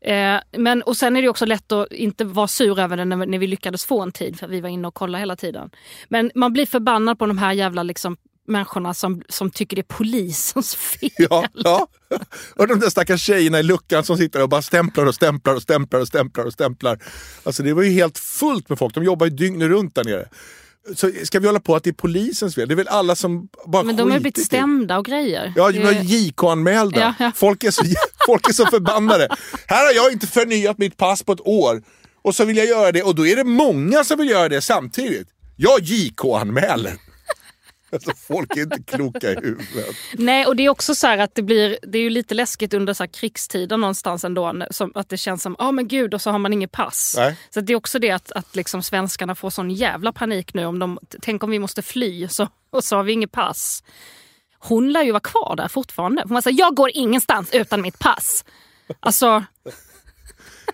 Eh, 0.00 0.36
men, 0.58 0.82
och 0.82 0.96
sen 0.96 1.16
är 1.16 1.22
det 1.22 1.28
också 1.28 1.46
lätt 1.46 1.72
att 1.72 1.92
inte 1.92 2.24
vara 2.24 2.48
sur 2.48 2.78
över 2.80 2.96
det 2.96 3.04
när, 3.04 3.16
när 3.16 3.38
vi 3.38 3.46
lyckades 3.46 3.84
få 3.84 4.02
en 4.02 4.12
tid, 4.12 4.38
för 4.38 4.48
vi 4.48 4.60
var 4.60 4.68
inne 4.68 4.88
och 4.88 4.94
kollade 4.94 5.20
hela 5.22 5.36
tiden. 5.36 5.70
Men 6.08 6.30
man 6.34 6.52
blir 6.52 6.66
förbannad 6.66 7.18
på 7.18 7.26
de 7.26 7.38
här 7.38 7.52
jävla 7.52 7.82
liksom, 7.82 8.16
människorna 8.46 8.94
som, 8.94 9.22
som 9.28 9.50
tycker 9.50 9.76
det 9.76 9.80
är 9.80 9.96
polisens 9.96 10.74
fel. 11.00 11.10
Ja, 11.16 11.48
ja. 11.54 11.86
Och 12.56 12.68
de 12.68 12.80
där 12.80 12.90
stackars 12.90 13.22
tjejerna 13.22 13.58
i 13.60 13.62
luckan 13.62 14.04
som 14.04 14.16
sitter 14.16 14.42
och 14.42 14.48
bara 14.48 14.62
stämplar 14.62 15.06
och 15.06 15.14
stämplar 15.14 15.54
och 15.54 15.62
stämplar 15.62 16.00
och 16.00 16.08
stämplar 16.08 16.44
och 16.44 16.52
stämplar. 16.52 16.98
Alltså 17.42 17.62
det 17.62 17.72
var 17.72 17.82
ju 17.82 17.90
helt 17.90 18.18
fullt 18.18 18.68
med 18.68 18.78
folk. 18.78 18.94
De 18.94 19.04
jobbar 19.04 19.26
ju 19.26 19.30
dygnet 19.30 19.68
runt 19.68 19.94
där 19.94 20.04
nere. 20.04 20.28
Så 20.94 21.10
ska 21.24 21.40
vi 21.40 21.46
hålla 21.46 21.60
på 21.60 21.76
att 21.76 21.84
det 21.84 21.90
är 21.90 21.94
polisens 21.94 22.54
fel? 22.54 22.68
Det 22.68 22.74
är 22.74 22.76
väl 22.76 22.88
alla 22.88 23.16
som 23.16 23.48
bara 23.66 23.82
Men 23.82 23.96
de 23.96 24.10
har 24.10 24.20
blivit 24.20 24.44
stämda 24.44 24.98
och 24.98 25.04
grejer. 25.04 25.52
Ja, 25.56 25.70
de 25.72 25.82
var 25.82 25.92
JK-anmälda. 25.92 27.00
Ja, 27.00 27.14
ja. 27.18 27.32
Folk, 27.34 27.64
är 27.64 27.70
så, 27.70 27.82
folk 28.26 28.48
är 28.48 28.52
så 28.52 28.66
förbannade. 28.66 29.28
Här 29.66 29.86
har 29.86 29.92
jag 29.92 30.12
inte 30.12 30.26
förnyat 30.26 30.78
mitt 30.78 30.96
pass 30.96 31.22
på 31.22 31.32
ett 31.32 31.40
år. 31.40 31.82
Och 32.22 32.34
så 32.34 32.44
vill 32.44 32.56
jag 32.56 32.66
göra 32.66 32.92
det 32.92 33.02
och 33.02 33.14
då 33.14 33.26
är 33.26 33.36
det 33.36 33.44
många 33.44 34.04
som 34.04 34.18
vill 34.18 34.28
göra 34.28 34.48
det 34.48 34.60
samtidigt. 34.60 35.28
Jag 35.56 35.80
JK-anmäler. 35.80 36.94
Alltså, 37.94 38.12
folk 38.16 38.56
är 38.56 38.62
inte 38.62 38.82
kloka 38.82 39.32
i 39.32 39.34
huvudet. 39.34 39.96
Nej, 40.12 40.46
och 40.46 40.56
det 40.56 40.64
är 40.64 40.68
också 40.68 40.94
så 40.94 41.06
här 41.06 41.18
att 41.18 41.34
det 41.34 41.42
blir, 41.42 41.78
det 41.82 41.98
är 41.98 42.02
ju 42.02 42.10
lite 42.10 42.34
läskigt 42.34 42.74
under 42.74 42.94
så 42.94 43.02
här 43.02 43.10
krigstiden 43.12 43.80
någonstans 43.80 44.24
ändå. 44.24 44.66
Som, 44.70 44.92
att 44.94 45.08
det 45.08 45.16
känns 45.16 45.42
som, 45.42 45.56
ja 45.58 45.72
men 45.72 45.88
gud, 45.88 46.14
och 46.14 46.22
så 46.22 46.30
har 46.30 46.38
man 46.38 46.52
inget 46.52 46.72
pass. 46.72 47.14
Nej. 47.18 47.36
Så 47.50 47.60
det 47.60 47.72
är 47.72 47.76
också 47.76 47.98
det 47.98 48.10
att, 48.10 48.32
att 48.32 48.56
liksom 48.56 48.82
svenskarna 48.82 49.34
får 49.34 49.50
sån 49.50 49.70
jävla 49.70 50.12
panik 50.12 50.54
nu. 50.54 50.64
Om 50.64 50.78
de, 50.78 50.98
tänk 51.22 51.42
om 51.44 51.50
vi 51.50 51.58
måste 51.58 51.82
fly 51.82 52.28
så, 52.28 52.48
och 52.70 52.84
så 52.84 52.96
har 52.96 53.02
vi 53.02 53.12
inget 53.12 53.32
pass. 53.32 53.82
Hon 54.58 54.92
lär 54.92 55.02
ju 55.02 55.12
vara 55.12 55.20
kvar 55.20 55.54
där 55.56 55.68
fortfarande. 55.68 56.22
Hon 56.22 56.34
var 56.34 56.40
så 56.40 56.50
här, 56.50 56.58
jag 56.58 56.74
går 56.74 56.90
ingenstans 56.94 57.50
utan 57.52 57.82
mitt 57.82 57.98
pass. 57.98 58.44
Alltså, 59.00 59.44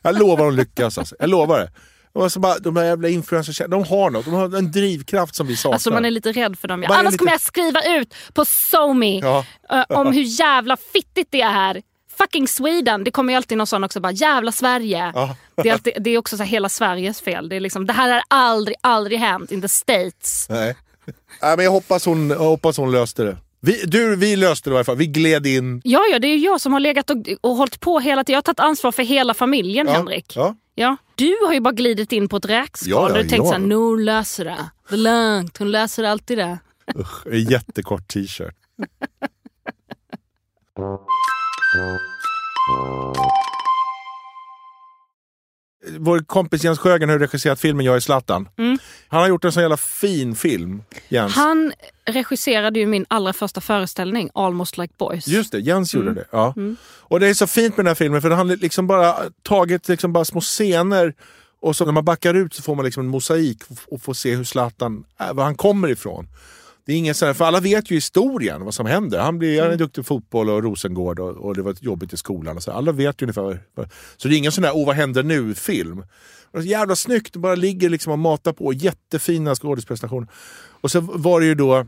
Jag 0.03 0.19
lovar 0.19 0.49
att 0.49 0.55
lyckas 0.55 0.99
alltså. 0.99 1.17
Jag 1.19 1.31
lovar 1.31 1.61
det. 1.61 1.71
Och 2.13 2.23
alltså 2.23 2.41
bara, 2.41 2.59
de 2.59 2.77
här 2.77 2.85
jävla 2.85 3.09
influencers, 3.09 3.63
de 3.69 3.85
har 3.85 4.11
något. 4.11 4.25
De 4.25 4.35
har 4.35 4.57
en 4.59 4.71
drivkraft 4.73 5.35
som 5.35 5.47
vi 5.47 5.57
saknar. 5.57 5.75
alltså 5.75 5.91
man 5.91 6.05
är 6.05 6.11
lite 6.11 6.33
rädd 6.33 6.59
för 6.59 6.69
dem. 6.69 6.81
Man 6.81 6.93
Annars 6.93 7.05
lite- 7.05 7.19
kommer 7.19 7.33
jag 7.33 7.41
skriva 7.41 7.81
ut 7.83 8.15
på 8.35 8.45
SoMe 8.45 9.19
Ja. 9.19 9.45
eh, 9.71 9.85
om 9.99 10.07
hur 10.13 10.23
jävla 10.41 10.77
fittigt 10.93 11.29
det 11.31 11.41
är 11.41 11.51
här. 11.51 11.83
Fucking 12.19 12.49
Sweden. 12.49 13.05
Det 13.05 13.11
kommer 13.11 13.33
ju 13.33 13.37
alltid 13.37 13.59
någon 13.59 13.67
sån 13.67 13.85
också. 13.85 14.01
Bara, 14.01 14.13
jävla 14.13 14.53
Sverige. 14.53 15.13
Ja. 15.15 15.37
Det, 15.63 15.69
är 15.69 15.73
alltid, 15.73 15.93
det 16.01 16.11
är 16.11 16.19
också 16.19 16.37
så 16.37 16.43
hela 16.43 16.69
Sveriges 16.69 17.21
fel. 17.21 17.49
Det, 17.49 17.57
är 17.57 17.61
liksom, 17.61 17.87
det 17.87 17.93
här 17.93 18.13
har 18.13 18.23
aldrig, 18.31 18.77
aldrig 18.81 19.19
hänt 19.19 19.53
in 19.53 19.63
the 19.63 19.69
States. 19.69 20.47
Nej. 20.51 20.77
Nej, 21.43 21.57
men 21.57 21.65
jag 21.65 21.73
hoppas 21.73 22.07
hon, 22.07 22.31
jag 22.31 22.39
hoppas 22.39 22.77
hon 22.77 22.93
löste 22.93 23.23
det. 23.23 23.37
Vi, 23.61 23.83
du, 23.87 24.17
vi 24.17 24.37
löste 24.37 24.71
det 24.71 24.75
i 24.75 24.77
alla 24.77 24.85
fall. 24.85 24.97
Vi 24.97 25.07
gled 25.07 25.47
in. 25.47 25.81
Ja, 25.85 26.01
ja, 26.13 26.19
det 26.19 26.27
är 26.27 26.37
ju 26.37 26.45
jag 26.45 26.61
som 26.61 26.73
har 26.73 26.81
legat 26.81 27.11
och, 27.11 27.17
och 27.41 27.57
hållit 27.57 27.81
på 27.81 28.01
hela 28.01 28.25
tiden. 28.25 28.33
Jag 28.35 28.37
har 28.39 28.43
tagit 28.43 28.61
ansvar 28.61 28.93
för 28.93 29.03
hela 29.03 29.35
familjen, 29.35 29.87
Ja, 29.87 29.93
Henrik. 29.93 30.33
Ja. 30.37 30.55
Ja. 30.81 30.97
Du 31.15 31.37
har 31.47 31.53
ju 31.53 31.61
bara 31.61 31.75
glidit 31.75 32.13
in 32.13 32.29
på 32.29 32.37
ett 32.37 32.45
räkskal 32.45 32.91
Ja, 32.91 33.09
ja, 33.09 33.19
och 33.19 33.23
du 33.23 33.29
tänkt 33.29 33.45
ja. 33.45 33.47
såhär, 33.47 33.59
nu 33.59 33.75
hon 33.75 34.05
löser 34.05 34.45
det. 34.45 34.71
Det 34.89 34.95
är 34.95 34.99
lugnt, 34.99 35.59
hon 35.59 35.71
löser 35.71 36.05
alltid 36.05 36.39
det. 36.39 36.59
Usch, 36.97 37.27
en 37.27 37.45
jättekort 37.45 38.09
t-shirt. 38.09 38.55
Vår 45.99 46.19
kompis 46.19 46.65
Jens 46.65 46.79
Sjögren 46.79 47.09
har 47.09 47.19
regisserat 47.19 47.61
filmen 47.61 47.87
Jag 47.87 47.97
är 47.97 48.01
Zlatan. 48.01 48.49
Han 49.09 49.21
har 49.21 49.29
gjort 49.29 49.45
en 49.45 49.53
sån 49.53 49.63
jävla 49.63 49.77
fin 49.77 50.35
film, 50.35 50.83
Jens. 51.09 51.35
Han 51.35 51.73
regisserade 52.07 52.79
ju 52.79 52.87
min 52.87 53.07
allra 53.09 53.33
första 53.33 53.61
föreställning, 53.61 54.31
Almost 54.35 54.79
like 54.79 54.95
boys. 54.99 55.27
Just 55.29 55.53
det, 55.53 55.59
Jens 55.61 55.95
Mm. 55.95 56.07
gjorde 56.07 56.21
det. 56.21 56.27
Ja. 56.33 56.55
Och 56.99 57.21
det 57.21 57.29
är 57.29 57.35
så 57.35 57.47
fint 57.47 57.77
med 57.77 57.85
den 57.85 57.91
här 57.91 57.95
filmen 57.95 58.23
för 58.23 58.31
han 58.31 58.49
har 58.49 58.57
liksom 58.57 58.87
bara 58.87 59.15
tagit 59.43 59.89
liksom 59.89 60.13
bara 60.13 60.25
små 60.25 60.41
scener 60.41 61.15
och 61.61 61.77
så 61.77 61.85
när 61.85 61.93
man 61.93 62.05
backar 62.05 62.35
ut 62.35 62.55
så 62.55 62.63
får 62.63 62.75
man 62.75 62.85
liksom 62.85 63.03
en 63.05 63.11
mosaik 63.11 63.59
och 63.89 64.03
får 64.03 64.15
se 64.15 64.35
hur 64.35 64.45
Zlatan 64.45 65.05
är, 65.19 65.35
var 65.35 65.45
han 65.45 65.55
kommer 65.55 65.89
ifrån. 65.89 66.29
Det 66.91 66.95
är 66.95 66.99
ingen 66.99 67.15
sån 67.15 67.27
här, 67.27 67.35
för 67.35 67.45
alla 67.45 67.61
vet 67.61 67.91
ju 67.91 67.95
historien, 67.95 68.65
vad 68.65 68.75
som 68.75 68.87
händer. 68.87 69.19
Han, 69.19 69.39
blir, 69.39 69.53
Mm. 69.53 69.65
han 69.65 69.73
är 69.73 69.77
duktig 69.77 70.05
på 70.05 70.09
fotboll 70.09 70.51
och 70.51 70.63
Rosengård 70.63 71.21
och, 71.21 71.37
och 71.37 71.55
det 71.55 71.63
var 71.63 71.75
jobbigt 71.81 72.13
i 72.13 72.17
skolan. 72.17 72.57
Och 72.57 72.63
så. 72.63 72.71
Alla 72.73 72.93
vet 72.93 73.23
ju 73.23 73.25
ungefär. 73.25 73.61
Så 74.17 74.29
det 74.29 74.35
är 74.35 74.39
ingen 74.39 74.53
sån 74.53 74.63
där, 74.63 74.77
åh 74.77 74.87
vad 74.87 74.97
händer 74.97 75.23
nu-film. 75.23 76.05
Jävla 76.63 76.97
snyggt, 76.97 77.37
bara 77.37 77.55
ligger 77.55 77.89
liksom 77.91 78.13
och 78.13 78.19
matar 78.19 78.53
på. 78.53 78.73
Jättefina 78.73 79.55
skådesprestationer. 79.55 80.29
Och 80.81 80.91
så 80.91 81.01
var 81.01 81.41
det 81.41 81.47
ju 81.47 81.55
då 81.55 81.87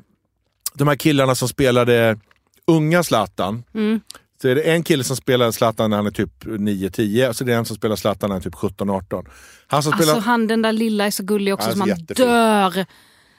de 0.75 0.89
här 0.89 0.97
killarna 0.97 1.35
som 1.35 1.49
spelade 1.49 2.19
unga 2.67 3.03
Zlatan. 3.03 3.63
Mm. 3.75 4.01
Så 4.43 4.49
är 4.49 4.55
det 4.55 4.63
en 4.63 4.83
kille 4.85 5.05
som 5.05 5.17
spelar 5.17 5.51
Zlatan 5.51 5.91
när 5.91 5.97
han 5.97 6.07
är 6.07 6.11
typ 6.11 6.45
9-10 6.45 7.29
och 7.29 7.37
så 7.37 7.45
är 7.45 7.47
det 7.47 7.55
en 7.55 7.65
som 7.65 7.77
spelar 7.77 7.97
Zlatan 7.97 8.29
när 8.31 8.35
han 8.35 8.41
är 8.41 8.45
typ 8.45 8.55
17-18. 8.55 9.27
Han 9.67 9.83
som 9.83 9.93
Alltså 9.93 10.09
spelar... 10.09 10.21
han 10.21 10.47
den 10.47 10.63
där 10.63 10.73
lilla 10.73 11.07
är 11.07 11.11
så 11.11 11.23
gullig 11.23 11.55
också 11.55 11.69
Han 11.69 11.91
är 11.91 11.95
som 11.97 12.05
man 12.09 12.27
dör. 12.29 12.87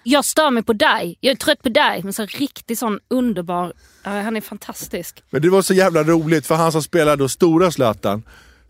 Jag 0.03 0.25
stör 0.25 0.49
mig 0.51 0.63
på 0.63 0.73
dig, 0.73 1.17
jag 1.19 1.31
är 1.31 1.35
trött 1.35 1.61
på 1.63 1.69
dig. 1.69 2.01
Men 2.03 2.13
så 2.13 2.25
riktigt 2.25 2.79
sån 2.79 2.99
underbar, 3.09 3.73
han 4.03 4.37
är 4.37 4.41
fantastisk. 4.41 5.23
Men 5.29 5.41
det 5.41 5.49
var 5.49 5.61
så 5.61 5.73
jävla 5.73 6.03
roligt 6.03 6.47
för 6.47 6.55
han 6.55 6.71
som 6.71 6.83
spelar 6.83 7.17
då 7.17 7.29
stora 7.29 7.71
Zlatan, 7.71 8.23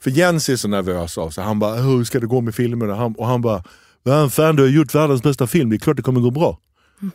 för 0.03 0.09
Jens 0.11 0.49
är 0.49 0.55
så 0.55 0.67
nervös 0.67 1.17
av 1.17 1.29
sig. 1.29 1.43
Han 1.43 1.59
bara, 1.59 1.75
hur 1.75 2.03
ska 2.03 2.19
det 2.19 2.27
gå 2.27 2.41
med 2.41 2.55
filmen? 2.55 2.89
Och 2.91 2.97
han, 2.97 3.15
och 3.15 3.27
han 3.27 3.41
bara, 3.41 3.63
"Vad 4.03 4.33
fan 4.33 4.55
du 4.55 4.63
har 4.63 4.69
gjort 4.69 4.95
världens 4.95 5.23
bästa 5.23 5.47
film, 5.47 5.69
det 5.69 5.75
är 5.75 5.77
klart 5.77 5.95
det 5.97 6.03
kommer 6.03 6.21
gå 6.21 6.31
bra. 6.31 6.59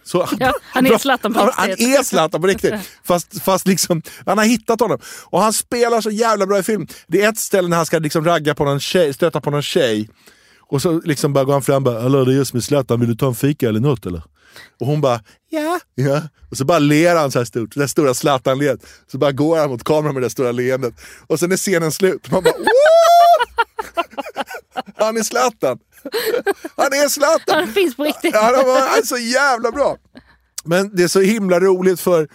Så, 0.05 0.29
Ja, 0.41 0.53
han 0.63 0.87
är 0.87 0.99
Zlatan 0.99 1.35
på 1.35 1.41
han, 1.41 1.51
han 1.55 1.69
riktigt. 1.69 1.99
är 1.99 2.03
Zlatan 2.03 2.41
på 2.41 2.47
riktigt. 2.47 2.75
Fast, 3.05 3.43
fast 3.43 3.67
liksom, 3.67 4.03
han 4.27 4.39
har 4.39 4.45
hittat 4.45 4.81
honom. 4.81 4.99
Och 5.25 5.41
han 5.43 5.53
spelar 5.53 6.01
så 6.01 6.11
jävla 6.11 6.47
bra 6.47 6.59
i 6.59 6.63
film. 6.63 6.87
Det 7.07 7.23
är 7.23 7.29
ett 7.29 7.39
ställe 7.39 7.69
när 7.69 7.77
han 7.77 7.87
ska 7.87 7.99
liksom 7.99 8.25
ragga 8.25 8.55
på 8.55 8.65
någon 8.65 8.81
tjej, 8.81 9.13
stöta 9.15 9.41
på 9.41 9.51
någon 9.51 9.63
tjej. 9.63 10.09
Och 10.69 10.83
så 10.83 11.01
liksom 11.05 11.33
bara 11.33 11.45
går 11.45 11.53
han 11.53 11.63
fram 11.63 11.77
och 11.77 11.83
bara, 11.83 12.01
hallå 12.01 12.25
det 12.25 12.33
är 12.33 12.37
jag 12.37 12.47
som 12.47 12.57
är 12.57 12.61
Zlatan, 12.61 13.01
vill 13.01 13.09
du 13.09 13.15
ta 13.15 13.27
en 13.27 13.35
fika 13.35 13.69
eller 13.69 13.81
något 13.81 14.07
eller? 14.07 14.23
Och 14.81 14.87
hon 14.87 15.01
bara, 15.01 15.21
ja. 15.51 15.81
ja. 15.95 16.23
Och 16.51 16.57
så 16.57 16.65
bara 16.65 16.79
ler 16.79 17.17
han 17.17 17.31
så 17.31 17.39
här 17.39 17.45
stort, 17.45 17.75
det 17.75 17.81
där 17.81 17.87
stora 17.87 18.15
Zlatan-leendet. 18.15 18.87
Så 19.13 19.19
bara 19.19 19.33
går 19.33 19.59
han 19.59 19.71
mot 19.71 19.85
kameran 19.85 20.15
med 20.15 20.23
det 20.23 20.25
där 20.25 20.31
stora 20.31 20.53
leendet. 20.53 20.95
Och 21.27 21.41
sen 21.41 21.53
är 21.53 21.57
scenen 21.57 21.93
slut. 21.93 22.31
Man 22.31 22.43
bara! 22.43 22.55
Han 24.97 25.17
är 25.17 25.23
Zlatan! 25.23 25.79
Han 26.77 26.87
är 26.87 27.09
Zlatan! 27.09 27.55
Han 27.59 27.69
finns 27.69 27.97
på 27.97 28.05
riktigt. 28.05 28.35
Var, 28.35 28.89
han 28.89 28.99
är 28.99 29.07
så 29.07 29.19
jävla 29.19 29.73
bra. 29.73 29.97
Men 30.65 30.97
det 30.97 31.03
är 31.03 31.09
så 31.09 31.21
himla 31.21 31.61
roligt 31.61 32.01
för 32.01 32.29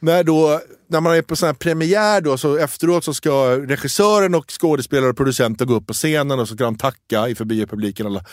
när, 0.00 0.24
då, 0.24 0.60
när 0.88 1.00
man 1.00 1.16
är 1.16 1.22
på 1.22 1.36
sån 1.36 1.46
här 1.46 1.54
premiär 1.54 2.20
då, 2.20 2.36
så 2.38 2.56
efteråt 2.56 3.04
så 3.04 3.14
ska 3.14 3.56
regissören 3.56 4.34
och 4.34 4.50
skådespelare 4.60 5.10
och 5.10 5.16
producenter 5.16 5.64
gå 5.64 5.74
upp 5.74 5.86
på 5.86 5.92
scenen 5.92 6.40
och 6.40 6.48
så 6.48 6.54
ska 6.54 6.64
de 6.64 6.78
tacka 6.78 7.28
inför 7.28 7.44
biopubliken. 7.44 8.06
Alla. 8.06 8.24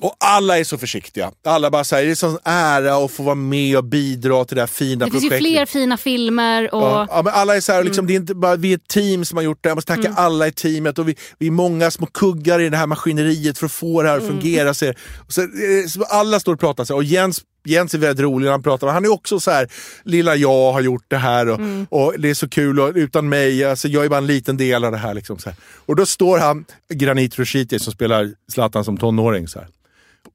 Och 0.00 0.16
alla 0.18 0.58
är 0.58 0.64
så 0.64 0.78
försiktiga. 0.78 1.32
Alla 1.44 1.70
bara 1.70 1.84
säger 1.84 2.06
det 2.06 2.12
är 2.12 2.14
sån 2.14 2.38
ära 2.44 3.04
att 3.04 3.10
få 3.10 3.22
vara 3.22 3.34
med 3.34 3.76
och 3.76 3.84
bidra 3.84 4.44
till 4.44 4.54
det 4.54 4.62
här 4.62 4.66
fina 4.66 5.04
Det 5.04 5.10
finns 5.10 5.22
projektet. 5.22 5.46
ju 5.48 5.52
fler 5.54 5.66
fina 5.66 5.96
filmer 5.96 6.74
och 6.74 6.82
Ja, 6.82 7.06
ja, 7.10 7.22
men 7.22 7.32
alla 7.34 7.56
är 7.56 7.60
så 7.60 7.72
här, 7.72 7.84
liksom, 7.84 8.06
det 8.06 8.12
är 8.12 8.16
inte 8.16 8.34
bara 8.34 8.56
vi 8.56 8.72
är 8.72 8.76
ett 8.76 8.88
team 8.88 9.24
som 9.24 9.36
har 9.36 9.42
gjort 9.44 9.58
det, 9.62 9.68
jag 9.68 9.76
måste 9.76 9.96
tacka 9.96 10.12
alla 10.16 10.46
i 10.46 10.52
teamet 10.52 10.98
och 10.98 11.08
vi, 11.08 11.16
vi 11.38 11.46
är 11.46 11.50
många 11.50 11.90
små 11.90 12.06
kuggar 12.06 12.60
i 12.60 12.68
det 12.68 12.76
här 12.76 12.86
maskineriet 12.86 13.58
för 13.58 13.66
att 13.66 13.72
få 13.72 14.02
det 14.02 14.08
här 14.08 14.18
att 14.18 14.26
fungera. 14.26 14.74
Så, 14.74 14.90
och 15.26 15.32
så, 15.32 15.40
eh, 15.40 15.86
så 15.88 16.02
alla 16.04 16.40
står 16.40 16.52
och 16.54 16.60
pratar 16.60 16.84
så 16.84 16.92
här, 16.92 16.98
och 16.98 17.04
Jens 17.04 17.40
Jens 17.64 17.94
är 17.94 17.98
väldigt 17.98 18.22
rolig 18.22 18.44
när 18.44 18.52
han 18.52 18.62
pratar, 18.62 18.86
men 18.86 18.94
han 18.94 19.04
är 19.04 19.12
också 19.12 19.40
så 19.40 19.50
här, 19.50 19.68
lilla 20.04 20.36
jag 20.36 20.72
har 20.72 20.80
gjort 20.80 21.04
det 21.08 21.16
här 21.16 21.48
och, 21.48 21.60
och 21.88 22.14
det 22.18 22.30
är 22.30 22.34
så 22.34 22.48
kul 22.48 22.80
och 22.80 22.92
utan 22.94 23.28
mig, 23.28 23.64
alltså, 23.64 23.88
jag 23.88 24.04
är 24.04 24.08
bara 24.08 24.18
en 24.18 24.26
liten 24.26 24.56
del 24.56 24.84
av 24.84 24.92
det 24.92 24.98
här. 24.98 25.14
Liksom, 25.14 25.38
här. 25.44 25.54
Och 25.76 25.96
då 25.96 26.06
står 26.06 26.38
han, 26.38 26.64
Granit 26.88 27.38
Rushiti 27.38 27.78
som 27.78 27.92
spelar 27.92 28.30
Zlatan 28.52 28.84
som 28.84 28.96
tonåring, 28.96 29.48
så 29.48 29.58
här, 29.58 29.68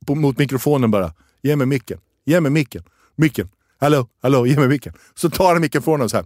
på, 0.05 0.15
mot 0.15 0.37
mikrofonen 0.37 0.91
bara. 0.91 1.13
Ge 1.41 1.55
mig 1.55 1.67
micken, 1.67 1.99
ge 2.25 2.41
mig 2.41 2.51
micken, 2.51 2.83
micken. 3.15 3.49
Hallå, 3.79 4.07
hallå, 4.21 4.47
ge 4.47 4.55
mig 4.55 4.67
micken. 4.67 4.93
Så 5.15 5.29
tar 5.29 5.53
han 5.53 5.61
micken 5.61 5.81
från 5.81 5.93
honom 5.93 6.09
så 6.09 6.17
här. 6.17 6.25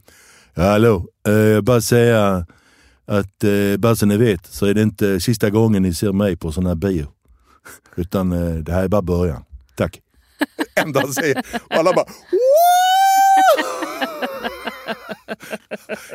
Hallå, 0.56 1.08
eh, 1.28 1.62
bara 1.62 1.82
säga 1.82 2.46
att 3.06 3.44
eh, 3.44 3.78
bara 3.78 3.96
så 3.96 4.06
ni 4.06 4.18
vet 4.18 4.46
så 4.46 4.66
är 4.66 4.74
det 4.74 4.82
inte 4.82 5.20
sista 5.20 5.50
gången 5.50 5.84
ni 5.84 5.94
ser 5.94 6.12
mig 6.12 6.36
på 6.36 6.52
sån 6.52 6.66
här 6.66 6.76
bio. 6.76 7.08
Utan 7.96 8.32
eh, 8.32 8.56
det 8.56 8.74
här 8.74 8.84
är 8.84 8.88
bara 8.88 9.02
början. 9.02 9.44
Tack. 9.76 10.02
Enda 10.76 11.00
han 11.00 11.14
säger. 11.14 11.38
Och 11.70 11.76
alla 11.76 11.94
bara 11.94 12.06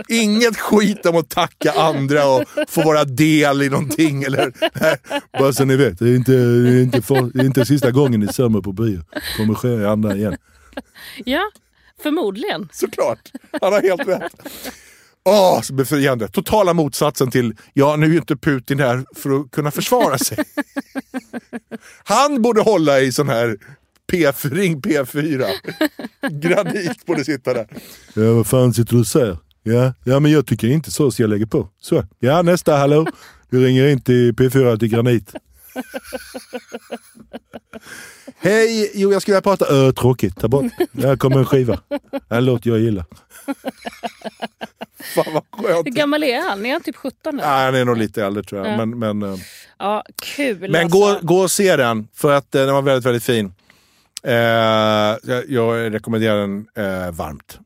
Inget 0.08 0.56
skit 0.56 1.06
om 1.06 1.16
att 1.16 1.28
tacka 1.28 1.72
andra 1.72 2.26
och 2.28 2.44
få 2.68 2.82
vara 2.82 3.04
del 3.04 3.62
i 3.62 3.68
någonting. 3.68 4.22
Eller, 4.22 4.52
nej, 4.80 4.96
bara 5.38 5.52
så 5.52 5.64
ni 5.64 5.76
vet, 5.76 5.98
det 5.98 6.08
är 6.08 6.16
inte, 6.16 6.32
det 6.32 6.70
är 6.70 6.82
inte, 6.82 7.02
för, 7.02 7.30
det 7.34 7.40
är 7.40 7.46
inte 7.46 7.66
sista 7.66 7.90
gången 7.90 8.20
ni 8.20 8.32
ser 8.32 8.48
mig 8.48 8.62
på 8.62 8.72
bio. 8.72 9.02
kommer 9.36 9.54
ske 9.54 9.68
i 9.68 9.86
andra 9.86 10.16
igen. 10.16 10.36
ja, 11.24 11.42
förmodligen. 12.02 12.68
Såklart, 12.72 13.32
han 13.60 13.72
har 13.72 13.82
helt 13.82 14.08
rätt. 14.08 14.32
Åh, 15.24 15.60
så 15.60 15.74
befriande. 15.74 16.28
Totala 16.28 16.74
motsatsen 16.74 17.30
till, 17.30 17.54
ja 17.72 17.96
nu 17.96 18.06
är 18.06 18.10
ju 18.10 18.16
inte 18.16 18.36
Putin 18.36 18.80
här 18.80 19.04
för 19.14 19.40
att 19.40 19.50
kunna 19.50 19.70
försvara 19.70 20.18
sig. 20.18 20.38
Han 22.04 22.42
borde 22.42 22.60
hålla 22.60 23.00
i 23.00 23.12
sån 23.12 23.28
här 23.28 23.56
P4, 24.12 24.50
ring 24.54 24.80
P4. 24.80 25.46
Granit 26.30 27.06
borde 27.06 27.24
sitta 27.24 27.54
där. 27.54 27.66
Ja, 28.14 28.32
vad 28.32 28.46
fan 28.46 28.74
sitter 28.74 28.92
du 28.94 29.00
och 29.00 29.06
säger? 29.06 29.38
Ja, 29.62 29.94
ja, 30.04 30.20
men 30.20 30.32
jag 30.32 30.46
tycker 30.46 30.68
inte 30.68 30.90
så, 30.90 31.10
så 31.10 31.22
jag 31.22 31.30
lägger 31.30 31.46
på. 31.46 31.68
Så, 31.80 32.04
ja 32.18 32.42
nästa, 32.42 32.76
hallå? 32.76 33.06
Du 33.50 33.64
ringer 33.66 33.88
in 33.88 34.00
till 34.00 34.32
P4 34.32 34.78
till 34.78 34.88
Granit. 34.88 35.32
Hej! 38.38 38.90
Jo, 38.94 39.12
jag 39.12 39.22
skulle 39.22 39.32
vilja 39.34 39.42
prata... 39.56 39.66
Ö, 39.74 39.92
tråkigt, 39.92 40.40
ta 40.40 40.48
bort. 40.48 40.72
Här 41.02 41.16
kommer 41.16 41.38
en 41.38 41.44
skiva. 41.46 41.80
En 42.28 42.44
låt 42.44 42.66
jag 42.66 42.78
gillar. 42.78 43.04
Fan 45.14 45.24
vad 45.34 45.42
skönt. 45.52 45.86
Hur 45.86 45.92
gammal 45.92 46.22
är 46.22 46.40
han? 46.48 46.66
Är 46.66 46.72
han 46.72 46.82
typ 46.82 46.96
17 46.96 47.36
nu? 47.36 47.42
Nej, 47.42 47.64
han 47.64 47.74
är 47.74 47.84
nog 47.84 47.96
lite 47.96 48.24
äldre 48.24 48.42
tror 48.42 48.66
jag. 48.66 48.72
Ja. 48.72 48.86
Men, 48.86 48.98
men, 48.98 49.22
eh, 49.32 49.38
Ja, 49.78 50.04
kul 50.22 50.58
men 50.70 50.74
alltså. 50.74 50.98
gå, 50.98 51.18
gå 51.22 51.38
och 51.38 51.50
se 51.50 51.76
den, 51.76 52.08
för 52.14 52.32
att 52.32 52.54
eh, 52.54 52.64
den 52.64 52.74
var 52.74 52.82
väldigt, 52.82 53.06
väldigt 53.06 53.22
fin. 53.24 53.52
Eh, 54.26 55.18
jag, 55.22 55.50
jag 55.50 55.94
rekommenderar 55.94 56.40
den 56.40 56.68
eh, 56.74 57.10
varmt. 57.10 57.58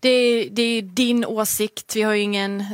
Det 0.00 0.08
är, 0.08 0.50
det 0.50 0.62
är 0.62 0.82
din 0.82 1.24
åsikt. 1.24 1.96
Vi 1.96 2.02
har 2.02 2.14
ju 2.14 2.22
ingen... 2.22 2.64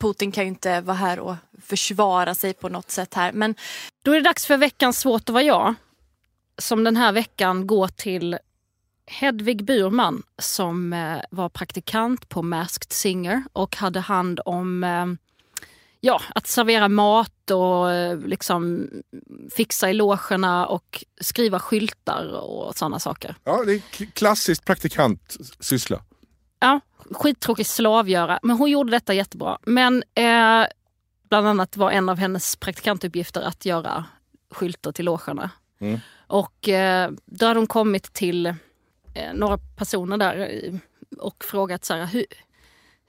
Putin 0.00 0.32
kan 0.32 0.44
ju 0.44 0.48
inte 0.48 0.80
vara 0.80 0.96
här 0.96 1.18
och 1.18 1.36
försvara 1.62 2.34
sig 2.34 2.54
på 2.54 2.68
något 2.68 2.90
sätt 2.90 3.14
här. 3.14 3.32
Men 3.32 3.54
Då 4.02 4.12
är 4.12 4.16
det 4.16 4.22
dags 4.22 4.46
för 4.46 4.56
veckans 4.56 4.98
Svårt 4.98 5.22
att 5.22 5.32
vara 5.32 5.42
jag. 5.42 5.74
Som 6.58 6.84
den 6.84 6.96
här 6.96 7.12
veckan 7.12 7.66
går 7.66 7.88
till 7.88 8.38
Hedvig 9.06 9.64
Burman 9.64 10.22
som 10.38 10.92
eh, 10.92 11.18
var 11.30 11.48
praktikant 11.48 12.28
på 12.28 12.42
Masked 12.42 12.92
Singer 12.92 13.42
och 13.52 13.76
hade 13.76 14.00
hand 14.00 14.40
om 14.44 14.84
eh, 14.84 15.06
ja, 16.00 16.20
att 16.34 16.46
servera 16.46 16.88
mat 16.88 17.50
och 17.50 17.92
eh, 17.92 18.18
liksom 18.18 18.88
fixa 19.54 19.90
i 19.90 19.94
logerna 19.94 20.66
och 20.66 21.04
skriva 21.20 21.58
skyltar 21.58 22.32
och 22.34 22.76
sådana 22.76 22.98
saker. 22.98 23.34
Ja, 23.44 23.64
det 23.64 23.72
är 23.72 24.06
klassiskt 24.12 24.64
praktikantsyssla. 24.64 26.02
Ja, 26.60 26.80
skittråkigt 27.10 27.70
slavgöra, 27.70 28.38
men 28.42 28.56
hon 28.56 28.70
gjorde 28.70 28.90
detta 28.90 29.14
jättebra. 29.14 29.58
Men 29.62 30.02
eh, 30.14 30.66
bland 31.28 31.48
annat 31.48 31.76
var 31.76 31.90
en 31.90 32.08
av 32.08 32.18
hennes 32.18 32.56
praktikantuppgifter 32.56 33.40
att 33.40 33.64
göra 33.64 34.04
skyltar 34.50 34.92
till 34.92 35.04
logerna. 35.04 35.50
Mm. 35.80 36.00
Och 36.26 36.68
eh, 36.68 37.10
då 37.24 37.46
hade 37.46 37.60
hon 37.60 37.66
kommit 37.66 38.12
till 38.12 38.46
eh, 38.46 39.34
några 39.34 39.58
personer 39.58 40.16
där 40.16 40.36
eh, 40.38 40.74
och 41.18 41.44
frågat 41.44 41.84
så 41.84 41.94
här, 41.94 42.06
hur, 42.06 42.24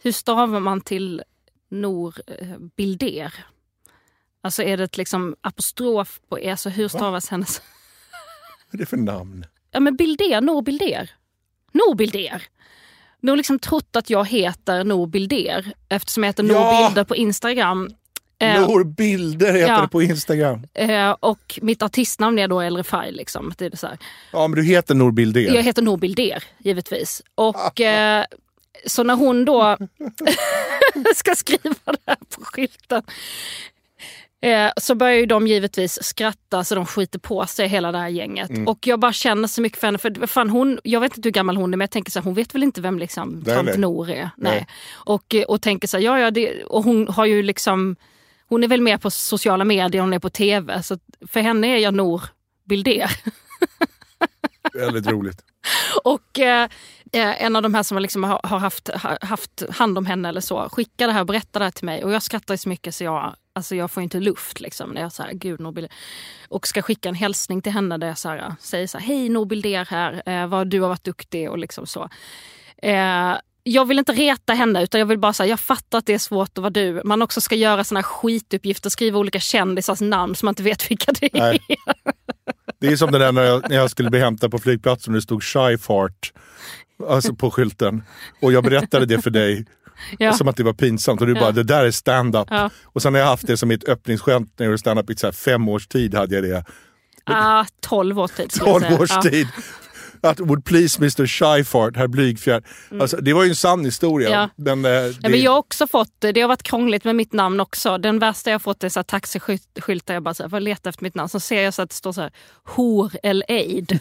hur 0.04 0.12
stavar 0.12 0.60
man 0.60 0.82
till 0.82 1.24
Nor 1.70 2.16
eh, 2.28 2.58
Bilder? 2.78 3.34
Alltså 4.42 4.64
är 4.64 4.78
det 4.78 4.84
ett 4.84 4.98
liksom 4.98 5.36
apostrof 5.42 6.20
på 6.30 6.40
E, 6.40 6.58
så 6.58 6.70
hur 6.70 6.88
stavas 6.88 7.30
hennes... 7.30 7.62
Vad 8.72 8.74
är 8.74 8.78
det 8.78 8.86
för 8.86 8.98
namn? 8.98 9.46
Ja 9.72 9.80
men 9.80 9.96
Bilder, 9.96 10.42
Nor 10.42 10.62
Bilder. 10.62 11.12
Nor 11.72 11.96
Bilder. 11.96 12.44
De 13.22 13.30
har 13.30 13.38
liksom 13.38 13.60
trott 13.60 13.96
att 13.96 14.10
jag 14.10 14.28
heter 14.28 14.84
Nor 14.84 15.08
Bilder 15.08 15.74
eftersom 15.90 16.24
jag 16.24 16.30
heter 16.30 16.44
Nor 16.44 16.56
Ja! 16.58 16.88
Bilder 16.88 17.04
på 17.04 17.16
Instagram. 17.16 17.90
Eh, 18.40 18.62
Nor 18.62 18.84
Bilder 18.84 19.54
heter 19.54 19.74
ja. 19.74 19.82
det 19.82 19.88
på 19.88 20.02
Instagram. 20.02 20.68
eh, 20.74 21.12
och 21.12 21.60
mitt 21.62 21.82
artistnamn 21.82 22.40
är 22.40 22.48
då 22.48 22.62
El 22.62 22.78
Refai. 22.78 23.12
Liksom. 23.12 23.54
Det 23.58 23.66
är 23.66 23.78
så 23.78 23.88
här. 23.88 23.98
Ja, 24.32 24.48
men 24.48 24.56
du 24.60 24.64
heter 24.66 24.96
Nor 24.96 25.12
Bilder. 25.12 25.42
Jag 25.42 25.64
heter 25.64 25.82
Nor 25.82 25.98
Bilder 25.98 26.44
givetvis. 26.58 27.22
Och 27.36 27.82
så 28.86 29.04
när 29.04 29.16
hon 29.16 29.46
då 29.46 29.78
ska 31.16 31.36
skriva 31.36 31.76
det 31.86 32.00
här 32.08 32.18
på 32.36 32.42
skylten 32.44 33.04
eh, 34.42 34.72
så 34.78 34.96
börjar 34.96 35.16
ju 35.16 35.26
de 35.26 35.48
givetvis 35.48 36.04
skratta 36.04 36.64
så 36.64 36.76
de 36.76 36.86
skiter 36.86 37.20
på 37.20 37.46
sig 37.46 37.68
hela 37.68 37.92
det 37.92 37.98
här 37.98 38.08
gänget. 38.08 38.50
Mm. 38.50 38.68
Och 38.68 38.88
jag 38.88 39.00
bara 39.00 39.14
känner 39.14 39.48
så 39.48 39.62
mycket 39.62 39.80
för 39.80 39.88
henne. 39.88 39.98
För 39.98 40.28
fan, 40.28 40.50
hon, 40.50 40.80
jag 40.84 41.00
vet 41.00 41.18
inte 41.18 41.28
hur 41.28 41.34
gammal 41.34 41.58
hon 41.58 41.74
är 41.74 41.78
men 41.78 41.84
jag 41.84 41.92
tänker 41.92 42.12
så 42.12 42.20
här, 42.20 42.24
hon 42.24 42.34
vet 42.34 42.56
väl 42.56 42.64
inte 42.64 42.82
vem 42.82 43.00
liksom 43.00 43.44
tant. 43.46 43.78
Nor 43.78 44.10
är. 44.10 44.16
Nej. 44.16 44.30
Nej. 44.38 44.68
Och, 44.92 45.36
eh, 45.36 45.44
och 45.44 45.62
tänker 45.62 45.88
så 45.88 45.98
här, 45.98 46.04
ja, 46.04 46.20
ja, 46.20 46.32
det, 46.32 46.64
och 46.64 46.84
hon 46.84 47.08
har 47.08 47.26
ju 47.26 47.44
liksom 47.44 47.96
hon 48.50 48.64
är 48.64 48.68
väl 48.68 48.82
mer 48.82 48.98
på 48.98 49.12
sociala 49.12 49.66
medier, 49.66 50.02
hon 50.02 50.14
är 50.14 50.20
på 50.20 50.30
tv. 50.30 50.84
Så 50.84 50.98
för 51.28 51.40
henne 51.40 51.68
är 51.68 51.78
jag 51.78 51.94
Nor 51.94 52.22
Bilder. 52.66 53.12
Väldigt 54.74 55.08
roligt. 55.08 55.44
Och 56.04 56.40
eh, 56.40 56.70
eh, 57.12 57.44
en 57.44 57.56
av 57.56 57.62
de 57.62 57.74
här 57.74 57.84
som 57.84 57.98
liksom 57.98 58.24
har, 58.24 58.40
har 58.44 58.60
haft, 58.60 58.90
har 58.94 59.18
haft 59.22 59.64
hand 59.70 59.98
om 59.98 60.06
henne 60.06 60.30
eller 60.30 60.42
så 60.42 60.70
skickar 60.70 61.08
det 61.08 61.14
här 61.14 61.22
och 61.22 61.28
berättar 61.28 61.60
det 61.60 61.66
här 61.66 61.72
till 61.72 61.86
mig. 61.86 62.04
Och 62.04 62.12
jag 62.12 62.24
skrattar 62.24 62.56
så 62.56 62.70
mycket 62.70 62.96
så 62.96 63.04
jag, 63.04 63.36
alltså 63.54 63.76
jag 63.76 63.92
får 63.92 64.04
inte 64.04 64.20
luft. 64.20 64.60
Liksom, 64.60 64.90
när 64.90 65.02
jag 65.02 65.12
så 65.12 65.24
här, 65.24 65.34
Gud, 65.34 65.60
Norbil. 65.60 65.88
Och 66.50 66.68
ska 66.68 66.82
skicka 66.82 67.10
en 67.10 67.16
hälsning 67.16 67.62
till 67.62 67.72
henne 67.72 67.98
där 67.98 68.08
jag 68.08 68.18
så 68.18 68.30
här, 68.30 68.56
säger 68.60 68.88
så 68.88 68.98
här, 68.98 69.06
hej 69.06 69.30
Norbilder 69.30 69.86
här, 69.90 70.24
eh, 70.26 70.48
vad 70.48 70.68
du 70.68 70.82
har 70.82 70.90
varit 70.90 71.04
duktig 71.04 71.50
och 71.50 71.58
liksom 71.58 71.88
så. 71.88 72.10
Eh, 72.82 73.36
jag 73.64 73.86
vill 73.86 74.00
inte 74.00 74.12
reta 74.12 74.54
henne 74.54 74.84
utan 74.84 75.00
jag 75.00 75.06
vill 75.06 75.20
bara 75.20 75.34
säga 75.34 75.48
jag 75.50 75.60
fattar 75.60 75.98
att 75.98 76.06
det 76.06 76.14
är 76.14 76.18
svårt 76.20 76.50
att 76.58 76.58
vara 76.58 76.70
du. 76.70 77.02
Man 77.06 77.22
också 77.22 77.42
ska 77.42 77.56
göra 77.56 77.84
såna 77.84 77.98
här 77.98 78.04
skituppgifter, 78.04 78.90
skriva 78.90 79.20
olika 79.20 79.40
kändisars 79.40 80.02
namn 80.02 80.36
så 80.36 80.46
man 80.46 80.52
inte 80.52 80.64
vet 80.64 80.92
vilka 80.92 81.12
det 81.20 81.26
är. 81.38 81.40
Nej. 81.40 81.60
Det 82.82 82.88
är 82.88 82.96
som 82.96 83.12
det 83.12 83.20
där 83.20 83.32
när 83.32 83.44
jag, 83.44 83.70
när 83.70 83.76
jag 83.76 83.90
skulle 83.92 84.10
bli 84.10 84.20
hämtad 84.20 84.52
på 84.52 84.60
flygplatsen 84.60 85.14
och 85.14 85.16
det 85.16 85.22
stod 85.22 85.44
shy 85.44 85.78
fart 85.78 86.34
alltså 87.10 87.36
på 87.36 87.52
skylten. 87.52 88.04
Och 88.42 88.52
jag 88.54 88.64
berättade 88.64 89.06
det 89.06 89.22
för 89.22 89.30
dig 89.30 89.66
Ja. 90.20 90.34
som 90.34 90.48
att 90.48 90.56
det 90.58 90.64
var 90.64 90.74
pinsamt 90.74 91.22
och 91.22 91.28
du 91.28 91.34
Ja. 91.34 91.40
bara, 91.40 91.52
det 91.52 91.64
där 91.64 91.86
är 91.86 91.92
stand-up. 91.92 92.48
Ja. 92.50 92.70
Och 92.84 93.02
sen 93.02 93.14
har 93.14 93.22
jag 93.22 93.28
haft 93.28 93.48
det 93.48 93.58
som 93.58 93.70
mitt 93.70 93.90
öppningsskämt 93.90 94.54
när 94.58 94.66
jag 94.66 94.72
gjorde 94.72 94.78
stand-up 94.78 95.10
i 95.10 95.16
så 95.16 95.32
fem 95.32 95.70
års 95.70 95.88
tid. 95.88 96.16
hade 96.16 96.36
jag 96.36 96.44
det. 96.44 96.64
Ah, 97.24 97.66
12 97.82 98.20
års 98.20 98.32
tid 98.32 98.52
skulle 98.52 98.70
jag 98.72 98.82
12 98.82 98.90
säga. 98.90 99.00
års 99.02 99.10
Ja. 99.10 99.22
tid. 99.22 99.48
Att 100.22 100.40
would 100.40 100.66
please 100.66 101.00
Mr 101.00 101.26
Shyfart, 101.26 101.96
herr 101.98 102.08
Blygfjärd. 102.08 102.64
Alltså, 103.02 103.18
det 103.18 103.34
var 103.34 103.44
ju 103.44 103.50
en 103.50 103.56
sann 103.56 103.86
historia. 103.86 104.28
Mm. 104.28 104.40
Ja. 104.40 104.76
Men, 104.76 104.86
eh, 104.86 104.92
det, 104.92 105.16
Ja, 105.22 105.30
men 105.30 105.42
jag 105.42 105.52
har 105.52 105.58
också 105.58 105.88
fått, 105.88 106.14
det 106.20 106.42
har 106.42 106.48
varit 106.48 106.64
krångligt 106.64 107.04
med 107.04 107.16
mitt 107.16 107.34
namn 107.34 107.60
också. 107.60 107.98
Den 107.98 108.20
värsta 108.20 108.52
jag 108.52 108.62
fått 108.62 108.84
är 108.84 108.90
så 108.90 109.04
taxiskyltar. 109.04 110.14
Jag 110.14 110.24
bara 110.24 110.34
så 110.34 110.44
här, 110.44 110.50
får 110.50 110.60
leta 110.60 110.90
efter 110.90 111.04
mitt 111.04 111.16
namn. 111.16 111.30
Så 111.30 111.40
ser 111.40 111.62
jag 111.62 111.74
så 111.74 111.82
att 111.82 111.90
det 111.90 111.96
står 111.96 112.12
så 112.12 112.22
här, 112.22 112.32
hor 112.64 113.12
el 113.24 113.44
aid. 113.48 114.00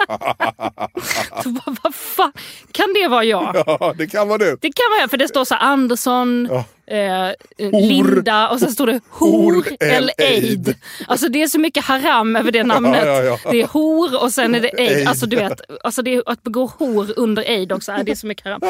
så 1.42 1.48
bara, 1.48 1.76
vad 1.82 1.94
fan, 1.94 2.32
kan 2.72 2.86
det 2.94 3.08
vara 3.08 3.24
jag? 3.24 3.62
Ja, 3.66 3.94
det 3.98 4.06
kan 4.06 4.28
vara 4.28 4.38
du. 4.38 4.58
Det 4.60 4.72
kan 4.72 4.84
vara 4.90 5.00
jag, 5.00 5.10
för 5.10 5.16
det 5.16 5.28
står 5.28 5.44
så 5.44 5.54
här 5.54 5.62
Andersson, 5.72 6.48
Ja. 6.50 6.64
Eh, 6.90 7.70
Linda 7.72 8.48
och 8.48 8.60
sen 8.60 8.70
står 8.72 8.86
det 8.86 9.00
Hor 9.10 9.66
el. 9.80 10.10
Aid. 10.18 10.74
Alltså 11.06 11.28
det 11.28 11.42
är 11.42 11.46
så 11.46 11.58
mycket 11.60 11.84
haram 11.84 12.36
över 12.36 12.52
det 12.52 12.64
namnet. 12.64 13.02
Ja, 13.06 13.22
ja, 13.22 13.38
ja. 13.44 13.50
Det 13.50 13.60
är 13.62 13.66
hor 13.66 14.22
och 14.22 14.32
sen 14.32 14.54
är 14.54 14.60
det. 14.60 14.70
Aid. 14.78 15.08
Alltså 15.08 15.26
du 15.26 15.36
vet, 15.36 15.60
alltså 15.84 16.02
det 16.02 16.14
är 16.14 16.22
att 16.26 16.42
begå 16.42 16.70
hor 16.78 17.12
under 17.16 17.42
aid 17.42 17.72
också. 17.72 17.92
är 17.92 18.04
Det 18.04 18.12
är 18.12 18.16
så 18.16 18.26
mycket 18.26 18.44
haram. 18.44 18.60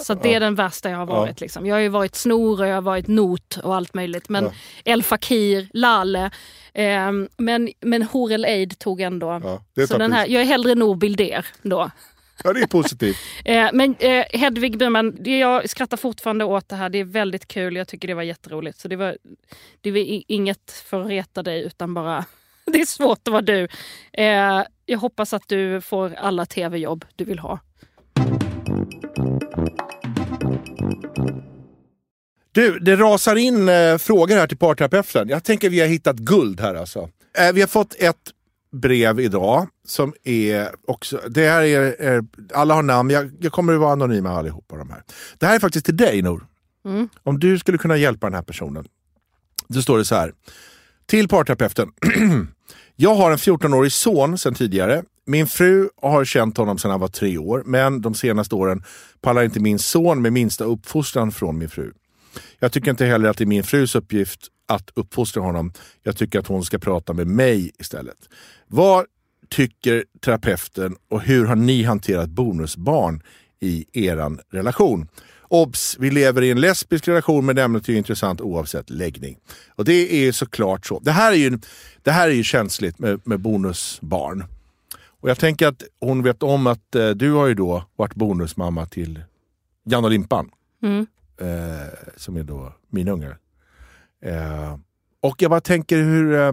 Så 0.00 0.14
det 0.14 0.34
är 0.34 0.40
den 0.40 0.54
värsta 0.54 0.90
jag 0.90 0.98
har 0.98 1.06
varit. 1.06 1.40
Liksom. 1.40 1.66
Jag 1.66 1.74
har 1.74 1.80
ju 1.80 1.88
varit 1.88 2.14
snor 2.16 2.60
och 2.60 2.66
jag 2.66 2.74
har 2.74 2.82
varit 2.82 3.08
not 3.08 3.58
och 3.62 3.74
allt 3.76 3.94
möjligt. 3.94 4.28
Men. 4.28 4.50
El 4.84 5.02
Fakir, 5.02 5.68
Lale. 5.72 6.30
ehm, 6.74 7.28
men, 7.38 7.68
men 7.80 8.02
hor 8.02 8.32
el 8.32 8.44
Aid 8.44 8.78
tog 8.78 9.00
ändå. 9.00 9.60
Så 9.88 9.98
den 9.98 10.12
här, 10.12 10.26
jag 10.26 10.42
är 10.42 10.46
hellre 10.46 10.74
Nor 10.74 10.94
Bilder 10.94 11.46
då. 11.62 11.90
Ja, 12.44 12.52
det 12.52 12.60
är 12.60 12.66
positivt. 12.66 13.16
Eh, 13.44 13.70
men 13.72 13.94
eh, 13.98 14.24
Hedvig 14.30 14.78
Burman, 14.78 15.16
det, 15.20 15.38
jag 15.38 15.70
skrattar 15.70 15.96
fortfarande 15.96 16.44
åt 16.44 16.68
det 16.68 16.76
här. 16.76 16.88
Det 16.88 16.98
är 16.98 17.04
väldigt 17.04 17.48
kul. 17.48 17.76
Jag 17.76 17.88
tycker 17.88 18.08
det 18.08 18.14
var 18.14 18.22
jätteroligt. 18.22 18.80
Så 18.80 18.88
det 18.88 18.96
var, 18.96 19.16
det 19.80 19.90
var 19.90 20.22
inget 20.32 20.70
för 20.70 21.00
att 21.00 21.08
reta 21.08 21.42
dig 21.42 21.62
utan 21.62 21.94
bara... 21.94 22.24
Det 22.66 22.80
är 22.80 22.86
svårt 22.86 23.28
att 23.28 23.32
vara 23.32 23.42
du. 23.42 23.68
Eh, 24.12 24.62
jag 24.86 24.98
hoppas 24.98 25.32
att 25.32 25.48
du 25.48 25.80
får 25.80 26.14
alla 26.14 26.46
tv-jobb 26.46 27.04
du 27.16 27.24
vill 27.24 27.38
ha. 27.38 27.60
Du, 32.52 32.78
det 32.78 32.96
rasar 32.96 33.36
in 33.36 33.68
eh, 33.68 33.98
frågor 33.98 34.36
här 34.36 34.46
till 34.46 34.56
parterapeuten. 34.56 35.28
Jag 35.28 35.44
tänker 35.44 35.70
vi 35.70 35.80
har 35.80 35.86
hittat 35.86 36.16
guld 36.16 36.60
här 36.60 36.74
alltså. 36.74 37.08
Eh, 37.38 37.52
vi 37.52 37.60
har 37.60 37.68
fått 37.68 37.94
ett 37.94 38.16
brev 38.72 39.20
idag 39.20 39.68
som 39.86 40.14
är 40.24 40.68
också, 40.86 41.20
det 41.28 41.48
här 41.48 41.62
är, 41.62 42.02
är 42.02 42.24
alla 42.54 42.74
har 42.74 42.82
namn, 42.82 43.10
jag, 43.10 43.30
jag 43.40 43.52
kommer 43.52 43.72
att 43.74 43.80
vara 43.80 43.92
anonyma 43.92 44.30
allihopa 44.30 44.76
de 44.76 44.90
här. 44.90 45.02
Det 45.38 45.46
här 45.46 45.54
är 45.54 45.58
faktiskt 45.58 45.86
till 45.86 45.96
dig 45.96 46.22
Nor. 46.22 46.46
Mm. 46.84 47.08
Om 47.22 47.38
du 47.38 47.58
skulle 47.58 47.78
kunna 47.78 47.96
hjälpa 47.96 48.26
den 48.26 48.34
här 48.34 48.42
personen. 48.42 48.84
Då 49.68 49.82
står 49.82 49.98
det 49.98 50.04
så 50.04 50.14
här. 50.14 50.32
Till 51.06 51.28
parterapeuten. 51.28 51.92
jag 52.96 53.14
har 53.14 53.30
en 53.30 53.36
14-årig 53.36 53.92
son 53.92 54.38
sedan 54.38 54.54
tidigare. 54.54 55.02
Min 55.26 55.46
fru 55.46 55.88
har 56.02 56.24
känt 56.24 56.56
honom 56.56 56.78
sedan 56.78 56.90
han 56.90 57.00
var 57.00 57.08
tre 57.08 57.38
år, 57.38 57.62
men 57.66 58.00
de 58.00 58.14
senaste 58.14 58.54
åren 58.54 58.84
pallar 59.20 59.42
inte 59.42 59.60
min 59.60 59.78
son 59.78 60.22
med 60.22 60.32
minsta 60.32 60.64
uppfostran 60.64 61.32
från 61.32 61.58
min 61.58 61.68
fru. 61.68 61.92
Jag 62.58 62.72
tycker 62.72 62.90
inte 62.90 63.06
heller 63.06 63.28
att 63.28 63.36
det 63.36 63.44
är 63.44 63.46
min 63.46 63.64
frus 63.64 63.94
uppgift 63.94 64.48
att 64.66 64.90
uppfostra 64.94 65.42
honom. 65.42 65.72
Jag 66.02 66.16
tycker 66.16 66.38
att 66.38 66.46
hon 66.46 66.64
ska 66.64 66.78
prata 66.78 67.12
med 67.12 67.26
mig 67.26 67.70
istället. 67.78 68.28
Vad 68.66 69.06
tycker 69.48 70.04
terapeuten 70.20 70.96
och 71.08 71.20
hur 71.20 71.46
har 71.46 71.56
ni 71.56 71.82
hanterat 71.82 72.30
bonusbarn 72.30 73.22
i 73.60 74.06
eran 74.06 74.40
relation? 74.50 75.08
Obs! 75.48 75.96
Vi 75.98 76.10
lever 76.10 76.42
i 76.42 76.50
en 76.50 76.60
lesbisk 76.60 77.08
relation 77.08 77.46
men 77.46 77.58
ämnet 77.58 77.88
är 77.88 77.92
intressant 77.92 78.40
oavsett 78.40 78.90
läggning. 78.90 79.38
Och 79.68 79.84
det 79.84 80.26
är 80.26 80.32
såklart 80.32 80.86
så. 80.86 80.98
Det 80.98 81.12
här 81.12 81.32
är 81.32 81.36
ju, 81.36 81.58
det 82.02 82.10
här 82.10 82.28
är 82.28 82.34
ju 82.34 82.42
känsligt 82.42 82.98
med, 82.98 83.20
med 83.24 83.40
bonusbarn. 83.40 84.44
Och 85.22 85.30
jag 85.30 85.38
tänker 85.38 85.66
att 85.66 85.82
hon 86.00 86.22
vet 86.22 86.42
om 86.42 86.66
att 86.66 86.94
eh, 86.94 87.10
du 87.10 87.32
har 87.32 87.46
ju 87.46 87.54
då 87.54 87.84
varit 87.96 88.14
bonusmamma 88.14 88.86
till 88.86 89.22
Janne 89.84 90.06
och 90.06 90.10
Limpan. 90.10 90.50
Mm. 90.82 91.06
Eh, 91.42 91.88
som 92.16 92.36
är 92.36 92.42
då 92.42 92.72
mina 92.88 93.10
ungar. 93.10 93.38
Eh, 94.24 94.78
och 95.20 95.42
jag 95.42 95.50
bara 95.50 95.60
tänker 95.60 95.96
hur, 95.96 96.34
eh, 96.34 96.52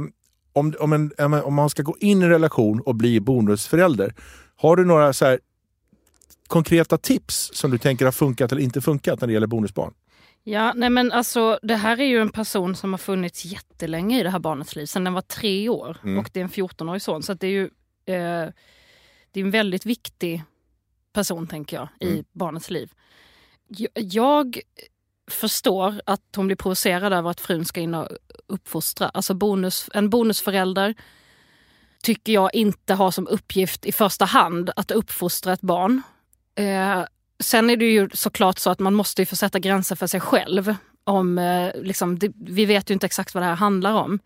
om, 0.53 0.73
om, 0.79 0.93
en, 0.93 1.11
om 1.43 1.53
man 1.53 1.69
ska 1.69 1.83
gå 1.83 1.95
in 1.99 2.21
i 2.21 2.23
en 2.23 2.29
relation 2.29 2.81
och 2.81 2.95
bli 2.95 3.19
bonusförälder. 3.19 4.13
Har 4.55 4.75
du 4.75 4.85
några 4.85 5.13
så 5.13 5.25
här, 5.25 5.39
konkreta 6.47 6.97
tips 6.97 7.51
som 7.53 7.71
du 7.71 7.77
tänker 7.77 8.05
har 8.05 8.11
funkat 8.11 8.51
eller 8.51 8.61
inte 8.61 8.81
funkat 8.81 9.21
när 9.21 9.27
det 9.27 9.33
gäller 9.33 9.47
bonusbarn? 9.47 9.93
Ja, 10.43 10.73
nej 10.75 10.89
men 10.89 11.11
alltså 11.11 11.59
det 11.61 11.75
här 11.75 11.99
är 11.99 12.05
ju 12.05 12.21
en 12.21 12.29
person 12.29 12.75
som 12.75 12.93
har 12.93 12.97
funnits 12.97 13.45
jättelänge 13.45 14.19
i 14.19 14.23
det 14.23 14.29
här 14.29 14.39
barnets 14.39 14.75
liv, 14.75 14.85
sedan 14.85 15.03
den 15.03 15.13
var 15.13 15.21
tre 15.21 15.69
år. 15.69 15.97
Mm. 16.03 16.19
Och 16.19 16.29
det 16.33 16.39
är 16.39 16.43
en 16.43 16.49
14-årig 16.49 17.01
son. 17.01 17.23
Så 17.23 17.33
det 17.33 17.47
är 17.47 17.51
ju 17.51 17.63
eh, 18.05 18.49
det 19.31 19.39
är 19.39 19.43
en 19.45 19.51
väldigt 19.51 19.85
viktig 19.85 20.43
person, 21.13 21.47
tänker 21.47 21.77
jag, 21.77 21.87
i 21.99 22.11
Mm. 22.13 22.25
barnets 22.31 22.69
liv. 22.69 22.91
Jag, 23.93 24.61
förstår 25.29 26.01
att 26.05 26.21
hon 26.35 26.47
blir 26.47 26.55
provocerad 26.55 27.13
över 27.13 27.29
att 27.29 27.41
frun 27.41 27.65
ska 27.65 27.79
in 27.79 27.95
och 27.95 28.07
uppfostra. 28.47 29.09
Alltså 29.09 29.33
bonus, 29.33 29.89
en 29.93 30.09
bonusförälder 30.09 30.95
tycker 32.03 32.33
jag 32.33 32.55
inte 32.55 32.93
har 32.93 33.11
som 33.11 33.27
uppgift 33.27 33.85
i 33.85 33.91
första 33.91 34.25
hand 34.25 34.71
att 34.75 34.91
uppfostra 34.91 35.53
ett 35.53 35.61
barn. 35.61 36.01
Eh, 36.55 37.03
sen 37.39 37.69
är 37.69 37.77
det 37.77 37.85
ju 37.85 38.09
såklart 38.13 38.59
så 38.59 38.69
att 38.69 38.79
man 38.79 38.93
måste 38.93 39.21
ju 39.21 39.25
få 39.25 39.35
sätta 39.35 39.59
gränser 39.59 39.95
för 39.95 40.07
sig 40.07 40.19
själv. 40.19 40.75
Om, 41.03 41.37
eh, 41.37 41.71
liksom, 41.81 42.19
det, 42.19 42.31
vi 42.35 42.65
vet 42.65 42.89
ju 42.89 42.93
inte 42.93 43.05
exakt 43.05 43.33
vad 43.33 43.43
det 43.43 43.47
här 43.47 43.55
handlar 43.55 43.93
om. 43.93 44.19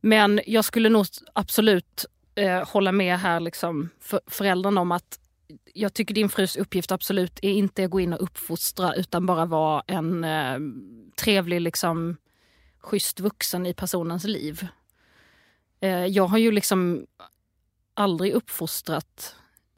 Men 0.00 0.40
jag 0.46 0.64
skulle 0.64 0.88
nog 0.88 1.06
absolut 1.32 2.04
eh, 2.34 2.68
hålla 2.68 2.92
med 2.92 3.18
här 3.18 3.40
liksom, 3.40 3.88
för, 4.00 4.20
föräldrarna 4.26 4.80
om 4.80 4.92
att 4.92 5.18
jag 5.74 5.94
tycker 5.94 6.14
din 6.14 6.28
frus 6.28 6.56
uppgift 6.56 6.92
absolut 6.92 7.38
är 7.42 7.50
inte 7.50 7.84
att 7.84 7.90
gå 7.90 8.00
in 8.00 8.12
och 8.12 8.22
uppfostra 8.22 8.94
utan 8.94 9.26
bara 9.26 9.44
vara 9.46 9.82
en 9.86 10.24
eh, 10.24 10.58
trevlig, 11.20 11.60
liksom, 11.60 12.16
schysst 12.80 13.20
vuxen 13.20 13.66
i 13.66 13.74
personens 13.74 14.24
liv. 14.24 14.66
Eh, 15.80 15.90
jag 15.90 16.26
har 16.26 16.38
ju 16.38 16.52
liksom 16.52 17.06
aldrig 17.94 18.32
uppfostrat 18.32 19.34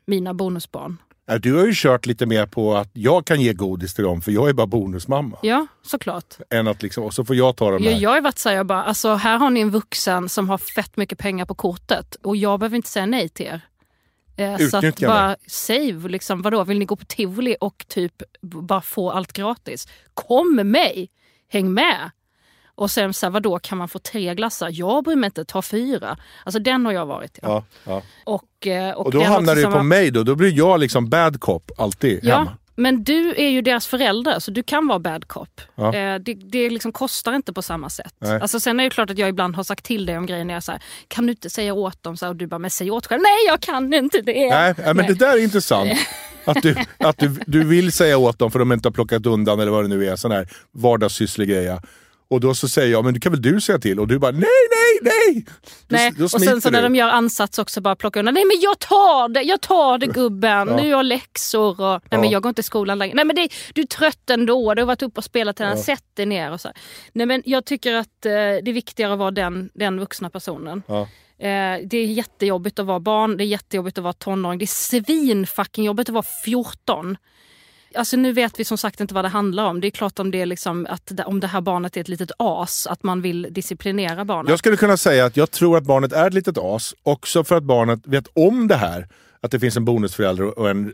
mina 0.06 0.34
bonusbarn. 0.34 0.96
Du 1.40 1.54
har 1.54 1.66
ju 1.66 1.72
kört 1.74 2.06
lite 2.06 2.26
mer 2.26 2.46
på 2.46 2.76
att 2.76 2.90
jag 2.92 3.26
kan 3.26 3.40
ge 3.40 3.52
godis 3.52 3.94
till 3.94 4.04
dem 4.04 4.20
för 4.20 4.32
jag 4.32 4.48
är 4.48 4.52
bara 4.52 4.66
bonusmamma. 4.66 5.38
Ja, 5.42 5.66
såklart. 5.82 6.34
Än 6.50 6.68
att 6.68 6.82
liksom, 6.82 7.04
och 7.04 7.14
så 7.14 7.24
får 7.24 7.36
jag 7.36 7.56
ta 7.56 7.70
dem 7.70 7.82
Jag, 7.84 7.92
här. 7.92 8.00
jag 8.00 8.10
har 8.10 8.20
varit 8.20 8.38
så 8.38 8.48
här, 8.48 8.56
jag 8.56 8.66
bara, 8.66 8.84
alltså, 8.84 9.14
här 9.14 9.38
har 9.38 9.50
ni 9.50 9.60
en 9.60 9.70
vuxen 9.70 10.28
som 10.28 10.48
har 10.48 10.58
fett 10.58 10.96
mycket 10.96 11.18
pengar 11.18 11.46
på 11.46 11.54
kortet 11.54 12.14
och 12.14 12.36
jag 12.36 12.60
behöver 12.60 12.76
inte 12.76 12.88
säga 12.88 13.06
nej 13.06 13.28
till 13.28 13.46
er. 13.46 13.60
Eh, 14.38 14.56
så 14.68 14.76
att 14.76 14.84
Utnyttja 14.84 15.08
bara 15.08 15.36
save, 15.46 16.08
liksom, 16.08 16.42
vadå, 16.42 16.64
vill 16.64 16.78
ni 16.78 16.84
gå 16.84 16.96
på 16.96 17.04
tivoli 17.04 17.56
och 17.60 17.84
typ 17.88 18.22
bara 18.42 18.80
få 18.80 19.10
allt 19.10 19.32
gratis? 19.32 19.88
Kom 20.14 20.56
med 20.56 20.66
mig, 20.66 21.10
häng 21.48 21.72
med. 21.72 22.10
Och 22.74 22.90
sen 22.90 23.14
så 23.14 23.26
här, 23.26 23.30
vadå, 23.30 23.58
kan 23.58 23.78
man 23.78 23.88
få 23.88 23.98
tre 23.98 24.34
glassar? 24.34 24.70
Jag 24.72 25.04
bryr 25.04 25.16
mig 25.16 25.26
inte, 25.26 25.44
ta 25.44 25.62
fyra. 25.62 26.16
Alltså 26.44 26.58
den 26.58 26.86
har 26.86 26.92
jag 26.92 27.06
varit. 27.06 27.38
Ja. 27.42 27.48
Ja, 27.84 27.92
ja. 27.92 28.02
Och, 28.24 28.66
eh, 28.66 28.94
och, 28.94 29.06
Och 29.06 29.12
då 29.12 29.22
hamnar 29.22 29.56
samma- 29.56 29.76
på 29.76 29.82
mig 29.82 30.10
då. 30.10 30.22
Då 30.22 30.34
blir 30.34 30.52
jag 30.52 30.80
liksom 30.80 31.08
bad 31.08 31.40
cop 31.40 31.70
alltid 31.78 32.20
Ja, 32.22 32.36
hemma. 32.36 32.56
Men 32.78 33.04
du 33.04 33.34
är 33.36 33.48
ju 33.48 33.62
deras 33.62 33.86
förälder 33.86 34.38
så 34.38 34.50
du 34.50 34.62
kan 34.62 34.88
vara 34.88 34.98
bad 34.98 35.28
cop. 35.28 35.60
Ja. 35.74 35.94
Eh, 35.94 36.18
det 36.18 36.34
det 36.34 36.70
liksom 36.70 36.92
kostar 36.92 37.34
inte 37.34 37.52
på 37.52 37.62
samma 37.62 37.90
sätt. 37.90 38.14
Nej. 38.18 38.40
Alltså, 38.40 38.60
sen 38.60 38.80
är 38.80 38.84
det 38.84 38.90
klart 38.90 39.10
att 39.10 39.18
jag 39.18 39.28
ibland 39.28 39.56
har 39.56 39.64
sagt 39.64 39.84
till 39.84 40.06
dig 40.06 40.18
om 40.18 40.26
grejer 40.26 40.44
när 40.44 40.54
jag 40.54 40.62
säger 40.62 40.82
kan 41.08 41.26
du 41.26 41.32
inte 41.32 41.50
säga 41.50 41.74
åt 41.74 42.02
dem? 42.02 42.16
Så 42.16 42.24
här, 42.24 42.30
och 42.30 42.36
du 42.36 42.46
bara, 42.46 42.58
men 42.58 42.70
säg 42.70 42.90
åt 42.90 43.06
själv. 43.06 43.22
Nej, 43.22 43.46
jag 43.46 43.60
kan 43.60 43.94
inte 43.94 44.20
det. 44.20 44.32
Nej, 44.32 44.74
nej, 44.76 44.86
men 44.86 44.96
Nej. 44.96 45.06
det 45.06 45.14
där 45.14 45.32
är 45.32 45.42
intressant. 45.42 45.92
Att, 46.44 46.62
du, 46.62 46.76
att 46.98 47.18
du, 47.18 47.40
du 47.46 47.64
vill 47.64 47.92
säga 47.92 48.18
åt 48.18 48.38
dem 48.38 48.50
för 48.50 48.58
de 48.58 48.72
inte 48.72 48.88
har 48.88 48.92
plockat 48.92 49.26
undan 49.26 49.60
eller 49.60 49.72
vad 49.72 49.84
det 49.84 49.88
nu 49.88 50.08
är. 50.08 50.16
Sån 50.16 50.30
här 50.30 50.48
vardagssysslig 50.72 51.48
greja. 51.48 51.82
Och 52.30 52.40
då 52.40 52.54
så 52.54 52.68
säger 52.68 52.92
jag, 52.92 53.04
men 53.04 53.14
det 53.14 53.20
kan 53.20 53.32
väl 53.32 53.42
du 53.42 53.60
säga 53.60 53.78
till? 53.78 54.00
Och 54.00 54.08
du 54.08 54.18
bara, 54.18 54.32
nej, 54.32 54.40
nej, 54.40 54.98
nej! 55.02 55.44
Nej. 55.88 56.12
då 56.18 56.24
Och 56.24 56.30
sen 56.30 56.60
så 56.60 56.70
när 56.70 56.82
du. 56.82 56.88
de 56.88 56.94
gör 56.94 57.08
ansats 57.08 57.58
också 57.58 57.80
bara 57.80 57.96
plocka 57.96 58.20
undan. 58.20 58.34
Nej 58.34 58.44
men 58.44 58.60
jag 58.60 58.78
tar 58.78 59.28
det, 59.28 59.42
jag 59.42 59.60
tar 59.60 59.98
det 59.98 60.06
gubben. 60.06 60.66
Nu 60.66 60.72
har 60.72 60.84
jag 60.84 61.06
läxor 61.06 61.80
och 61.80 62.02
nej 62.10 62.20
men 62.20 62.30
jag 62.30 62.42
går 62.42 62.48
inte 62.48 62.60
i 62.60 62.62
skolan 62.62 62.98
längre. 62.98 63.14
Nej 63.14 63.24
men 63.24 63.36
det, 63.36 63.48
du 63.74 63.80
är 63.80 63.86
trött 63.86 64.30
ändå, 64.30 64.74
du 64.74 64.82
har 64.82 64.86
varit 64.86 65.02
uppe 65.02 65.18
och 65.18 65.24
spelat 65.24 65.60
hela 65.60 65.76
sätt 65.76 66.04
dig 66.14 66.26
ner 66.26 66.52
och 66.52 66.60
så. 66.60 66.72
Nej 67.12 67.26
men 67.26 67.42
jag 67.46 67.64
tycker 67.64 67.94
att 67.94 68.26
eh, 68.26 68.30
det 68.32 68.68
är 68.68 68.72
viktigare 68.72 69.12
att 69.12 69.18
vara 69.18 69.30
den, 69.30 69.70
den 69.74 70.00
vuxna 70.00 70.30
personen. 70.30 70.82
Ja. 70.86 71.00
Eh, 71.38 71.78
det 71.84 71.98
är 71.98 72.06
jättejobbigt 72.06 72.78
att 72.78 72.86
vara 72.86 73.00
barn, 73.00 73.36
det 73.36 73.44
är 73.44 73.46
jättejobbigt 73.46 73.98
att 73.98 74.04
vara 74.04 74.12
tonåring. 74.12 74.58
Det 74.58 74.64
är 74.64 75.00
svin 75.02 75.46
fucking 75.46 75.84
jobbigt 75.84 76.08
att 76.08 76.14
vara 76.14 76.26
14. 76.44 77.16
Alltså 77.98 78.16
nu 78.16 78.32
vet 78.32 78.60
vi 78.60 78.64
som 78.64 78.78
sagt 78.78 79.00
inte 79.00 79.14
vad 79.14 79.24
det 79.24 79.28
handlar 79.28 79.64
om. 79.64 79.80
Det 79.80 79.86
är 79.88 79.90
klart 79.90 80.18
om 80.18 80.30
det, 80.30 80.40
är 80.40 80.46
liksom 80.46 80.86
att, 80.90 81.02
det- 81.06 81.24
om 81.24 81.40
det 81.40 81.46
här 81.46 81.60
barnet 81.60 81.96
är 81.96 82.00
ett 82.00 82.08
litet 82.08 82.30
as, 82.38 82.86
att 82.86 83.02
man 83.02 83.22
vill 83.22 83.46
disciplinera 83.50 84.24
barnet. 84.24 84.50
Jag 84.50 84.58
skulle 84.58 84.76
kunna 84.76 84.96
säga 84.96 85.24
att 85.24 85.36
jag 85.36 85.50
tror 85.50 85.76
att 85.76 85.84
barnet 85.84 86.12
är 86.12 86.26
ett 86.26 86.34
litet 86.34 86.58
as, 86.58 86.94
också 87.02 87.44
för 87.44 87.56
att 87.56 87.62
barnet 87.64 88.00
vet 88.06 88.26
om 88.34 88.68
det 88.68 88.76
här. 88.76 89.08
Att 89.40 89.50
det 89.50 89.60
finns 89.60 89.76
en 89.76 89.84
bonusförälder 89.84 90.58
och 90.58 90.70
en, 90.70 90.86
eh, 90.86 90.92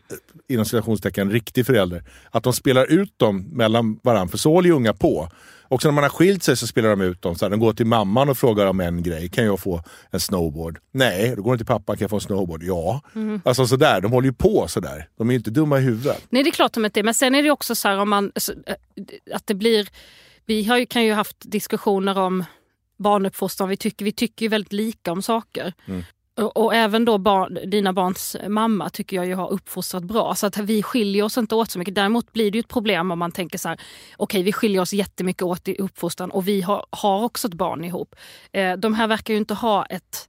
inom 0.48 0.64
citationstecken, 0.64 1.30
riktig 1.30 1.66
förälder. 1.66 2.02
Att 2.30 2.42
de 2.42 2.52
spelar 2.52 2.84
ut 2.92 3.18
dem 3.18 3.48
mellan 3.52 4.00
varandra, 4.02 4.30
för 4.30 4.38
så 4.38 4.52
håller 4.52 4.68
ju 4.68 4.74
unga 4.74 4.92
på. 4.92 5.28
Också 5.68 5.88
när 5.88 5.92
man 5.92 6.04
har 6.04 6.10
skilt 6.10 6.42
sig 6.42 6.56
så 6.56 6.66
spelar 6.66 6.90
de 6.90 7.00
ut 7.00 7.22
dem. 7.22 7.34
Så 7.34 7.44
här, 7.44 7.50
de 7.50 7.60
går 7.60 7.72
till 7.72 7.86
mamman 7.86 8.28
och 8.28 8.38
frågar 8.38 8.66
om 8.66 8.80
en 8.80 9.02
grej. 9.02 9.28
Kan 9.28 9.44
jag 9.44 9.60
få 9.60 9.82
en 10.10 10.20
snowboard? 10.20 10.78
Nej. 10.92 11.32
Då 11.36 11.42
går 11.42 11.52
de 11.52 11.58
till 11.58 11.66
pappa. 11.66 11.96
Kan 11.96 12.00
jag 12.00 12.10
få 12.10 12.16
en 12.16 12.20
snowboard? 12.20 12.62
Ja. 12.62 13.00
Alltså 13.44 13.66
sådär. 13.66 14.00
De 14.00 14.12
håller 14.12 14.28
ju 14.28 14.34
på 14.34 14.68
sådär. 14.68 15.08
De 15.18 15.28
är 15.28 15.32
ju 15.32 15.38
inte 15.38 15.50
dumma 15.50 15.78
i 15.78 15.82
huvudet. 15.82 16.26
Nej 16.30 16.42
det 16.42 16.50
är 16.50 16.52
klart 16.52 16.72
de 16.72 16.84
inte 16.84 17.00
är. 17.00 17.04
Men 17.04 17.14
sen 17.14 17.34
är 17.34 17.42
det 17.42 17.50
också 17.50 17.74
så 17.74 17.88
här 17.88 17.98
om 17.98 18.10
man, 18.10 18.32
eh, 18.66 18.74
att 19.34 19.46
det 19.46 19.54
blir... 19.54 19.88
Vi 20.46 20.64
har 20.64 20.78
ju, 20.78 20.86
kan 20.86 21.04
ju 21.04 21.12
haft 21.12 21.36
diskussioner 21.40 22.18
om 22.18 22.44
barnuppfostran. 22.98 23.68
Vi 23.68 23.76
tycker, 23.76 24.04
vi 24.04 24.12
tycker 24.12 24.44
ju 24.44 24.48
väldigt 24.48 24.72
lika 24.72 25.12
om 25.12 25.22
saker. 25.22 25.72
Och, 26.36 26.56
och 26.56 26.74
även 26.74 27.04
då 27.04 27.18
barn, 27.18 27.58
dina 27.66 27.92
barns 27.92 28.36
mamma 28.48 28.90
tycker 28.90 29.16
jag 29.16 29.26
ju 29.26 29.34
har 29.34 29.52
uppfostrat 29.52 30.04
bra. 30.04 30.34
Så 30.34 30.46
att 30.46 30.58
vi 30.58 30.82
skiljer 30.82 31.22
oss 31.24 31.38
inte 31.38 31.54
åt 31.54 31.70
så 31.70 31.78
mycket. 31.78 31.94
Däremot 31.94 32.32
blir 32.32 32.50
det 32.50 32.58
ju 32.58 32.60
ett 32.60 32.68
problem 32.68 33.10
om 33.10 33.18
man 33.18 33.32
tänker 33.32 33.58
så 33.58 33.68
här, 33.68 33.80
okej 34.16 34.42
vi 34.42 34.52
skiljer 34.52 34.82
oss 34.82 34.92
jättemycket 34.92 35.42
åt 35.42 35.68
i 35.68 35.76
uppfostran 35.78 36.30
och 36.30 36.48
vi 36.48 36.60
har, 36.60 36.86
har 36.90 37.24
också 37.24 37.48
ett 37.48 37.54
barn 37.54 37.84
ihop. 37.84 38.14
Eh, 38.52 38.72
de 38.76 38.94
här 38.94 39.06
verkar 39.06 39.34
ju 39.34 39.38
inte 39.38 39.54
ha 39.54 39.86
ett 39.86 40.28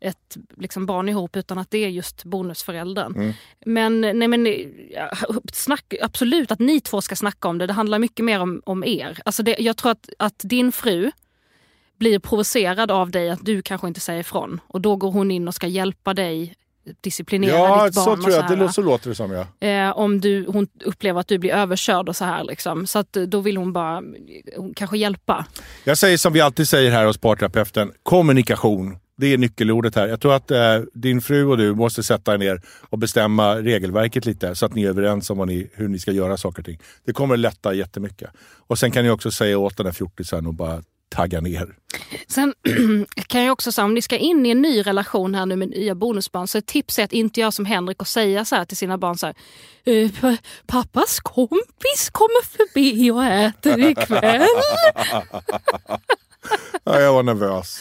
ett 0.00 0.36
liksom 0.56 0.86
barn 0.86 1.08
ihop 1.08 1.36
utan 1.36 1.58
att 1.58 1.70
det 1.70 1.78
är 1.78 1.88
just 1.88 2.24
bonusföräldern. 2.24 3.14
Men, 3.66 4.00
nej 4.00 4.28
men 4.28 4.46
snack, 5.52 5.94
absolut 6.02 6.50
att 6.50 6.58
ni 6.58 6.80
två 6.80 7.00
ska 7.00 7.16
snacka 7.16 7.48
om 7.48 7.58
det. 7.58 7.66
Det 7.66 7.72
handlar 7.72 7.98
mycket 7.98 8.24
mer 8.24 8.40
om, 8.40 8.62
om 8.66 8.84
er. 8.84 9.18
Alltså 9.24 9.42
det, 9.42 9.56
jag 9.58 9.76
tror 9.76 9.90
att, 9.92 10.08
att 10.18 10.38
din 10.38 10.72
fru 10.72 11.10
blir 11.98 12.18
provocerad 12.18 12.90
av 12.90 13.10
dig 13.10 13.30
att 13.30 13.44
du 13.44 13.62
kanske 13.62 13.88
inte 13.88 14.00
säger 14.00 14.20
ifrån. 14.20 14.60
Och 14.68 14.80
då 14.80 14.96
går 14.96 15.10
hon 15.12 15.30
in 15.30 15.48
och 15.48 15.54
ska 15.54 15.66
hjälpa 15.66 16.14
dig 16.14 16.54
disciplinera 17.00 17.52
Ja, 17.56 17.84
ditt 17.86 17.94
barn. 17.94 18.04
så 18.04 18.12
och 18.12 18.20
tror 18.22 18.34
jag. 18.34 18.42
här. 18.42 18.56
Det, 18.56 18.72
så 18.72 18.82
låter 18.82 19.08
det 19.08 19.14
som 19.14 19.30
ja. 19.60 19.68
Eh, 19.68 19.98
om 19.98 20.20
du, 20.20 20.46
hon 20.48 20.66
upplever 20.84 21.20
att 21.20 21.28
du 21.28 21.38
blir 21.38 21.50
överkörd 21.50 22.08
och 22.08 22.16
så 22.16 22.24
här. 22.24 22.44
Liksom. 22.44 22.86
Så 22.86 22.98
att, 22.98 23.16
eh, 23.16 23.22
då 23.22 23.40
vill 23.40 23.56
hon 23.56 23.72
bara 23.72 24.02
hon 24.56 24.74
kanske 24.76 24.98
hjälpa. 24.98 25.46
Jag 25.84 25.98
säger 25.98 26.16
som 26.16 26.32
vi 26.32 26.40
alltid 26.40 26.68
säger 26.68 26.90
här 26.90 27.06
hos 27.06 27.18
parterapeuten, 27.18 27.92
kommunikation. 28.02 28.96
Det 29.16 29.32
är 29.32 29.38
nyckelordet 29.38 29.94
här. 29.94 30.08
Jag 30.08 30.20
tror 30.20 30.34
att 30.34 30.50
eh, 30.50 30.58
din 30.94 31.20
fru 31.20 31.44
och 31.46 31.56
du 31.58 31.74
måste 31.74 32.02
sätta 32.02 32.34
er 32.34 32.38
ner 32.38 32.60
och 32.90 32.98
bestämma 32.98 33.56
regelverket 33.56 34.26
lite 34.26 34.54
så 34.54 34.66
att 34.66 34.74
ni 34.74 34.84
är 34.84 34.88
överens 34.88 35.30
om 35.30 35.46
ni, 35.48 35.70
hur 35.74 35.88
ni 35.88 35.98
ska 35.98 36.12
göra 36.12 36.36
saker 36.36 36.58
och 36.62 36.66
ting. 36.66 36.78
Det 37.04 37.12
kommer 37.12 37.36
lätta 37.36 37.74
jättemycket. 37.74 38.30
Och 38.66 38.78
sen 38.78 38.90
kan 38.90 39.04
ni 39.04 39.10
också 39.10 39.30
säga 39.30 39.58
åt 39.58 39.76
den 39.76 39.86
här 39.86 39.92
fjortisen 39.92 40.46
och 40.46 40.54
bara 40.54 40.82
tagga 41.08 41.40
ner. 41.40 41.74
Sen 42.28 42.54
kan 43.26 43.42
jag 43.44 43.52
också 43.52 43.72
säga 43.72 43.84
om 43.84 43.94
ni 43.94 44.02
ska 44.02 44.16
in 44.16 44.46
i 44.46 44.50
en 44.50 44.62
ny 44.62 44.82
relation 44.82 45.34
här 45.34 45.46
nu 45.46 45.56
med 45.56 45.68
nya 45.68 45.94
bonusbarn 45.94 46.48
så 46.48 46.58
ett 46.58 46.66
tips 46.66 46.98
är 46.98 47.04
att 47.04 47.12
inte 47.12 47.40
göra 47.40 47.52
som 47.52 47.64
Henrik 47.64 48.00
och 48.00 48.08
säga 48.08 48.44
så 48.44 48.56
här 48.56 48.64
till 48.64 48.76
sina 48.76 48.98
barn 48.98 49.18
så 49.18 49.26
här. 49.26 49.34
"Eh, 49.84 50.10
pa- 50.20 50.36
Pappas 50.66 51.20
kompis 51.20 52.10
kommer 52.12 52.44
förbi 52.46 53.10
och 53.10 53.24
äter 53.24 53.80
ikväll. 53.80 54.42
Ja, 56.84 57.00
jag 57.00 57.12
var 57.12 57.22
nervös. 57.22 57.80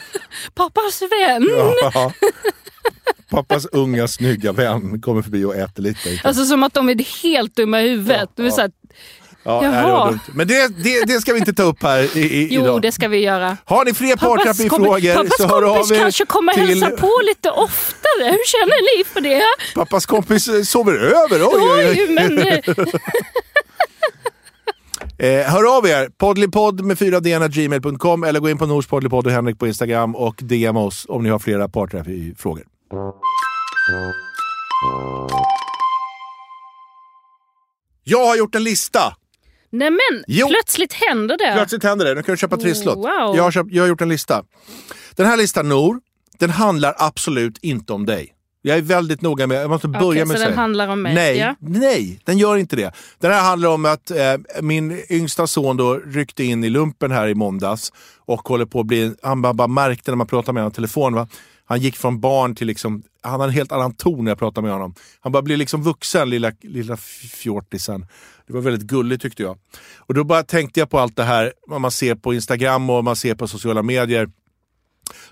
Pappas 0.54 1.02
vän. 1.02 1.48
Ja. 1.50 2.12
Pappas 3.30 3.66
unga 3.66 4.08
snygga 4.08 4.52
vän 4.52 5.00
kommer 5.00 5.22
förbi 5.22 5.44
och 5.44 5.54
äter 5.56 5.82
lite. 5.82 6.20
Alltså 6.24 6.44
som 6.44 6.62
att 6.62 6.74
de 6.74 6.88
är 6.88 7.22
helt 7.22 7.56
dumma 7.56 7.82
i 7.82 7.88
huvudet. 7.88 8.30
Så 8.36 8.60
här, 8.60 8.70
Ja, 9.44 9.60
det 9.60 9.66
Jaha. 9.66 9.92
var 9.92 10.10
dumt. 10.10 10.20
Men 10.34 10.48
det, 10.48 10.68
det, 10.68 11.04
det 11.06 11.20
ska 11.20 11.32
vi 11.32 11.38
inte 11.38 11.52
ta 11.52 11.62
upp 11.62 11.82
här 11.82 12.16
i, 12.16 12.20
i, 12.20 12.48
jo, 12.50 12.62
idag. 12.62 12.82
det 12.82 12.92
ska 12.92 13.08
vi 13.08 13.18
göra. 13.18 13.56
Har 13.64 13.84
ni 13.84 13.94
fler 13.94 14.16
Pappas, 14.16 14.28
parterapifrågor 14.28 15.14
kompis, 15.14 15.36
så 15.36 15.42
pappas 15.42 15.52
hör 15.52 15.62
av 15.62 15.74
kompis 15.74 15.90
er 15.90 15.96
kanske 16.00 16.26
kommer 16.26 16.52
till... 16.52 16.66
hälsa 16.66 16.90
på 16.90 17.10
lite 17.26 17.50
oftare. 17.50 18.24
Hur 18.24 18.46
känner 18.46 18.98
ni 18.98 19.04
för 19.04 19.20
det? 19.20 19.42
Pappas 19.74 20.06
kompis 20.06 20.48
eh, 20.48 20.62
sover 20.62 20.92
över. 20.92 21.42
Oj, 21.42 21.60
oj, 21.60 21.86
oj. 21.88 22.14
Men... 22.14 22.38
eh, 25.18 25.52
hör 25.52 25.76
av 25.78 25.86
er! 25.86 26.08
Poddlypodd 26.08 26.84
med 26.84 26.98
4 26.98 27.20
gmail.com 27.48 28.24
eller 28.24 28.40
gå 28.40 28.50
in 28.50 28.58
på 28.58 28.66
Nors 28.66 28.86
poddlypodd 28.86 29.26
och 29.26 29.32
Henrik 29.32 29.58
på 29.58 29.66
Instagram 29.66 30.16
och 30.16 30.34
DM 30.38 30.76
oss 30.76 31.06
om 31.08 31.22
ni 31.22 31.28
har 31.28 31.38
flera 31.38 31.68
partnerfrågor. 31.68 32.64
Jag 38.04 38.26
har 38.26 38.36
gjort 38.36 38.54
en 38.54 38.64
lista! 38.64 39.16
Nej 39.74 39.90
men, 39.90 40.24
Jo. 40.26 40.48
plötsligt 40.48 40.92
händer 40.92 41.36
det. 41.38 41.52
Plötsligt 41.54 41.82
händer 41.84 42.04
det. 42.04 42.14
Nu 42.14 42.22
kan 42.22 42.32
du 42.32 42.36
köpa 42.38 42.56
trisslott. 42.56 42.96
Wow. 42.96 43.36
Jag, 43.36 43.42
har 43.42 43.50
köpt, 43.50 43.72
jag 43.72 43.82
har 43.82 43.88
gjort 43.88 44.00
en 44.00 44.08
lista. 44.08 44.42
Den 45.16 45.26
här 45.26 45.36
listan, 45.36 45.68
Nor, 45.68 46.00
den 46.38 46.50
handlar 46.50 46.94
absolut 46.98 47.58
inte 47.62 47.92
om 47.92 48.06
dig. 48.06 48.30
Jag 48.62 48.76
är 48.78 48.82
väldigt 48.82 49.22
noga 49.22 49.46
med, 49.46 49.62
jag 49.62 49.70
måste 49.70 49.88
börja 49.88 50.04
Okej, 50.08 50.18
med 50.24 50.26
så 50.28 50.32
att 50.32 50.38
den 50.40 50.46
säga. 50.48 50.56
handlar 50.60 50.88
om 50.88 51.02
mig? 51.02 51.14
Nej, 51.14 51.38
Ja. 51.38 51.54
nej, 51.60 52.20
den 52.24 52.38
gör 52.38 52.56
inte 52.56 52.76
det. 52.76 52.92
Den 53.18 53.32
här 53.32 53.42
handlar 53.42 53.68
om 53.68 53.84
att 53.84 54.10
eh, 54.10 54.16
min 54.62 55.02
yngsta 55.10 55.46
son 55.46 55.76
då 55.76 55.94
ryckte 55.94 56.44
in 56.44 56.64
i 56.64 56.68
lumpen 56.70 57.10
här 57.10 57.28
i 57.28 57.34
måndags 57.34 57.92
och 58.18 58.48
håller 58.48 58.66
på 58.66 58.80
att 58.80 58.86
bli, 58.86 59.14
han 59.22 59.42
bara, 59.42 59.54
bara 59.54 59.68
märkte 59.68 60.10
när 60.10 60.16
man 60.16 60.26
pratade 60.26 60.52
med 60.52 60.62
honom 60.62 60.72
i 60.72 60.74
telefon, 60.74 61.14
va? 61.14 61.28
han 61.66 61.80
gick 61.80 61.96
från 61.96 62.20
barn 62.20 62.54
till 62.54 62.66
liksom, 62.66 63.02
han 63.22 63.40
har 63.40 63.46
en 63.48 63.52
helt 63.54 63.72
annan 63.72 63.94
ton 63.94 64.24
när 64.24 64.30
jag 64.30 64.38
pratar 64.38 64.62
med 64.62 64.72
honom. 64.72 64.94
Han 65.20 65.32
bara 65.32 65.42
blir 65.42 65.56
liksom 65.56 65.82
vuxen, 65.82 66.30
lilla, 66.30 66.52
lilla 66.62 66.96
fjortisen. 67.32 68.06
Det 68.46 68.52
var 68.52 68.60
väldigt 68.60 68.86
gulligt 68.86 69.22
tyckte 69.22 69.42
jag. 69.42 69.58
Och 69.96 70.14
då 70.14 70.24
bara 70.24 70.42
tänkte 70.42 70.80
jag 70.80 70.90
på 70.90 70.98
allt 70.98 71.16
det 71.16 71.24
här 71.24 71.52
vad 71.66 71.80
man 71.80 71.90
ser 71.90 72.14
på 72.14 72.34
Instagram 72.34 72.90
och 72.90 73.04
man 73.04 73.16
ser 73.16 73.34
på 73.34 73.48
sociala 73.48 73.82
medier 73.82 74.28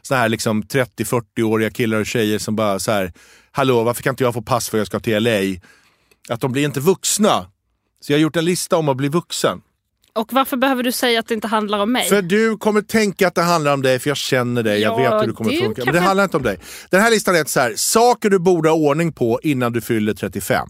såna 0.02 0.20
här 0.20 0.28
liksom 0.28 0.62
30-40-åriga 0.62 1.70
killar 1.70 2.00
och 2.00 2.06
tjejer 2.06 2.38
som 2.38 2.56
bara 2.56 2.78
så 2.78 2.92
här, 2.92 3.12
hallå 3.50 3.82
varför 3.82 4.02
kan 4.02 4.12
inte 4.12 4.24
jag 4.24 4.34
få 4.34 4.42
pass 4.42 4.68
för 4.68 4.78
jag 4.78 4.86
ska 4.86 5.00
till 5.00 5.22
LA? 5.22 5.60
Att 6.28 6.40
de 6.40 6.52
blir 6.52 6.64
inte 6.64 6.80
vuxna. 6.80 7.46
Så 8.00 8.12
jag 8.12 8.18
har 8.18 8.22
gjort 8.22 8.36
en 8.36 8.44
lista 8.44 8.76
om 8.76 8.88
att 8.88 8.96
bli 8.96 9.08
vuxen. 9.08 9.62
Och 10.14 10.32
varför 10.32 10.56
behöver 10.56 10.82
du 10.82 10.92
säga 10.92 11.20
att 11.20 11.28
det 11.28 11.34
inte 11.34 11.46
handlar 11.46 11.78
om 11.78 11.92
mig? 11.92 12.08
För 12.08 12.22
du 12.22 12.56
kommer 12.56 12.82
tänka 12.82 13.28
att 13.28 13.34
det 13.34 13.42
handlar 13.42 13.74
om 13.74 13.82
dig, 13.82 13.98
för 13.98 14.10
jag 14.10 14.16
känner 14.16 14.62
dig, 14.62 14.80
jag 14.80 14.92
Ja, 14.92 15.10
vet 15.10 15.22
hur 15.22 15.26
du 15.26 15.34
kommer 15.34 15.52
att 15.52 15.58
funka. 15.58 15.84
Men 15.84 15.94
det 15.94 16.00
handlar 16.00 16.24
inte 16.24 16.36
om 16.36 16.42
dig. 16.42 16.58
Den 16.90 17.00
här 17.00 17.10
listan 17.10 17.36
är 17.36 17.44
så 17.44 17.60
här, 17.60 17.72
saker 17.76 18.30
du 18.30 18.38
borde 18.38 18.68
ha 18.68 18.76
ordning 18.76 19.12
på 19.12 19.40
innan 19.42 19.72
du 19.72 19.80
fyller 19.80 20.14
35. 20.14 20.68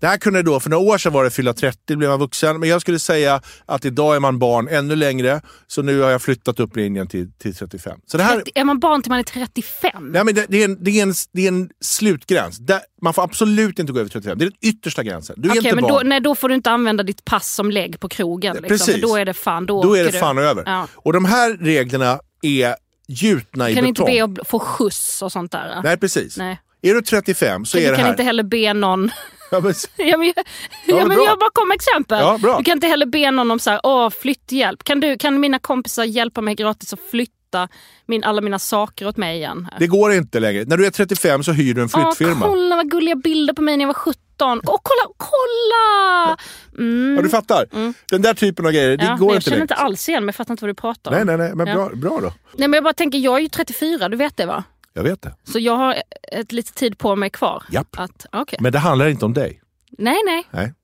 Det 0.00 0.06
här 0.06 0.16
kunde 0.18 0.42
då, 0.42 0.60
för 0.60 0.70
några 0.70 0.84
år 0.92 0.98
sedan 0.98 1.12
var 1.12 1.24
det 1.24 1.30
fylla 1.30 1.52
30, 1.54 1.96
blev 1.96 2.10
man 2.10 2.18
vuxen. 2.18 2.60
Men 2.60 2.68
jag 2.68 2.80
skulle 2.80 2.98
säga 2.98 3.40
att 3.66 3.84
idag 3.84 4.16
är 4.16 4.20
man 4.20 4.38
barn 4.38 4.68
ännu 4.68 4.96
längre. 4.96 5.40
Så 5.66 5.82
nu 5.82 6.00
har 6.00 6.10
jag 6.10 6.22
flyttat 6.22 6.60
upp 6.60 6.76
linjen 6.76 7.06
till, 7.06 7.32
till 7.32 7.54
35. 7.54 8.00
Så 8.06 8.16
det 8.16 8.22
här, 8.22 8.36
30, 8.36 8.50
är 8.54 8.64
man 8.64 8.78
barn 8.80 9.02
till 9.02 9.10
man 9.10 9.18
är 9.18 9.22
35? 9.22 10.08
Nej, 10.12 10.24
men 10.24 10.34
det, 10.34 10.46
det, 10.48 10.60
är 10.60 10.64
en, 10.64 10.84
det, 10.84 10.90
är 10.98 11.02
en, 11.02 11.14
det 11.32 11.44
är 11.44 11.48
en 11.48 11.70
slutgräns. 11.80 12.58
Där, 12.58 12.80
man 13.02 13.14
får 13.14 13.22
absolut 13.22 13.78
inte 13.78 13.92
gå 13.92 14.00
över 14.00 14.10
35. 14.10 14.38
Det 14.38 14.44
är 14.44 14.50
den 14.50 14.58
yttersta 14.60 15.02
gränsen. 15.02 15.36
Du 15.38 15.48
är 15.48 15.52
Okej, 15.52 15.58
inte 15.58 15.74
men 15.74 15.82
då, 15.82 15.88
barn. 15.88 16.08
nej, 16.08 16.20
då 16.20 16.34
får 16.34 16.48
du 16.48 16.54
inte 16.54 16.70
använda 16.70 17.02
ditt 17.02 17.24
pass 17.24 17.54
som 17.54 17.70
lägg 17.70 18.00
på 18.00 18.08
krogen. 18.08 18.54
Liksom, 18.56 18.68
Precis. 18.68 18.94
För 18.94 19.00
då 19.02 19.16
är 19.16 19.24
det 19.24 19.34
fan, 19.34 19.66
då, 19.66 19.82
Då 19.82 19.94
är 19.96 20.04
det 20.04 20.10
du. 20.10 20.18
fan 20.18 20.38
över. 20.38 20.62
Ja. 20.66 20.86
Och 20.94 21.12
de 21.12 21.24
här 21.24 21.56
reglerna 21.60 22.20
är 22.42 22.74
gjutna 23.08 23.70
i 23.70 23.72
Du 23.72 23.76
kan 23.76 23.86
inte 23.86 24.02
betong. 24.02 24.34
be 24.34 24.40
att 24.42 24.48
få 24.48 24.58
skjuts 24.58 25.22
och 25.22 25.32
sånt 25.32 25.52
där. 25.52 25.80
Nej, 25.84 25.96
precis. 25.96 26.36
Nej. 26.36 26.60
Är 26.82 26.94
du 26.94 27.02
35 27.02 27.64
så 27.64 27.76
Du 27.76 27.84
är 27.84 27.90
det 27.90 27.96
kan 27.96 28.04
här... 28.04 28.10
inte 28.12 28.22
heller 28.22 28.42
be 28.42 28.72
någon... 28.72 29.10
Ja, 29.50 29.60
men, 29.60 29.74
ja, 29.96 30.16
men, 30.18 30.26
Ja, 30.26 30.42
ja, 30.86 31.06
men 31.06 31.16
jag 31.24 31.38
bara 31.38 31.50
kom 31.52 31.68
med 31.68 31.74
exempel. 31.74 32.24
Du 32.58 32.64
kan 32.64 32.72
inte 32.76 32.86
heller 32.86 33.06
be 33.06 33.30
någon 33.30 33.50
om 33.50 33.58
så 33.58 33.70
här, 33.70 33.80
Åh, 33.82 34.10
flytthjälp. 34.10 34.84
Kan, 34.84 35.00
du, 35.00 35.18
kan 35.18 35.40
mina 35.40 35.58
kompisar 35.58 36.04
hjälpa 36.04 36.40
mig 36.40 36.54
gratis 36.54 36.92
att 36.92 37.00
flytta 37.10 37.68
min, 38.06 38.24
alla 38.24 38.40
mina 38.40 38.58
saker 38.58 39.08
åt 39.08 39.16
mig 39.16 39.36
igen? 39.36 39.68
det 39.78 39.86
går 39.86 40.12
inte 40.12 40.40
längre. 40.40 40.64
När 40.64 40.76
du 40.76 40.86
är 40.86 40.90
35 40.90 41.44
så 41.44 41.52
hyr 41.52 41.74
du 41.74 41.82
en 41.82 41.88
flyttfirma. 41.88 42.46
Åh, 42.46 42.52
kolla 42.52 42.76
vad 42.76 42.90
gulliga 42.90 43.14
bilder 43.14 43.54
på 43.54 43.62
mig 43.62 43.76
när 43.76 43.82
jag 43.82 43.86
var 43.88 43.94
17. 43.94 44.18
Åh, 44.40 44.78
kolla, 44.82 45.14
kolla! 45.16 46.36
Mm. 46.78 47.16
Ja, 47.16 47.22
du 47.22 47.28
fattar. 47.28 47.66
Den 48.10 48.22
där 48.22 48.34
typen 48.34 48.66
av 48.66 48.72
grejer, 48.72 48.96
det 48.96 49.04
Ja, 49.04 49.10
men 49.10 49.18
går 49.18 49.28
jag 49.28 49.36
inte 49.36 49.44
känner 49.44 49.56
längre. 49.56 49.62
inte 49.64 49.74
alls 49.74 50.08
igen 50.08 50.22
men 50.22 50.28
jag 50.28 50.34
fattar 50.34 50.52
inte 50.54 50.64
vad 50.64 50.70
du 50.70 50.74
pratar 50.74 51.10
om. 51.10 51.16
Nej, 51.16 51.24
nej, 51.24 51.36
nej. 51.36 51.54
Men 51.54 51.76
bra, 51.76 51.90
bra 51.94 52.20
då. 52.20 52.32
Nej, 52.56 52.68
men 52.68 52.72
jag 52.72 52.84
bara 52.84 52.94
tänker, 52.94 53.18
jag 53.18 53.36
är 53.36 53.40
ju 53.40 53.48
34, 53.48 54.08
du 54.08 54.16
vet 54.16 54.36
det 54.36 54.46
va? 54.46 54.64
Jag 54.98 55.04
vet 55.04 55.22
det. 55.22 55.34
Så 55.44 55.58
jag 55.58 55.76
har 55.76 56.02
ett 56.32 56.52
lite 56.52 56.72
tid 56.72 56.98
på 56.98 57.16
mig 57.16 57.30
kvar. 57.30 57.62
Japp. 57.70 57.96
Att, 57.98 58.26
okay. 58.32 58.58
Men 58.60 58.72
det 58.72 58.78
handlar 58.78 59.08
inte 59.08 59.24
om 59.24 59.34
dig. 59.34 59.60
Nej, 59.98 60.16
nej. 60.26 60.44
Nej. 60.50 60.74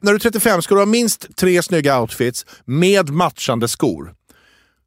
När 0.00 0.12
du 0.12 0.16
är 0.16 0.20
35 0.20 0.62
ska 0.62 0.74
du 0.74 0.80
ha 0.80 0.86
minst 0.86 1.36
tre 1.36 1.62
snygga 1.62 2.00
outfits 2.00 2.46
med 2.64 3.10
matchande 3.10 3.68
skor. 3.68 4.14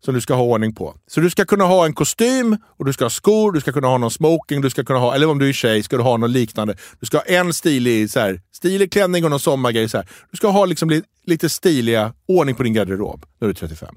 Som 0.05 0.13
du 0.13 0.21
ska 0.21 0.33
ha 0.33 0.43
ordning 0.43 0.75
på. 0.75 0.95
Så 1.07 1.19
du 1.19 1.29
ska 1.29 1.45
kunna 1.45 1.63
ha 1.63 1.85
en 1.85 1.93
kostym, 1.93 2.57
och 2.77 2.85
du 2.85 2.93
ska 2.93 3.05
ha 3.05 3.09
skor, 3.09 3.51
du 3.51 3.61
ska 3.61 3.71
kunna 3.71 3.87
ha 3.87 3.97
någon 3.97 4.11
smoking, 4.11 4.61
du 4.61 4.69
ska 4.69 4.83
kunna 4.83 4.99
ha, 4.99 5.15
eller 5.15 5.29
om 5.29 5.39
du 5.39 5.49
är 5.49 5.53
tjej 5.53 5.83
ska 5.83 5.97
du 5.97 6.03
ha 6.03 6.17
något 6.17 6.29
liknande. 6.29 6.75
Du 6.99 7.05
ska 7.05 7.17
ha 7.17 7.23
en 7.23 7.53
stilig, 7.53 8.09
så 8.09 8.19
här, 8.19 8.41
stilig 8.51 8.91
klänning 8.91 9.23
och 9.23 9.29
någon 9.29 9.39
sommargrej. 9.39 9.89
Så 9.89 9.97
här. 9.97 10.07
Du 10.31 10.37
ska 10.37 10.47
ha 10.47 10.65
liksom 10.65 10.89
li, 10.89 11.03
lite 11.25 11.49
stiliga 11.49 12.13
ordning 12.27 12.55
på 12.55 12.63
din 12.63 12.73
garderob 12.73 13.25
när 13.39 13.47
du 13.47 13.51
är 13.51 13.55
35. 13.55 13.95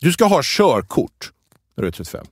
Du 0.00 0.12
ska 0.12 0.24
ha 0.24 0.40
körkort 0.42 1.32
när 1.76 1.82
du 1.82 1.88
är 1.88 1.92
35. 1.92 2.26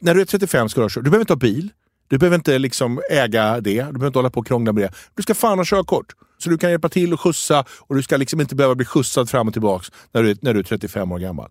När 0.00 0.14
du 0.14 0.20
är 0.20 0.24
35 0.24 0.68
ska 0.68 0.80
du 0.80 0.84
ha 0.84 0.88
körkort. 0.88 1.04
Du 1.04 1.10
behöver 1.10 1.22
inte 1.22 1.32
ha 1.32 1.38
bil. 1.38 1.68
Du 2.08 2.18
behöver 2.18 2.34
inte 2.36 2.58
liksom 2.58 3.00
äga 3.10 3.60
det. 3.60 3.70
Du 3.70 3.74
behöver 3.74 4.06
inte 4.06 4.18
hålla 4.18 4.30
på 4.30 4.40
och 4.40 4.46
krångla 4.46 4.72
med 4.72 4.82
det. 4.82 4.92
Du 5.14 5.22
ska 5.22 5.34
fan 5.34 5.58
ha 5.58 5.64
körkort. 5.64 6.06
Så 6.38 6.50
du 6.50 6.58
kan 6.58 6.70
hjälpa 6.70 6.88
till 6.88 7.12
och 7.12 7.20
skjutsa 7.20 7.64
och 7.80 7.94
du 7.94 8.02
ska 8.02 8.16
liksom 8.16 8.40
inte 8.40 8.54
behöva 8.54 8.74
bli 8.74 8.86
skjutsad 8.86 9.30
fram 9.30 9.46
och 9.48 9.52
tillbaks 9.54 9.92
när 10.12 10.22
du, 10.22 10.30
är- 10.30 10.36
när 10.40 10.54
du 10.54 10.60
är 10.60 10.64
35 10.64 11.12
år 11.12 11.18
gammal. 11.18 11.50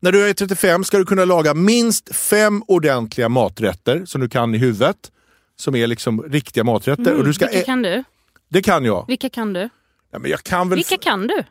När 0.00 0.12
du 0.12 0.28
är 0.28 0.34
35 0.34 0.84
ska 0.84 0.98
du 0.98 1.04
kunna 1.04 1.24
laga 1.24 1.54
minst 1.54 2.14
fem 2.16 2.62
ordentliga 2.68 3.28
maträtter 3.28 4.04
som 4.04 4.20
du 4.20 4.28
kan 4.28 4.54
i 4.54 4.58
huvudet. 4.58 4.96
Som 5.56 5.74
är 5.74 5.86
liksom 5.86 6.22
riktiga 6.22 6.64
maträtter. 6.64 7.14
och 7.14 7.24
du 7.24 7.34
ska 7.34 7.46
Vilka 7.46 7.64
kan 7.64 7.82
du? 7.82 8.04
Det 8.48 8.62
kan 8.62 8.84
jag. 8.84 9.04
Vilka 9.08 9.28
kan 9.28 9.52
du? 9.52 9.68
Ja, 10.12 10.18
men 10.18 10.30
jag 10.30 10.42
kan 10.42 10.68
väl... 10.68 10.76
Vilka 10.76 10.96
kan 10.96 11.26
du? 11.26 11.44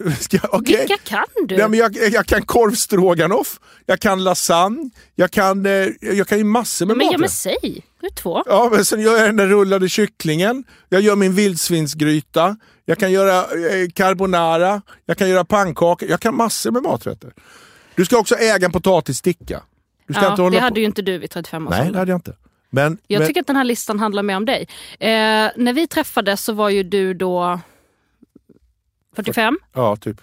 Ska, 0.20 0.38
okej. 0.42 0.76
Vilka 0.78 0.96
kan 0.96 1.24
du? 1.48 1.54
Ja, 1.54 1.68
men 1.68 1.78
jag, 1.78 1.96
jag 1.96 2.26
kan 2.26 2.42
korvstroganoff, 2.42 3.60
jag 3.86 4.00
kan 4.00 4.24
lasagne, 4.24 4.90
jag 5.14 5.30
kan, 5.30 5.66
eh, 5.66 5.88
jag 6.00 6.28
kan 6.28 6.38
ju 6.38 6.44
massor 6.44 6.86
med 6.86 6.96
men, 6.96 7.06
ja, 7.06 7.18
maträtter. 7.18 7.20
men 7.54 7.60
säg, 7.62 7.84
är 8.02 8.10
två. 8.14 8.42
Ja, 8.46 8.68
men 8.72 8.84
sen 8.84 9.00
gör 9.00 9.16
jag 9.16 9.28
den 9.28 9.36
där 9.36 9.46
rullade 9.46 9.88
kycklingen, 9.88 10.64
jag 10.88 11.00
gör 11.00 11.16
min 11.16 11.34
vildsvinsgryta, 11.34 12.56
jag 12.84 12.98
kan 12.98 13.12
göra 13.12 13.36
eh, 13.38 13.88
carbonara, 13.94 14.82
jag 15.06 15.16
kan 15.18 15.28
göra 15.28 15.44
pannkakor, 15.44 16.08
jag 16.08 16.20
kan 16.20 16.36
massor 16.36 16.70
med 16.70 16.82
maträtter. 16.82 17.32
Du 17.94 18.04
ska 18.04 18.18
också 18.18 18.34
äga 18.36 18.66
en 18.66 18.72
potatissticka. 18.72 19.62
Du 20.06 20.14
ska 20.14 20.22
Ja, 20.24 20.30
inte 20.30 20.42
hålla 20.42 20.54
det 20.54 20.60
på... 20.60 20.64
hade 20.64 20.80
ju 20.80 20.86
inte 20.86 21.02
du 21.02 21.18
vid 21.18 21.30
35 21.30 21.66
års 21.66 21.70
Nej, 21.70 21.92
det 21.92 21.98
hade 21.98 22.10
jag 22.10 22.18
inte. 22.18 22.34
Men, 22.70 22.98
Jag 23.06 23.18
men 23.18 23.28
tycker 23.28 23.40
att 23.40 23.46
den 23.46 23.56
här 23.56 23.64
listan 23.64 23.98
handlar 23.98 24.22
mer 24.22 24.36
om 24.36 24.44
dig. 24.44 24.68
Eh, 25.00 25.08
när 25.56 25.72
vi 25.72 25.86
träffades 25.86 26.44
så 26.44 26.52
var 26.52 26.68
ju 26.68 26.82
du 26.82 27.14
då 27.14 27.60
45, 29.24 29.58
Ja, 29.74 29.96
typ. 29.96 30.20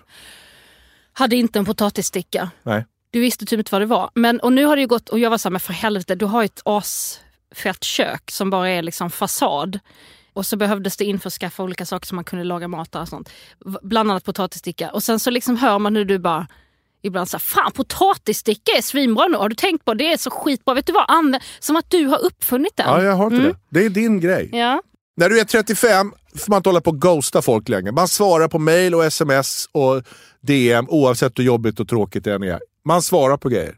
hade 1.13 1.35
inte 1.35 1.59
en 1.59 1.65
potatissticka. 1.65 2.51
Nej. 2.63 2.85
Du 3.11 3.19
visste 3.19 3.45
typ 3.45 3.59
inte 3.59 3.71
vad 3.71 3.81
det 3.81 3.85
var. 3.85 4.09
Men, 4.13 4.39
och 4.39 4.53
nu 4.53 4.65
har 4.65 4.75
det 4.75 4.81
ju 4.81 4.87
gått, 4.87 5.09
och 5.09 5.19
jag 5.19 5.29
var 5.29 5.37
såhär, 5.37 5.51
men 5.51 5.59
för 5.59 5.73
helvete, 5.73 6.15
du 6.15 6.25
har 6.25 6.41
ju 6.41 6.45
ett 6.45 6.61
asfett 6.65 7.83
kök 7.83 8.31
som 8.31 8.49
bara 8.49 8.69
är 8.69 8.81
liksom 8.81 9.09
fasad. 9.09 9.79
Och 10.33 10.45
så 10.45 10.57
behövdes 10.57 10.97
det 10.97 11.05
införskaffa 11.05 11.63
olika 11.63 11.85
saker 11.85 12.07
som 12.07 12.15
man 12.15 12.25
kunde 12.25 12.45
laga 12.45 12.67
mat 12.67 12.95
och 12.95 13.07
sånt. 13.07 13.29
Bland 13.81 14.11
annat 14.11 14.23
potatissticka. 14.23 14.89
Och 14.89 15.03
sen 15.03 15.19
så 15.19 15.29
liksom 15.29 15.57
hör 15.57 15.79
man 15.79 15.95
hur 15.95 16.05
du 16.05 16.19
bara 16.19 16.47
ibland 17.01 17.29
såhär, 17.29 17.39
fan 17.39 17.71
potatissticka 17.71 18.71
är 18.77 18.81
svinbra 18.81 19.27
nu, 19.27 19.37
har 19.37 19.49
du 19.49 19.55
tänkt 19.55 19.85
på 19.85 19.93
det? 19.93 20.13
är 20.13 20.17
så 20.17 20.29
skitbra. 20.29 20.73
Vet 20.73 20.85
du 20.85 20.93
vad? 20.93 21.05
Använd, 21.07 21.43
som 21.59 21.75
att 21.75 21.89
du 21.89 22.05
har 22.05 22.25
uppfunnit 22.25 22.75
den. 22.75 22.87
Ja, 22.87 23.03
jag 23.03 23.13
har 23.13 23.25
inte 23.25 23.47
det. 23.47 23.55
Det 23.69 23.85
är 23.85 23.89
din 23.89 24.19
grej. 24.19 24.49
Ja. 24.53 24.81
När 25.19 25.29
du 25.29 25.39
är 25.39 25.45
35 25.45 26.13
får 26.35 26.49
man 26.49 26.57
inte 26.57 26.69
hålla 26.69 26.81
på 26.81 26.89
och 26.89 27.01
ghosta 27.01 27.41
folk 27.41 27.69
längre. 27.69 27.91
Man 27.91 28.07
svarar 28.07 28.47
på 28.47 28.59
mail 28.59 28.95
och 28.95 29.05
sms 29.05 29.69
och 29.71 30.03
DM 30.41 30.85
oavsett 30.89 31.39
hur 31.39 31.43
jobbigt 31.43 31.79
och 31.79 31.87
tråkigt 31.87 32.23
det 32.23 32.33
än 32.33 32.43
är. 32.43 32.59
Man 32.85 33.01
svarar 33.01 33.37
på 33.37 33.49
grejer. 33.49 33.75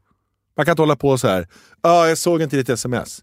Man 0.57 0.65
kan 0.65 0.73
inte 0.73 0.81
hålla 0.81 0.95
på 0.95 1.17
så 1.17 1.27
här. 1.27 1.47
Ja, 1.81 2.07
jag 2.07 2.17
såg 2.17 2.41
inte 2.41 2.55
ditt 2.55 2.69
sms. 2.69 3.19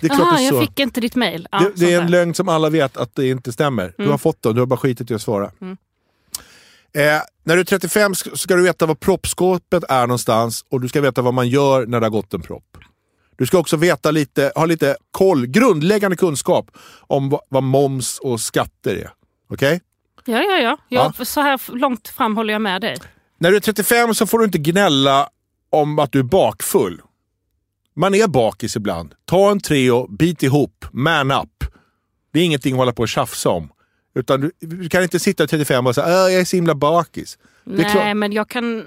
Det 0.00 0.06
är 0.06 0.10
Aha, 0.12 0.34
är 0.34 0.48
så. 0.48 0.54
jag 0.54 0.60
fick 0.60 0.78
inte 0.78 1.00
ditt 1.00 1.16
mail. 1.16 1.48
Ja, 1.52 1.58
det, 1.58 1.86
det 1.86 1.92
är 1.92 2.00
en 2.00 2.10
lögn 2.10 2.34
som 2.34 2.48
alla 2.48 2.70
vet 2.70 2.96
att 2.96 3.14
det 3.14 3.28
inte 3.28 3.52
stämmer. 3.52 3.94
Du 3.98 4.08
har 4.08 4.18
fått 4.18 4.42
det, 4.42 4.52
du 4.52 4.60
har 4.60 4.66
bara 4.66 4.76
skitit 4.76 5.10
i 5.10 5.14
att 5.14 5.22
svara. 5.22 5.44
Eh, 5.44 7.20
när 7.44 7.54
du 7.54 7.60
är 7.60 7.64
35 7.64 8.14
ska, 8.14 8.36
ska 8.36 8.54
du 8.56 8.62
veta 8.62 8.86
var 8.86 8.94
proppskåpet 8.94 9.84
är 9.88 10.06
någonstans 10.06 10.64
och 10.70 10.80
du 10.80 10.88
ska 10.88 11.00
veta 11.00 11.22
vad 11.22 11.34
man 11.34 11.48
gör 11.48 11.86
när 11.86 12.00
det 12.00 12.06
har 12.06 12.10
gått 12.10 12.34
en 12.34 12.42
propp. 12.42 12.76
Du 13.38 13.46
ska 13.46 13.58
också 13.58 13.76
veta 13.76 14.10
lite, 14.10 14.52
ha 14.54 14.66
lite 14.66 14.96
koll, 15.10 15.46
grundläggande 15.46 16.16
kunskap 16.16 16.70
om 17.00 17.28
vad, 17.28 17.40
vad 17.48 17.62
moms 17.62 18.18
och 18.18 18.40
skatter 18.40 18.96
är. 18.96 19.10
Okej? 19.50 19.80
Ja, 20.24 20.42
ja, 20.42 20.58
ja. 20.58 20.78
Jag, 20.88 21.26
Så 21.26 21.40
här 21.40 21.60
långt 21.76 22.08
fram 22.08 22.36
håller 22.36 22.52
jag 22.52 22.62
med 22.62 22.80
dig. 22.80 22.96
När 23.38 23.50
du 23.50 23.56
är 23.56 23.60
35 23.60 24.14
så 24.14 24.26
får 24.26 24.38
du 24.38 24.44
inte 24.44 24.58
gnälla 24.58 25.28
om 25.70 25.98
att 25.98 26.12
du 26.12 26.18
är 26.18 26.22
bakfull. 26.22 27.00
Man 27.96 28.14
är 28.14 28.26
bakis 28.26 28.76
ibland. 28.76 29.14
Ta 29.24 29.50
en 29.50 29.60
Treo, 29.60 30.06
bit 30.06 30.42
ihop, 30.42 30.84
man 30.92 31.30
up. 31.30 31.64
Det 32.32 32.40
är 32.40 32.44
ingenting 32.44 32.72
att 32.72 32.78
hålla 32.78 32.92
på 32.92 33.02
och 33.02 33.08
tjafsa 33.08 33.50
om. 33.50 33.72
Utan 34.14 34.40
du, 34.40 34.52
du 34.60 34.88
kan 34.88 35.02
inte 35.02 35.18
sitta 35.18 35.46
35 35.46 35.86
och 35.86 35.94
säga 35.94 36.06
att 36.06 36.12
jag 36.12 36.40
är 36.40 36.44
så 36.44 36.56
himla 36.56 36.74
bakis. 36.74 37.38
Nej, 37.64 38.14
men 38.14 38.32
jag 38.32 38.48
kan 38.48 38.84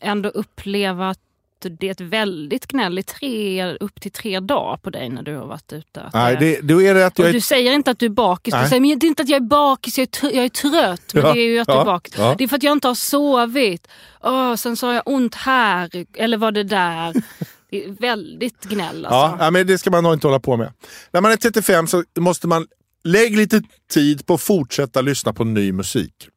ändå 0.00 0.28
uppleva 0.28 1.10
att 1.10 1.18
det 1.68 1.86
är 1.86 1.90
ett 1.90 2.00
väldigt 2.00 2.66
gnäll 2.66 2.98
i 2.98 3.02
tre, 3.02 3.66
upp 3.80 4.00
till 4.00 4.10
tre 4.12 4.40
dagar 4.40 4.76
på 4.76 4.90
dig 4.90 5.08
när 5.08 5.22
du 5.22 5.36
har 5.36 5.46
varit 5.46 5.72
ute. 5.72 6.10
Nej, 6.14 6.36
det- 6.40 6.60
det, 6.60 6.60
då 6.74 6.82
är 6.82 6.94
det 6.94 7.06
att 7.06 7.18
jag 7.18 7.28
är 7.28 7.32
du 7.32 7.40
säger 7.40 7.72
inte 7.72 7.90
att 7.90 7.98
du 7.98 8.06
är 8.06 8.10
bakis, 8.10 8.54
Nej. 8.54 8.62
du 8.62 8.68
säger 8.68 8.80
men 8.80 8.98
det 8.98 9.06
är 9.06 9.08
inte 9.08 9.22
att 9.22 9.28
jag 9.28 9.36
är 9.36 9.46
bakis, 9.48 9.98
jag 9.98 10.08
är, 10.22 10.34
jag 10.36 10.44
är 10.44 10.48
trött. 10.48 11.14
Men 11.14 11.22
Ja, 11.26 11.32
det 11.32 11.40
är 11.40 11.48
ju 11.48 11.58
att 11.58 11.66
du 11.66 11.72
ja, 11.72 11.80
är 11.80 11.84
bakis. 11.84 12.14
ja. 12.18 12.34
Det 12.38 12.44
är 12.44 12.48
för 12.48 12.56
att 12.56 12.62
jag 12.62 12.72
inte 12.72 12.88
har 12.88 12.94
sovit. 12.94 13.88
Åh, 14.22 14.54
sen 14.54 14.76
så 14.76 14.86
har 14.86 14.94
jag 14.94 15.02
ont 15.06 15.34
här, 15.34 15.90
eller 16.14 16.36
var 16.36 16.52
det 16.52 16.62
där. 16.64 17.14
Det 17.70 17.84
är 17.84 17.90
väldigt 17.90 18.64
gnäll 18.64 19.06
alltså. 19.06 19.44
ja, 19.44 19.50
men 19.50 19.66
det 19.66 19.78
ska 19.78 19.90
man 19.90 20.02
nog 20.04 20.12
inte 20.12 20.26
hålla 20.26 20.40
på 20.40 20.56
med. 20.56 20.72
När 21.10 21.20
man 21.20 21.32
är 21.32 21.36
35 21.36 21.86
så 21.86 22.04
måste 22.18 22.46
man 22.46 22.66
lägga 23.04 23.36
lite 23.36 23.62
tid 23.92 24.26
på 24.26 24.34
att 24.34 24.40
fortsätta 24.40 25.00
lyssna 25.00 25.32
på 25.32 25.44
ny 25.44 25.72
musik. 25.72 26.28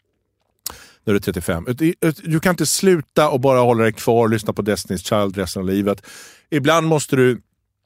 När 1.08 1.14
du 1.14 1.18
är 1.18 1.22
35. 1.22 1.68
Ut- 1.68 1.82
ut- 2.02 2.22
Du 2.24 2.40
kan 2.40 2.50
inte 2.50 2.66
sluta 2.66 3.30
och 3.30 3.40
bara 3.40 3.60
hålla 3.60 3.84
dig 3.84 3.94
kvar 3.94 4.22
och 4.24 4.30
lyssna 4.30 4.54
på 4.54 4.62
Destiny's 4.62 5.10
Child 5.24 5.38
resten 5.38 5.62
av 5.62 5.68
livet. 5.70 6.06
Ibland 6.52 6.88
måste 6.88 7.16
du... 7.16 7.42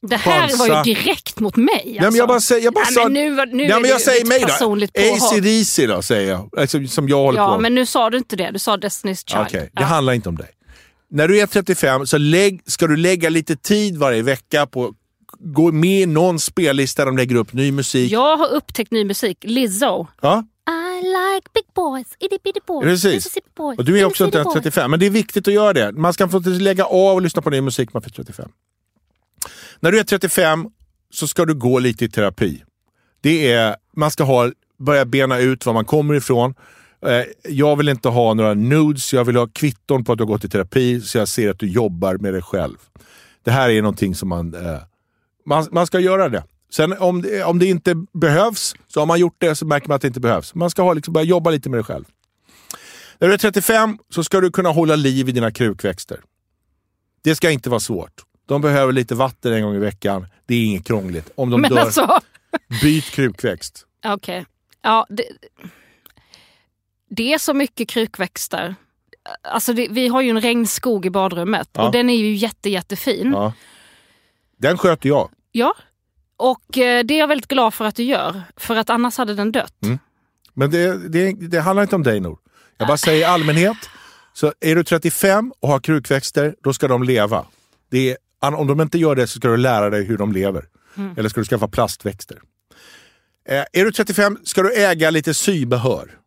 Det 0.08 0.16
här 0.16 0.40
chansa. 0.48 0.56
var 0.68 0.84
ju 0.86 0.94
direkt 0.94 1.40
mot 1.40 1.56
mig. 1.56 1.72
Alltså. 1.74 1.90
Ja, 1.94 2.02
men 2.10 2.14
jag 2.14 2.28
bara 2.28 2.40
säger... 2.40 2.64
Jag 2.64 2.74
bara 2.74 2.84
Nej, 2.84 2.94
sa, 2.94 3.02
men 3.02 3.12
nu, 3.12 3.30
nu 3.56 3.64
ja, 3.66 3.76
är 3.76 3.80
men 3.80 3.90
jag 3.90 4.00
säger 4.00 4.24
mig 4.26 4.40
då. 4.40 4.46
påhopp. 4.66 5.32
AC/DC 5.32 5.86
då, 5.86 6.02
säger 6.02 6.30
jag. 6.30 6.50
Alltså, 6.56 6.86
som 6.86 7.08
jag 7.08 7.16
håller 7.16 7.38
Ja, 7.38 7.54
på 7.54 7.60
men 7.60 7.74
nu 7.74 7.86
sa 7.86 8.10
du 8.10 8.18
inte 8.18 8.36
det. 8.36 8.50
Du 8.50 8.58
sa 8.58 8.76
Destiny's 8.76 9.30
Child. 9.30 9.46
Okej, 9.46 9.70
ja. 9.72 9.80
det 9.80 9.86
handlar 9.86 10.12
inte 10.12 10.28
om 10.28 10.36
dig. 10.36 10.48
När 11.10 11.28
du 11.28 11.40
är 11.40 11.46
35 11.46 12.06
så 12.06 12.18
lägg, 12.18 12.62
ska 12.66 12.86
du 12.86 12.96
lägga 12.96 13.28
lite 13.30 13.56
tid 13.56 13.96
varje 13.96 14.22
vecka 14.22 14.66
på 14.66 14.94
gå 15.44 15.72
med 15.72 16.00
i 16.00 16.06
någon 16.06 16.38
spellista 16.40 17.02
där 17.02 17.06
de 17.06 17.16
lägger 17.16 17.34
upp 17.36 17.52
ny 17.52 17.72
musik. 17.72 18.12
Jag 18.12 18.36
har 18.36 18.48
upptäckt 18.48 18.90
ny 18.92 19.04
musik. 19.04 19.38
Lizzo. 19.42 20.06
Ja? 20.22 20.44
Like 21.02 21.48
big 21.54 21.64
boys, 21.74 22.06
itty 22.18 22.38
bitty 22.44 22.60
boys, 22.66 22.84
Precis. 22.84 23.38
Boys, 23.56 23.78
Och 23.78 23.84
du 23.84 23.98
är 24.00 24.04
också 24.04 24.24
inte 24.24 24.38
Mississippi 24.38 24.38
ens 24.38 24.54
boys. 24.54 24.64
35, 24.64 24.90
men 24.90 25.00
det 25.00 25.06
är 25.06 25.10
viktigt 25.10 25.48
att 25.48 25.54
göra 25.54 25.72
det. 25.72 25.92
Man 25.92 26.12
ska 26.12 26.28
få 26.28 26.38
lägga 26.38 26.84
av 26.84 27.14
och 27.14 27.22
lyssna 27.22 27.42
på 27.42 27.50
ny 27.50 27.60
musik 27.60 27.88
när 27.94 28.00
man 28.00 28.06
är 28.06 28.10
35. 28.10 28.50
När 29.80 29.92
du 29.92 29.98
är 29.98 30.04
35 30.04 30.66
så 31.10 31.26
ska 31.28 31.44
du 31.44 31.54
gå 31.54 31.78
lite 31.78 32.04
i 32.04 32.08
terapi. 32.08 32.62
Det 33.20 33.52
är, 33.52 33.76
man 33.96 34.10
ska 34.10 34.24
ha, 34.24 34.50
börja 34.78 35.04
bena 35.04 35.38
ut 35.38 35.66
var 35.66 35.72
man 35.72 35.84
kommer 35.84 36.14
ifrån. 36.14 36.54
Eh, 37.06 37.22
Jag 37.52 37.76
vill 37.76 37.88
inte 37.88 38.08
ha 38.08 38.34
några 38.34 38.54
nudes, 38.54 39.12
jag 39.12 39.24
vill 39.24 39.36
ha 39.36 39.46
kvitton 39.46 40.04
på 40.04 40.12
att 40.12 40.18
du 40.18 40.24
har 40.24 40.28
gått 40.28 40.44
i 40.44 40.48
terapi 40.48 41.00
så 41.00 41.18
jag 41.18 41.28
ser 41.28 41.50
att 41.50 41.58
du 41.58 41.66
jobbar 41.68 42.16
med 42.16 42.34
dig 42.34 42.42
själv. 42.42 42.76
Det 43.44 43.50
här 43.50 43.70
är 43.70 43.82
någonting 43.82 44.14
som 44.14 44.28
man, 44.28 44.54
eh, 44.54 44.78
man, 45.46 45.66
man 45.72 45.86
ska 45.86 46.00
göra 46.00 46.28
det. 46.28 46.44
Sen 46.74 46.98
om 46.98 47.22
det, 47.22 47.44
om 47.44 47.58
det 47.58 47.66
inte 47.66 47.94
behövs, 48.12 48.74
så 48.88 49.00
har 49.00 49.06
man 49.06 49.20
gjort 49.20 49.36
det 49.38 49.54
så 49.54 49.66
märker 49.66 49.88
man 49.88 49.94
att 49.96 50.02
det 50.02 50.08
inte 50.08 50.20
behövs. 50.20 50.54
Man 50.54 50.70
ska 50.70 50.82
ha, 50.82 50.92
liksom, 50.92 51.12
börja 51.14 51.24
jobba 51.26 51.50
lite 51.50 51.68
med 51.70 51.78
dig 51.78 51.84
själv. 51.84 52.04
När 53.18 53.28
du 53.28 53.34
är 53.34 53.38
35 53.38 53.98
så 54.10 54.24
ska 54.24 54.40
du 54.40 54.50
kunna 54.50 54.68
hålla 54.68 54.96
liv 54.96 55.28
i 55.28 55.32
dina 55.32 55.50
krukväxter. 55.50 56.20
Det 57.22 57.34
ska 57.34 57.50
inte 57.50 57.70
vara 57.70 57.80
svårt. 57.80 58.22
De 58.46 58.60
behöver 58.60 58.92
lite 58.92 59.14
vatten 59.14 59.52
en 59.52 59.62
gång 59.62 59.74
i 59.74 59.78
veckan. 59.78 60.26
Det 60.46 60.54
är 60.54 60.64
inget 60.64 60.86
krångligt. 60.86 61.30
Om 61.34 61.50
de 61.50 61.60
Men 61.60 61.70
dör, 61.70 61.78
alltså... 61.80 62.20
byt 62.82 63.04
krukväxt. 63.04 63.86
Okej. 64.04 64.46
Ja, 64.82 65.06
det, 65.08 65.24
det 67.10 67.32
är 67.32 67.38
så 67.38 67.54
mycket 67.54 67.88
krukväxter. 67.88 68.74
Alltså 69.42 69.72
det, 69.72 69.88
vi 69.90 70.08
har 70.08 70.20
ju 70.20 70.30
en 70.30 70.40
regnskog 70.40 71.06
i 71.06 71.10
badrummet 71.10 71.68
Ja. 71.72 71.86
och 71.86 71.92
den 71.92 72.10
är 72.10 72.16
ju 72.16 72.34
jätte, 72.34 72.70
jättefin. 72.70 73.32
Ja. 73.32 73.52
Den 74.58 74.78
sköter 74.78 75.08
jag. 75.08 75.30
Ja. 75.52 75.74
Och 76.36 76.78
eh, 76.78 77.04
det 77.04 77.14
är 77.14 77.18
jag 77.18 77.28
väldigt 77.28 77.48
glad 77.48 77.74
för 77.74 77.84
att 77.84 77.96
du 77.96 78.02
gör. 78.02 78.42
För 78.56 78.76
att 78.76 78.90
annars 78.90 79.16
hade 79.18 79.34
den 79.34 79.52
dött. 79.52 79.74
Men 80.54 80.70
det, 80.70 81.08
det, 81.08 81.32
det 81.32 81.60
handlar 81.60 81.82
inte 81.82 81.96
om 81.96 82.02
dig 82.02 82.20
Nor. 82.20 82.38
Jag 82.78 82.88
bara 82.88 82.96
säger 82.96 83.20
i 83.20 83.24
allmänhet. 83.24 83.76
Så 84.32 84.52
är 84.60 84.74
du 84.76 84.84
35 84.84 85.52
och 85.60 85.68
har 85.68 85.80
krukväxter, 85.80 86.54
då 86.62 86.72
ska 86.72 86.88
de 86.88 87.02
leva. 87.02 87.46
Det 87.90 88.10
är, 88.10 88.16
om 88.54 88.66
de 88.66 88.80
inte 88.80 88.98
gör 88.98 89.14
det 89.14 89.26
så 89.26 89.38
ska 89.38 89.48
du 89.48 89.56
lära 89.56 89.90
dig 89.90 90.04
hur 90.04 90.18
de 90.18 90.32
lever. 90.32 90.64
Eller 91.16 91.28
ska 91.28 91.40
du 91.40 91.44
skaffa 91.44 91.68
plastväxter. 91.68 92.40
Eh, 93.48 93.64
är 93.72 93.84
du 93.84 93.92
35 93.92 94.38
ska 94.44 94.62
du 94.62 94.74
äga 94.74 95.10
lite 95.10 95.34
sybehör. 95.34 96.18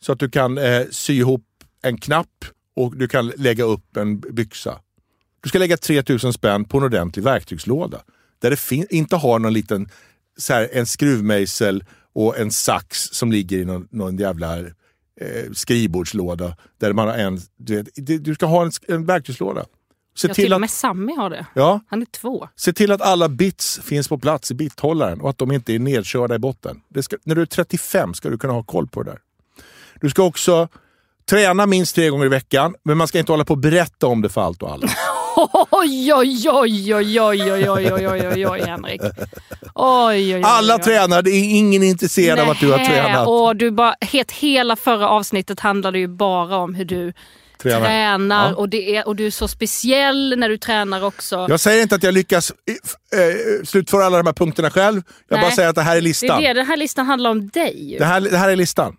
Så 0.00 0.12
att 0.12 0.18
du 0.18 0.30
kan 0.30 0.58
eh, 0.58 0.82
sy 0.90 1.14
ihop 1.14 1.44
en 1.82 1.98
knapp 1.98 2.44
och 2.76 2.96
du 2.96 3.08
kan 3.08 3.28
lägga 3.36 3.64
upp 3.64 3.96
en 3.96 4.20
byxa. 4.20 4.80
Du 5.40 5.48
ska 5.48 5.58
lägga 5.58 5.76
3000 5.76 6.32
spänn 6.32 6.64
på 6.64 6.78
en 6.78 6.84
ordentlig 6.84 7.24
verktygslåda. 7.24 8.00
Där 8.38 8.50
det 8.50 8.92
inte 8.94 9.16
har 9.16 9.38
någon 9.38 9.52
liten 9.52 9.88
så 10.38 10.52
här, 10.52 10.68
en 10.72 10.86
skruvmejsel 10.86 11.84
och 12.14 12.38
en 12.38 12.50
sax 12.50 13.02
som 13.02 13.32
ligger 13.32 13.58
i 13.58 13.64
någon, 13.64 13.88
någon 13.90 14.16
jävla 14.16 14.58
eh, 14.58 14.64
skrivbordslåda. 15.52 16.56
Där 16.80 16.92
man 16.92 17.08
har 17.08 17.14
en, 17.14 17.40
du, 17.56 17.76
vet, 17.76 17.88
du 18.24 18.34
ska 18.34 18.46
ha 18.46 18.62
en, 18.64 18.70
en 18.88 19.06
verktygslåda. 19.06 19.64
Se 20.16 20.28
Ja, 20.28 20.34
till, 20.34 20.44
till 20.44 20.52
och 20.52 20.56
att, 20.56 20.60
med 20.60 20.70
Sammy 20.70 21.16
har 21.16 21.30
det. 21.30 21.46
ja, 21.54 21.80
Han 21.88 22.02
är 22.02 22.06
två. 22.06 22.48
se 22.56 22.72
till 22.72 22.92
att 22.92 23.00
alla 23.02 23.28
bits 23.28 23.80
finns 23.84 24.08
på 24.08 24.18
plats 24.18 24.50
i 24.50 24.54
bithållaren 24.54 25.20
och 25.20 25.30
att 25.30 25.38
de 25.38 25.52
inte 25.52 25.74
är 25.74 25.78
nedkörda 25.78 26.34
i 26.34 26.38
botten. 26.38 26.80
Ska, 27.00 27.16
när 27.24 27.34
du 27.34 27.42
är 27.42 27.46
35 27.46 28.14
ska 28.14 28.28
du 28.30 28.38
kunna 28.38 28.52
ha 28.52 28.62
koll 28.62 28.88
på 28.88 29.02
det 29.02 29.10
där. 29.10 29.18
Du 30.00 30.10
ska 30.10 30.22
också 30.22 30.68
träna 31.30 31.66
minst 31.66 31.94
tre 31.94 32.08
gånger 32.10 32.26
i 32.26 32.28
veckan, 32.28 32.74
men 32.82 32.96
man 32.96 33.08
ska 33.08 33.18
inte 33.18 33.32
hålla 33.32 33.44
på 33.44 33.52
och 33.54 33.58
berätta 33.58 34.06
om 34.06 34.22
det 34.22 34.28
för 34.28 34.40
allt 34.40 34.62
och 34.62 34.72
alla. 34.72 34.88
Oj, 35.70 36.12
oj, 36.14 36.48
oj, 36.50 36.94
oj, 36.94 37.20
oj, 37.20 37.20
oj, 37.20 37.70
oj, 37.70 37.92
oj, 37.92 38.08
oj, 38.08 38.28
oj, 38.28 38.46
oj, 38.46 38.60
Henrik. 38.66 39.00
Oj, 39.74 40.34
oj, 40.34 40.34
oj, 40.36 40.42
Alla 40.44 40.76
oj. 40.76 40.82
tränar, 40.82 41.22
det 41.22 41.30
är 41.30 41.56
ingen 41.56 41.82
intresserad 41.82 42.38
av 42.38 42.50
att 42.50 42.60
du 42.60 42.72
har 42.72 42.78
tränat. 42.78 43.28
Och 43.28 43.56
du 43.56 43.70
bara, 43.70 43.94
helt, 44.00 44.32
hela 44.32 44.76
förra 44.76 45.08
avsnittet 45.08 45.60
handlade 45.60 45.98
ju 45.98 46.06
bara 46.08 46.56
om 46.56 46.74
hur 46.74 46.84
du 46.84 47.12
Tränar. 47.62 47.80
tränar. 47.86 48.48
Ja. 48.48 48.54
Och, 48.54 48.68
det 48.68 48.96
är, 48.96 49.08
och 49.08 49.16
du 49.16 49.26
är 49.26 49.30
så 49.30 49.48
speciell 49.48 50.34
när 50.38 50.48
du 50.48 50.58
tränar 50.58 51.04
också. 51.04 51.46
Jag 51.48 51.60
säger 51.60 51.82
inte 51.82 51.94
att 51.94 52.02
jag 52.02 52.14
lyckas 52.14 52.52
eh, 53.12 53.20
eh, 53.20 53.34
slutföra 53.64 54.04
alla 54.04 54.16
de 54.18 54.26
här 54.26 54.34
punkterna 54.34 54.70
själv. 54.70 55.02
Jag 55.28 55.36
Nej. 55.36 55.44
bara 55.44 55.54
säger 55.54 55.68
att 55.68 55.74
det 55.74 55.82
här 55.82 55.92
är 55.92 55.94
det 55.94 56.00
listan. 56.00 56.44
är 56.44 56.48
det, 56.48 56.60
den 56.60 56.66
här 56.66 56.76
listan 56.76 57.06
handlar 57.06 57.30
om 57.30 57.48
dig. 57.48 57.92
ju. 57.92 57.98
Det 57.98 58.04
här, 58.04 58.20
det 58.20 58.38
här 58.38 58.48
är 58.50 58.56
listan. 58.56 58.96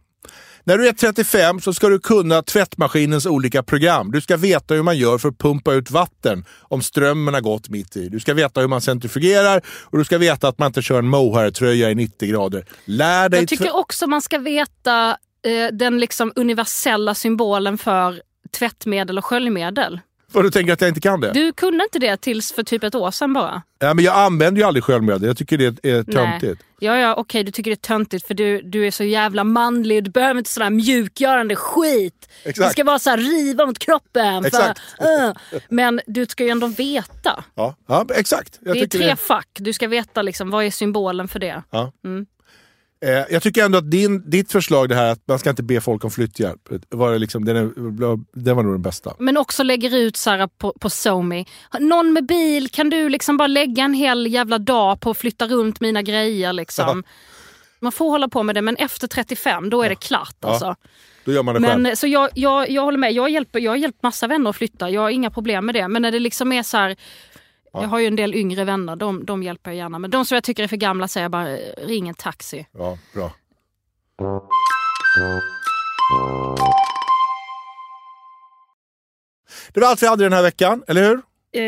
När 0.70 0.78
du 0.78 0.88
är 0.88 0.94
35 0.94 1.60
så 1.60 1.74
ska 1.74 1.90
du 1.90 2.00
kunna 2.00 2.42
tvättmaskinens 2.42 3.26
olika 3.26 3.64
program. 3.64 4.12
Du 4.12 4.22
ska 4.22 4.38
veta 4.38 4.74
hur 4.74 4.84
man 4.84 4.98
gör 4.98 5.18
för 5.18 5.30
att 5.30 5.38
pumpa 5.38 5.74
ut 5.74 5.92
vatten 5.92 6.46
om 6.62 6.82
strömmen 6.82 7.34
har 7.34 7.42
gått 7.42 7.70
mitt 7.70 7.98
i. 7.98 8.10
Du 8.10 8.20
ska 8.20 8.34
veta 8.34 8.62
hur 8.62 8.68
man 8.68 8.82
centrifugerar 8.82 9.62
och 9.84 9.98
du 9.98 10.06
ska 10.06 10.18
veta 10.18 10.48
att 10.48 10.60
man 10.60 10.68
inte 10.68 10.82
kör 10.82 11.00
en 11.00 11.08
mohair-tröja 11.08 11.92
i 11.92 11.96
90 11.96 12.30
grader. 12.30 12.66
Lär 12.86 13.30
dig... 13.30 13.40
Jag 13.40 13.50
tycker 13.50 13.76
också 13.76 14.08
man 14.08 14.22
ska 14.22 14.38
veta 14.38 15.10
eh, 15.46 15.68
den 15.74 16.00
liksom 16.00 16.34
universella 16.36 17.16
symbolen 17.16 17.78
för 17.78 18.22
tvättmedel 18.52 19.18
och 19.18 19.26
sköljmedel. 19.26 20.00
Vad 20.32 20.44
du 20.44 20.52
tänker 20.52 20.74
att 20.74 20.82
jag 20.82 20.88
inte 20.88 21.02
kan 21.02 21.22
det? 21.22 21.32
Du 21.32 21.54
kunde 21.54 21.84
inte 21.84 22.00
det 22.00 22.18
tills 22.18 22.52
för 22.52 22.64
typ 22.64 22.84
ett 22.84 22.96
år 22.96 23.12
sedan 23.12 23.34
bara. 23.34 23.62
Ja, 23.80 23.94
men 23.94 24.06
jag 24.06 24.16
använder 24.16 24.62
ju 24.62 24.68
aldrig 24.68 24.84
sköljmedel. 24.84 25.24
Jag 25.24 25.38
tycker 25.38 25.58
det 25.58 25.86
är 25.90 26.04
töntigt. 26.04 26.62
Ja, 26.80 26.98
ja, 26.98 27.16
okej, 27.16 27.44
du 27.44 27.52
tycker 27.52 27.72
det 27.72 27.76
är 27.76 27.88
töntigt 27.88 28.28
för 28.28 28.34
du, 28.34 28.62
du 28.62 28.88
är 28.88 28.92
så 28.92 29.04
jävla 29.04 29.44
manlig. 29.44 30.04
Du 30.04 30.12
behöver 30.12 30.38
inte 30.38 30.50
sån 30.50 30.64
här 30.64 30.70
mjukgörande 30.70 31.56
skit. 31.56 32.30
Exakt. 32.44 32.68
Det 32.68 32.72
ska 32.72 32.84
vara 32.84 33.00
så 33.00 33.10
här 33.10 33.18
riva 33.18 33.66
mot 33.66 33.80
kroppen. 33.80 34.46
Exakt. 34.46 34.80
För, 34.98 35.28
uh. 35.28 35.34
Men 35.70 36.02
du 36.06 36.26
ska 36.26 36.44
ju 36.44 36.50
ändå 36.50 36.68
veta. 36.68 37.44
Ja, 37.56 37.76
ja 37.88 38.06
exakt. 38.16 38.60
Jag 38.62 38.76
det 38.76 38.82
är 38.82 38.88
tre 38.88 39.16
fack. 39.16 39.48
Du 39.54 39.74
ska 39.74 39.88
veta 39.88 40.22
liksom, 40.22 40.50
vad 40.50 40.66
är 40.66 40.72
symbolen 40.72 41.28
för 41.28 41.40
det. 41.40 41.64
Ja. 41.70 41.92
Eh, 43.06 43.24
jag 43.30 43.44
tycker 43.44 43.66
ändå 43.66 43.78
att 43.78 43.92
din, 43.92 44.30
ditt 44.30 44.52
förslag 44.52 44.90
det 44.90 44.96
här 44.96 45.12
att 45.12 45.28
man 45.28 45.40
ska 45.40 45.50
inte 45.50 45.64
be 45.64 45.82
folk 45.82 46.04
om 46.04 46.12
flytthjälp, 46.12 46.70
var 46.90 47.12
det 47.12 47.20
liksom, 47.20 47.46
den, 47.46 47.58
är, 47.58 48.40
den 48.40 48.56
var 48.56 48.64
nog 48.64 48.74
den 48.74 48.82
bästa. 48.82 49.14
Men 49.20 49.38
också 49.38 49.64
lägger 49.64 49.96
ut 49.96 50.26
här 50.26 50.48
på, 50.48 50.74
på 50.80 50.90
SoMe. 50.90 51.46
Någon 51.80 52.14
med 52.14 52.26
bil, 52.26 52.70
kan 52.70 52.90
du 52.90 53.10
liksom 53.10 53.38
bara 53.38 53.48
lägga 53.48 53.84
en 53.84 53.94
hel 53.94 54.28
jävla 54.28 54.58
dag 54.58 55.00
på 55.00 55.10
att 55.10 55.18
flytta 55.18 55.48
runt 55.48 55.80
mina 55.80 56.02
grejer? 56.02 56.54
Liksom? 56.54 57.04
Man 57.80 57.92
får 57.92 58.10
hålla 58.10 58.28
på 58.28 58.44
med 58.44 58.56
det, 58.56 58.62
men 58.62 58.76
efter 58.76 59.08
35 59.08 59.70
då 59.70 59.84
är 59.84 59.90
det 59.90 59.96
klart. 59.96 60.36
Alltså. 60.46 60.76
Då 61.26 61.32
gör 61.32 61.44
man 61.44 61.56
det 61.56 61.68
själv. 61.68 61.82
Men, 61.82 61.98
så 61.98 62.08
jag, 62.08 62.30
jag, 62.34 62.70
jag 62.70 62.82
håller 62.82 62.98
med, 62.98 63.14
jag 63.14 63.24
har 63.68 63.76
hjälpt 63.76 64.04
massa 64.04 64.28
vänner 64.28 64.50
att 64.50 64.56
flytta, 64.56 64.90
jag 64.90 65.02
har 65.02 65.10
inga 65.10 65.30
problem 65.30 65.66
med 65.66 65.76
det. 65.76 65.88
Men 65.88 66.02
när 66.02 66.12
det 66.12 66.20
liksom 66.20 66.52
är 66.52 66.64
så 66.64 66.78
här, 66.78 66.96
jag 67.74 67.88
har 67.88 68.00
ju 68.00 68.08
en 68.08 68.16
del 68.16 68.36
yngre 68.36 68.64
vänner, 68.64 68.96
de, 68.96 69.26
de 69.26 69.44
hjälper 69.44 69.72
jag 69.72 69.78
gärna. 69.78 70.00
Men 70.00 70.12
de 70.12 70.26
som 70.26 70.36
jag 70.36 70.44
tycker 70.44 70.64
är 70.64 70.68
för 70.68 70.78
gamla 70.78 71.08
säger 71.08 71.24
jag 71.24 71.32
bara, 71.32 71.56
ring 71.88 72.08
en 72.08 72.16
taxi. 72.16 72.68
Ja, 72.72 72.98
bra. 73.14 73.32
Det 79.74 79.80
var 79.80 79.88
allt 79.88 80.04
vi 80.04 80.08
hade 80.08 80.24
den 80.24 80.34
här 80.34 80.42
veckan, 80.44 80.84
eller 80.88 81.04
hur? 81.04 81.22
Eh, 81.56 81.62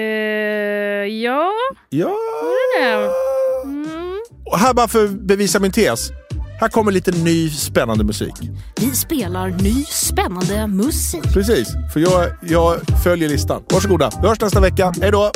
ja, 1.24 1.52
Ja. 1.89 2.16
Mm. 3.64 4.20
Och 4.45 4.58
här 4.60 4.74
bara 4.74 4.88
för 4.88 5.06
att 5.06 5.12
bevisa 5.12 5.60
min 5.60 5.72
tes. 5.72 6.10
Här 6.60 6.70
kommer 6.70 6.91
lite 6.91 7.12
ny 7.12 7.49
spännande 7.49 8.04
musik. 8.04 8.34
Vi 8.76 8.91
spelar 8.91 9.49
ny 9.49 9.84
spännande 9.84 10.68
musik. 10.68 11.24
Precis, 11.34 11.68
för 11.93 11.99
jag, 11.99 12.32
jag 12.41 12.80
följer 13.04 13.30
listan. 13.30 13.64
Varsågoda, 13.74 14.12
vi 14.22 14.28
hörs 14.28 14.41
nästa 14.41 14.60
vecka. 14.60 14.93
Hej 15.02 15.12
då! 15.12 15.32